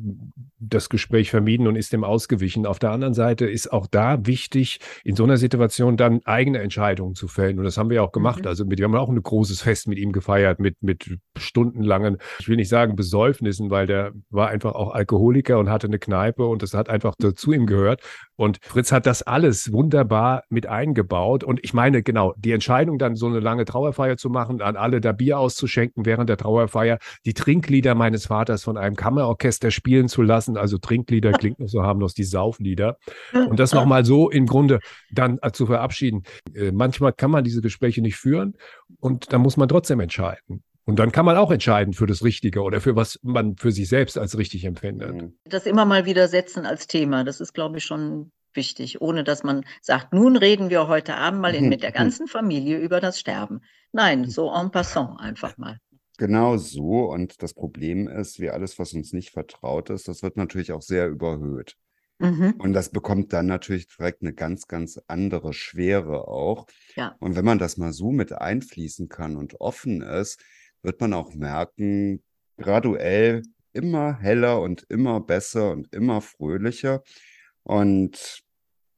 das 0.59 0.89
Gespräch 0.89 1.30
vermieden 1.32 1.68
und 1.68 1.76
ist 1.76 1.91
dem 1.91 2.03
ausgewichen. 2.03 2.66
Auf 2.66 2.80
der 2.80 2.91
anderen 2.91 3.14
Seite 3.14 3.45
ist 3.45 3.72
auch 3.72 3.88
da 3.88 4.26
wichtig, 4.26 4.80
in 5.03 5.16
so 5.16 5.24
einer 5.24 5.38
Situation 5.38 5.97
dann 5.97 6.22
eigene 6.24 6.59
Entscheidungen 6.59 7.16
zu 7.16 7.28
fällen. 7.28 7.57
Und 7.59 7.66
das 7.66 7.78
haben 7.78 7.89
wir 7.89 8.03
auch 8.03 8.12
gemacht. 8.12 8.43
Mhm. 8.43 8.47
Also 8.47 8.66
mit, 8.66 8.80
wir 8.80 8.86
haben 8.86 8.95
auch 8.95 9.09
ein 9.09 9.22
großes 9.22 9.62
Fest 9.62 9.88
mit 9.88 9.97
ihm 9.97 10.12
gefeiert, 10.12 10.59
mit, 10.59 10.82
mit 10.82 11.18
stundenlangen, 11.38 12.18
ich 12.39 12.47
will 12.47 12.55
nicht 12.55 12.70
sagen 12.70 12.95
Besäufnissen, 12.95 13.70
weil 13.70 13.88
der 13.88 14.14
war 14.30 14.49
einfach 14.49 14.74
auch 14.74 14.91
Alkoholiker 14.91 15.59
und 15.59 15.70
hatte 15.70 15.88
eine 15.88 15.99
Kneipe 15.99 16.45
und 16.45 16.64
das 16.64 16.74
hat 16.74 16.89
einfach 16.89 17.16
dazu 17.18 17.50
ihm 17.53 17.65
gehört. 17.65 18.01
Und 18.35 18.59
Fritz 18.63 18.91
hat 18.91 19.05
das 19.05 19.21
alles 19.21 19.71
wunderbar 19.71 20.43
mit 20.49 20.65
eingebaut. 20.65 21.43
Und 21.43 21.59
ich 21.63 21.73
meine, 21.73 22.01
genau, 22.01 22.33
die 22.37 22.51
Entscheidung, 22.51 22.97
dann 22.97 23.15
so 23.15 23.27
eine 23.27 23.39
lange 23.39 23.65
Trauerfeier 23.65 24.17
zu 24.17 24.29
machen, 24.29 24.61
an 24.61 24.77
alle 24.77 24.99
da 24.99 25.11
Bier 25.11 25.37
auszuschenken 25.37 26.05
während 26.05 26.29
der 26.29 26.37
Trauerfeier, 26.37 26.97
die 27.25 27.33
Trinklieder 27.33 27.93
meines 27.93 28.27
Vaters 28.27 28.63
von 28.63 28.77
einem 28.77 28.95
Kammerorchester 28.95 29.69
spielen 29.69 30.07
zu 30.07 30.23
lassen. 30.23 30.57
Also 30.57 30.77
Trinklieder 30.77 31.33
klingt 31.33 31.59
noch 31.59 31.67
so 31.67 31.83
harmlos, 31.83 32.13
die 32.13 32.23
Sauflieder. 32.23 32.97
Und 33.31 33.59
das 33.59 33.73
nochmal 33.73 34.05
so 34.05 34.29
im 34.29 34.47
Grunde 34.47 34.79
dann 35.11 35.37
äh, 35.41 35.51
zu 35.51 35.65
verabschieden. 35.65 36.23
Äh, 36.53 36.71
manchmal 36.71 37.13
kann 37.13 37.31
man 37.31 37.43
diese 37.43 37.61
Gespräche 37.61 38.01
nicht 38.01 38.15
führen 38.15 38.55
und 38.99 39.31
da 39.31 39.37
muss 39.37 39.57
man 39.57 39.69
trotzdem 39.69 39.99
entscheiden. 39.99 40.63
Und 40.86 40.97
dann 40.97 41.11
kann 41.11 41.25
man 41.25 41.38
auch 41.38 41.51
entscheiden 41.51 41.93
für 41.93 42.07
das 42.07 42.23
Richtige 42.23 42.61
oder 42.61 42.82
für 42.82 42.95
was 42.95 43.19
man 43.21 43.55
für 43.55 43.71
sich 43.71 43.88
selbst 43.88 44.17
als 44.17 44.38
richtig 44.38 44.65
empfindet. 44.65 45.13
Mhm. 45.13 45.38
Das 45.45 45.65
immer 45.65 45.86
mal 45.86 46.05
wieder 46.05 46.27
setzen 46.27 46.65
als 46.65 46.88
Thema, 46.88 47.23
das 47.23 47.39
ist, 47.39 47.53
glaube 47.53 47.77
ich, 47.77 47.84
schon 47.84 48.32
wichtig, 48.53 49.01
ohne 49.01 49.23
dass 49.23 49.43
man 49.43 49.63
sagt, 49.82 50.13
nun 50.13 50.36
reden 50.36 50.69
wir 50.69 50.88
heute 50.88 51.15
Abend 51.15 51.41
mal 51.41 51.55
in, 51.55 51.69
mit 51.69 51.84
der 51.84 51.91
ganzen 51.91 52.27
Familie 52.27 52.79
über 52.79 52.99
das 52.99 53.19
Sterben. 53.19 53.61
Nein, 53.91 54.29
so 54.29 54.51
en 54.53 54.71
passant 54.71 55.19
einfach 55.19 55.57
mal. 55.57 55.77
Genau 56.17 56.57
so. 56.57 57.11
Und 57.11 57.41
das 57.41 57.53
Problem 57.53 58.07
ist, 58.07 58.39
wie 58.39 58.49
alles, 58.49 58.77
was 58.77 58.93
uns 58.93 59.13
nicht 59.13 59.32
vertraut 59.32 59.89
ist, 59.89 60.07
das 60.07 60.21
wird 60.21 60.38
natürlich 60.38 60.71
auch 60.71 60.82
sehr 60.82 61.07
überhöht. 61.07 61.77
Mhm. 62.19 62.53
Und 62.59 62.73
das 62.73 62.89
bekommt 62.89 63.34
dann 63.34 63.47
natürlich 63.47 63.88
direkt 63.88 64.21
eine 64.21 64.34
ganz, 64.34 64.67
ganz 64.67 64.99
andere 65.07 65.53
Schwere 65.53 66.27
auch. 66.27 66.67
Ja. 66.95 67.15
Und 67.19 67.36
wenn 67.36 67.45
man 67.45 67.57
das 67.57 67.77
mal 67.77 67.93
so 67.93 68.11
mit 68.11 68.34
einfließen 68.34 69.09
kann 69.09 69.36
und 69.36 69.59
offen 69.59 70.01
ist, 70.01 70.39
wird 70.84 70.99
man 71.01 71.13
auch 71.13 71.34
merken, 71.34 72.23
graduell 72.57 73.43
immer 73.73 74.19
heller 74.19 74.61
und 74.61 74.86
immer 74.89 75.21
besser 75.21 75.71
und 75.71 75.93
immer 75.93 76.21
fröhlicher. 76.21 77.03
Und 77.63 78.43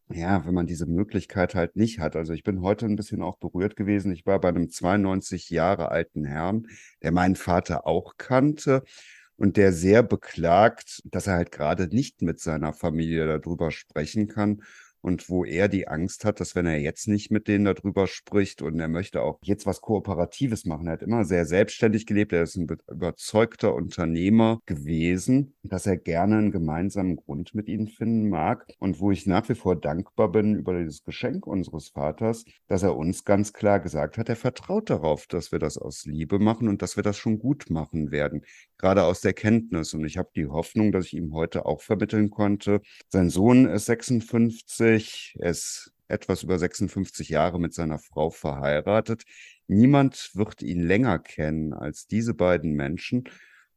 ja, 0.09 0.45
wenn 0.45 0.53
man 0.53 0.67
diese 0.67 0.86
Möglichkeit 0.86 1.55
halt 1.55 1.75
nicht 1.75 1.99
hat. 1.99 2.15
Also 2.15 2.34
ich 2.34 2.43
bin 2.43 2.61
heute 2.61 2.86
ein 2.86 2.95
bisschen 2.95 3.21
auch 3.21 3.38
berührt 3.38 3.75
gewesen. 3.75 4.11
Ich 4.11 4.25
war 4.25 4.39
bei 4.39 4.49
einem 4.49 4.69
92 4.69 5.49
Jahre 5.49 5.89
alten 5.89 6.25
Herrn, 6.25 6.67
der 7.01 7.11
meinen 7.11 7.36
Vater 7.36 7.88
auch 7.88 8.17
kannte 8.17 8.84
und 9.38 9.57
der 9.57 9.73
sehr 9.73 10.03
beklagt, 10.03 11.01
dass 11.05 11.27
er 11.27 11.36
halt 11.36 11.51
gerade 11.51 11.88
nicht 11.88 12.21
mit 12.21 12.39
seiner 12.39 12.73
Familie 12.73 13.25
darüber 13.39 13.71
sprechen 13.71 14.27
kann 14.27 14.61
und 15.03 15.29
wo 15.29 15.43
er 15.43 15.67
die 15.67 15.87
Angst 15.87 16.23
hat, 16.23 16.39
dass 16.39 16.55
wenn 16.55 16.65
er 16.65 16.79
jetzt 16.79 17.07
nicht 17.07 17.29
mit 17.29 17.47
denen 17.47 17.65
darüber 17.65 18.07
spricht 18.07 18.61
und 18.61 18.79
er 18.79 18.87
möchte 18.87 19.21
auch 19.21 19.37
jetzt 19.43 19.65
was 19.65 19.81
Kooperatives 19.81 20.65
machen, 20.65 20.87
er 20.87 20.93
hat 20.93 21.03
immer 21.03 21.25
sehr 21.25 21.45
selbstständig 21.45 22.05
gelebt, 22.05 22.31
er 22.31 22.43
ist 22.43 22.55
ein 22.55 22.67
überzeugter 22.89 23.75
Unternehmer 23.75 24.59
gewesen, 24.65 25.55
dass 25.61 25.85
er 25.85 25.97
gerne 25.97 26.37
einen 26.37 26.51
gemeinsamen 26.51 27.17
Grund 27.17 27.53
mit 27.53 27.67
ihnen 27.67 27.87
finden 27.87 28.29
mag 28.29 28.65
und 28.79 29.01
wo 29.01 29.11
ich 29.11 29.27
nach 29.27 29.47
wie 29.49 29.55
vor 29.55 29.75
dankbar 29.75 30.31
bin 30.31 30.55
über 30.55 30.79
dieses 30.79 31.03
Geschenk 31.03 31.45
unseres 31.45 31.89
Vaters, 31.89 32.45
dass 32.67 32.83
er 32.83 32.95
uns 32.95 33.25
ganz 33.25 33.51
klar 33.51 33.81
gesagt 33.81 34.17
hat, 34.17 34.29
er 34.29 34.37
vertraut 34.37 34.89
darauf, 34.89 35.27
dass 35.27 35.51
wir 35.51 35.59
das 35.59 35.77
aus 35.77 36.05
Liebe 36.05 36.39
machen 36.39 36.69
und 36.69 36.81
dass 36.81 36.95
wir 36.95 37.03
das 37.03 37.17
schon 37.17 37.39
gut 37.39 37.69
machen 37.69 38.11
werden, 38.11 38.45
gerade 38.84 39.05
aus 39.05 39.21
der 39.21 39.31
Kenntnis. 39.31 39.93
Und 39.93 40.03
ich 40.03 40.17
habe 40.17 40.29
die 40.36 40.47
Hoffnung, 40.47 40.91
dass 40.91 41.05
ich 41.05 41.13
ihm 41.13 41.34
heute 41.34 41.65
auch 41.65 41.81
vermitteln 41.81 42.29
konnte. 42.29 42.81
Sein 43.07 43.29
Sohn 43.29 43.65
ist 43.65 43.86
56, 43.86 44.27
50, 44.29 45.36
er 45.39 45.51
ist 45.51 45.93
etwas 46.09 46.43
über 46.43 46.59
56 46.59 47.29
Jahre 47.29 47.61
mit 47.61 47.73
seiner 47.73 47.97
Frau 47.97 48.29
verheiratet. 48.29 49.23
Niemand 49.67 50.31
wird 50.34 50.61
ihn 50.61 50.81
länger 50.81 51.17
kennen 51.19 51.71
als 51.71 52.07
diese 52.07 52.34
beiden 52.34 52.73
Menschen. 52.73 53.23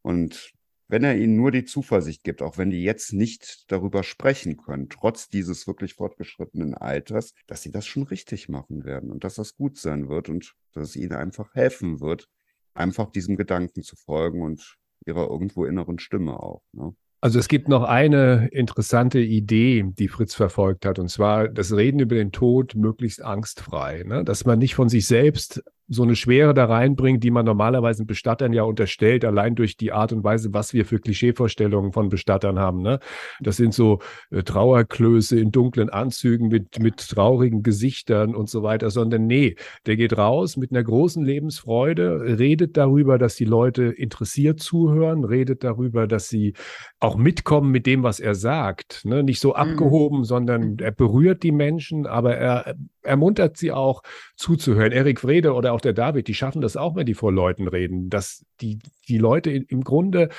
Und 0.03 0.51
wenn 0.89 1.05
er 1.05 1.17
ihnen 1.17 1.37
nur 1.37 1.53
die 1.53 1.65
Zuversicht 1.65 2.25
gibt, 2.25 2.43
auch 2.43 2.59
wenn 2.59 2.71
die 2.71 2.83
jetzt 2.83 3.13
nicht 3.13 3.71
darüber 3.71 4.03
sprechen 4.03 4.57
können, 4.57 4.89
trotz 4.89 5.29
dieses 5.29 5.69
wirklich 5.69 5.95
fortgeschrittenen 5.95 6.75
Alters, 6.75 7.33
dass 7.47 7.63
sie 7.63 7.71
das 7.71 7.87
schon 7.87 8.03
richtig 8.03 8.49
machen 8.49 8.85
werden 8.85 9.13
und 9.13 9.23
dass 9.23 9.37
das 9.37 9.55
gut 9.55 9.79
sein 9.79 10.09
wird 10.09 10.29
und 10.29 10.55
dass 10.73 10.89
es 10.89 10.97
ihnen 10.97 11.13
einfach 11.13 11.55
helfen 11.55 12.01
wird, 12.01 12.29
einfach 12.75 13.13
diesem 13.13 13.37
Gedanken 13.37 13.85
zu 13.85 13.95
folgen 13.95 14.43
und 14.43 14.77
ihrer 15.07 15.29
irgendwo 15.29 15.65
inneren 15.65 15.99
Stimme 15.99 16.39
auch. 16.41 16.63
Ne? 16.73 16.95
Also 17.21 17.39
es 17.39 17.49
gibt 17.49 17.69
noch 17.69 17.83
eine 17.83 18.49
interessante 18.53 19.19
Idee, 19.19 19.85
die 19.99 20.09
Fritz 20.09 20.35
verfolgt 20.35 20.85
hat, 20.85 20.99
und 20.99 21.09
zwar 21.09 21.49
das 21.49 21.75
Reden 21.75 21.99
über 21.99 22.15
den 22.15 22.31
Tod 22.31 22.75
möglichst 22.75 23.23
angstfrei, 23.23 24.05
ne? 24.07 24.23
dass 24.23 24.45
man 24.45 24.59
nicht 24.59 24.75
von 24.75 24.89
sich 24.89 25.07
selbst 25.07 25.63
so 25.89 26.03
eine 26.03 26.17
Schwere 26.17 26.53
da 26.53 26.65
reinbringt, 26.65 27.23
die 27.23 27.31
man 27.31 27.45
normalerweise 27.45 28.05
Bestattern 28.05 28.53
ja 28.53 28.65
unterstellt, 28.65 29.25
allein 29.25 29.55
durch 29.55 29.77
die 29.77 29.93
Art 29.93 30.13
und 30.13 30.25
Weise, 30.25 30.53
was 30.53 30.73
wir 30.73 30.85
für 30.85 30.99
Klischeevorstellungen 30.99 31.93
von 31.93 32.09
Bestattern 32.09 32.59
haben. 32.59 32.83
Ne? 32.83 32.99
Das 33.41 33.57
sind 33.57 33.73
so 33.73 34.01
äh, 34.31 34.43
Trauerklöße 34.43 35.39
in 35.39 35.53
dunklen 35.53 35.89
Anzügen 35.89 36.49
mit, 36.49 36.81
mit 36.81 36.97
traurigen 37.09 37.63
Gesichtern 37.63 38.35
und 38.35 38.51
so 38.51 38.63
weiter, 38.63 38.91
sondern 38.91 39.27
nee, 39.27 39.57
der 39.87 39.97
geht 39.97 40.19
raus 40.19 40.57
mit 40.57 40.73
einer 40.73 40.83
großen 40.83 41.25
Lebensfreude, 41.25 42.39
redet 42.39 42.77
darüber, 42.77 43.19
dass 43.19 43.37
die 43.37 43.45
Leute 43.45 43.85
interessiert 43.85 44.61
zuhören, 44.61 45.25
redet 45.25 45.63
darüber, 45.63 46.07
dass 46.09 46.29
sie 46.29 46.55
auch 46.99 47.17
mitkommen 47.17 47.71
mit 47.71 47.87
dem, 47.87 48.03
was 48.03 48.19
er 48.19 48.35
sagt. 48.35 49.05
Ne? 49.05 49.23
Nicht 49.23 49.41
so 49.41 49.51
mhm. 49.51 49.57
abgehoben, 49.57 50.19
mhm. 50.19 50.25
sondern 50.25 50.79
er 50.81 50.93
berührt 50.93 51.45
die 51.45 51.53
Menschen, 51.53 52.07
aber 52.07 52.37
er 52.37 52.75
ermuntert 53.03 53.57
sie 53.57 53.73
auch 53.73 54.03
zuzuhören. 54.37 54.93
Erik 54.93 55.25
Wrede 55.25 55.55
oder 55.55 55.73
auch 55.77 55.81
der 55.81 55.93
David, 55.93 56.29
die 56.29 56.35
schaffen 56.35 56.61
das 56.61 56.77
auch, 56.77 56.97
wenn 56.97 57.07
die 57.07 57.15
vor 57.15 57.33
Leuten 57.33 57.69
reden, 57.69 58.11
dass 58.11 58.45
die, 58.61 58.79
die 59.09 59.19
Leute 59.19 59.51
im 59.51 59.85
Grunde 59.85 60.31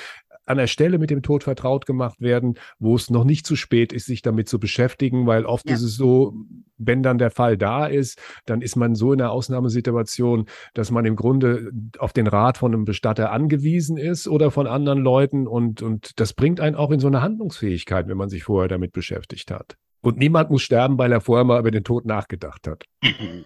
an 0.48 0.58
der 0.58 0.68
Stelle 0.68 0.98
mit 0.98 1.10
dem 1.10 1.22
Tod 1.22 1.44
vertraut 1.44 1.86
gemacht 1.86 2.22
werden, 2.22 2.56
wo 2.80 2.96
es 2.96 3.10
noch 3.10 3.26
nicht 3.26 3.46
zu 3.46 3.56
spät 3.56 3.92
ist, 3.92 4.06
sich 4.06 4.22
damit 4.22 4.48
zu 4.48 4.60
beschäftigen, 4.60 5.28
weil 5.28 5.46
oft 5.46 5.70
ja. 5.70 5.76
ist 5.76 5.84
es 5.84 5.96
so, 5.96 6.34
wenn 6.78 7.04
dann 7.04 7.18
der 7.18 7.32
Fall 7.32 7.58
da 7.58 7.86
ist, 7.86 8.20
dann 8.46 8.62
ist 8.62 8.76
man 8.76 8.96
so 8.96 9.12
in 9.14 9.22
einer 9.22 9.32
Ausnahmesituation, 9.32 10.46
dass 10.74 10.90
man 10.90 11.06
im 11.06 11.16
Grunde 11.16 11.72
auf 12.00 12.14
den 12.14 12.28
Rat 12.28 12.58
von 12.58 12.74
einem 12.74 12.86
Bestatter 12.86 13.32
angewiesen 13.32 13.98
ist 13.98 14.28
oder 14.28 14.50
von 14.50 14.68
anderen 14.68 15.00
Leuten 15.00 15.48
und, 15.48 15.82
und 15.82 16.20
das 16.20 16.34
bringt 16.34 16.62
einen 16.62 16.76
auch 16.76 16.92
in 16.92 17.00
so 17.00 17.08
eine 17.08 17.22
Handlungsfähigkeit, 17.22 18.08
wenn 18.08 18.18
man 18.18 18.30
sich 18.30 18.44
vorher 18.44 18.70
damit 18.70 18.94
beschäftigt 18.94 19.52
hat. 19.52 19.78
Und 20.02 20.18
niemand 20.18 20.50
muss 20.50 20.62
sterben, 20.62 20.98
weil 20.98 21.12
er 21.12 21.22
vorher 21.22 21.44
mal 21.44 21.60
über 21.60 21.72
den 21.72 21.84
Tod 21.84 22.06
nachgedacht 22.06 22.68
hat. 22.68 22.86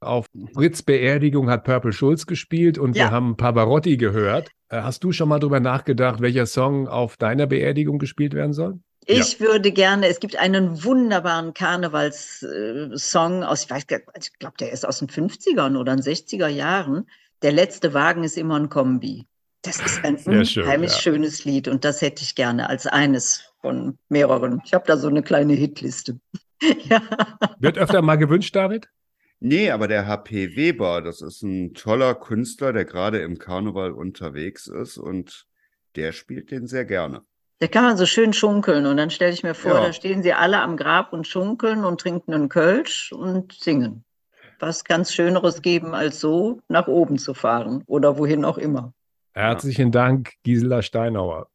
Auf 0.00 0.26
Fritz 0.54 0.82
Beerdigung 0.82 1.48
hat 1.48 1.64
Purple 1.64 1.92
Schulz 1.92 2.26
gespielt 2.26 2.76
und 2.78 2.94
ja. 2.94 3.04
wir 3.04 3.10
haben 3.10 3.36
Pavarotti 3.36 3.96
gehört. 3.96 4.50
Äh, 4.68 4.82
hast 4.82 5.02
du 5.02 5.12
schon 5.12 5.28
mal 5.28 5.38
darüber 5.38 5.60
nachgedacht, 5.60 6.20
welcher 6.20 6.46
Song 6.46 6.88
auf 6.88 7.16
deiner 7.16 7.46
Beerdigung 7.46 7.98
gespielt 7.98 8.34
werden 8.34 8.52
soll? 8.52 8.80
Ich 9.06 9.38
ja. 9.38 9.46
würde 9.46 9.72
gerne, 9.72 10.08
es 10.08 10.20
gibt 10.20 10.36
einen 10.36 10.84
wunderbaren 10.84 11.54
Karnevalssong 11.54 13.42
aus, 13.42 13.64
ich 13.64 13.70
weiß 13.70 13.86
gar 13.86 14.00
ich 14.14 14.38
glaube, 14.38 14.56
der 14.60 14.72
ist 14.72 14.86
aus 14.86 14.98
den 14.98 15.08
50ern 15.08 15.78
oder 15.78 15.96
den 15.96 16.04
60er 16.04 16.48
Jahren. 16.48 17.08
Der 17.42 17.52
letzte 17.52 17.94
Wagen 17.94 18.24
ist 18.24 18.36
immer 18.36 18.56
ein 18.56 18.68
Kombi. 18.68 19.26
Das 19.62 19.78
ist 19.80 20.04
ein 20.04 20.16
Sehr 20.16 20.64
unheimlich 20.64 20.92
schön, 20.92 21.14
ja. 21.14 21.24
schönes 21.28 21.44
Lied 21.44 21.68
und 21.68 21.84
das 21.84 22.00
hätte 22.00 22.22
ich 22.22 22.34
gerne 22.34 22.68
als 22.68 22.86
eines 22.86 23.52
von 23.60 23.98
mehreren. 24.08 24.62
Ich 24.64 24.72
habe 24.72 24.86
da 24.86 24.96
so 24.96 25.08
eine 25.08 25.22
kleine 25.22 25.52
Hitliste. 25.52 26.18
ja. 26.88 27.02
Wird 27.58 27.76
öfter 27.76 28.00
mal 28.00 28.16
gewünscht, 28.16 28.56
David? 28.56 28.88
Nee, 29.38 29.70
aber 29.70 29.88
der 29.88 30.06
HP 30.06 30.54
Weber, 30.56 31.00
das 31.00 31.22
ist 31.22 31.42
ein 31.42 31.72
toller 31.74 32.14
Künstler, 32.14 32.72
der 32.72 32.84
gerade 32.84 33.20
im 33.20 33.38
Karneval 33.38 33.92
unterwegs 33.92 34.66
ist 34.66 34.98
und 34.98 35.46
der 35.96 36.12
spielt 36.12 36.50
den 36.50 36.66
sehr 36.66 36.84
gerne. 36.84 37.22
Da 37.58 37.66
kann 37.66 37.84
man 37.84 37.96
so 37.96 38.06
schön 38.06 38.32
schunkeln 38.32 38.86
und 38.86 38.96
dann 38.96 39.10
stelle 39.10 39.32
ich 39.32 39.42
mir 39.42 39.54
vor, 39.54 39.74
ja. 39.74 39.86
da 39.86 39.92
stehen 39.92 40.22
sie 40.22 40.32
alle 40.32 40.60
am 40.60 40.76
Grab 40.76 41.12
und 41.12 41.26
schunkeln 41.26 41.84
und 41.84 42.00
trinken 42.00 42.32
einen 42.32 42.48
Kölsch 42.48 43.12
und 43.12 43.52
singen. 43.52 44.04
Was 44.58 44.84
ganz 44.84 45.12
Schöneres 45.12 45.60
geben, 45.62 45.94
als 45.94 46.20
so 46.20 46.60
nach 46.68 46.86
oben 46.86 47.18
zu 47.18 47.34
fahren 47.34 47.82
oder 47.86 48.18
wohin 48.18 48.44
auch 48.44 48.58
immer. 48.58 48.92
Herzlichen 49.32 49.92
Dank, 49.92 50.32
Gisela 50.42 50.82
Steinauer. 50.82 51.48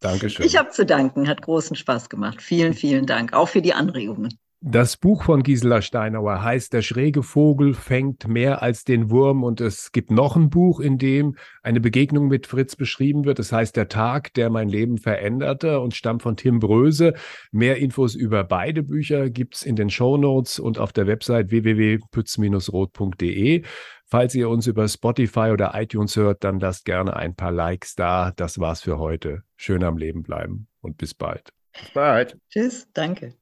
Dankeschön. 0.00 0.46
Ich 0.46 0.56
habe 0.56 0.70
zu 0.70 0.86
danken, 0.86 1.28
hat 1.28 1.42
großen 1.42 1.76
Spaß 1.76 2.08
gemacht. 2.08 2.40
Vielen, 2.40 2.74
vielen 2.74 3.06
Dank, 3.06 3.34
auch 3.34 3.48
für 3.48 3.62
die 3.62 3.74
Anregungen. 3.74 4.38
Das 4.62 4.98
Buch 4.98 5.22
von 5.22 5.42
Gisela 5.42 5.80
Steinauer 5.80 6.42
heißt 6.42 6.74
Der 6.74 6.82
schräge 6.82 7.22
Vogel 7.22 7.72
fängt 7.72 8.28
mehr 8.28 8.62
als 8.62 8.84
den 8.84 9.08
Wurm 9.08 9.42
und 9.42 9.62
es 9.62 9.90
gibt 9.90 10.10
noch 10.10 10.36
ein 10.36 10.50
Buch, 10.50 10.80
in 10.80 10.98
dem 10.98 11.36
eine 11.62 11.80
Begegnung 11.80 12.28
mit 12.28 12.46
Fritz 12.46 12.76
beschrieben 12.76 13.24
wird. 13.24 13.38
Das 13.38 13.52
heißt 13.52 13.74
Der 13.74 13.88
Tag, 13.88 14.34
der 14.34 14.50
mein 14.50 14.68
Leben 14.68 14.98
veränderte 14.98 15.80
und 15.80 15.94
stammt 15.94 16.20
von 16.20 16.36
Tim 16.36 16.58
Bröse. 16.58 17.14
Mehr 17.52 17.78
Infos 17.78 18.14
über 18.14 18.44
beide 18.44 18.82
Bücher 18.82 19.30
gibt's 19.30 19.62
in 19.62 19.76
den 19.76 19.88
Show 19.88 20.18
Notes 20.18 20.58
und 20.58 20.78
auf 20.78 20.92
der 20.92 21.06
Website 21.06 21.50
www.pütz-rot.de. 21.50 23.62
Falls 24.10 24.34
ihr 24.34 24.48
uns 24.48 24.66
über 24.66 24.88
Spotify 24.88 25.50
oder 25.52 25.70
iTunes 25.74 26.16
hört, 26.16 26.42
dann 26.42 26.58
lasst 26.58 26.84
gerne 26.84 27.14
ein 27.14 27.36
paar 27.36 27.52
Likes 27.52 27.94
da. 27.94 28.32
Das 28.34 28.58
war's 28.58 28.82
für 28.82 28.98
heute. 28.98 29.44
Schön 29.56 29.84
am 29.84 29.96
Leben 29.96 30.24
bleiben 30.24 30.66
und 30.80 30.98
bis 30.98 31.14
bald. 31.14 31.50
Bis 31.72 31.90
bald. 31.90 32.36
Tschüss, 32.48 32.88
danke. 32.92 33.36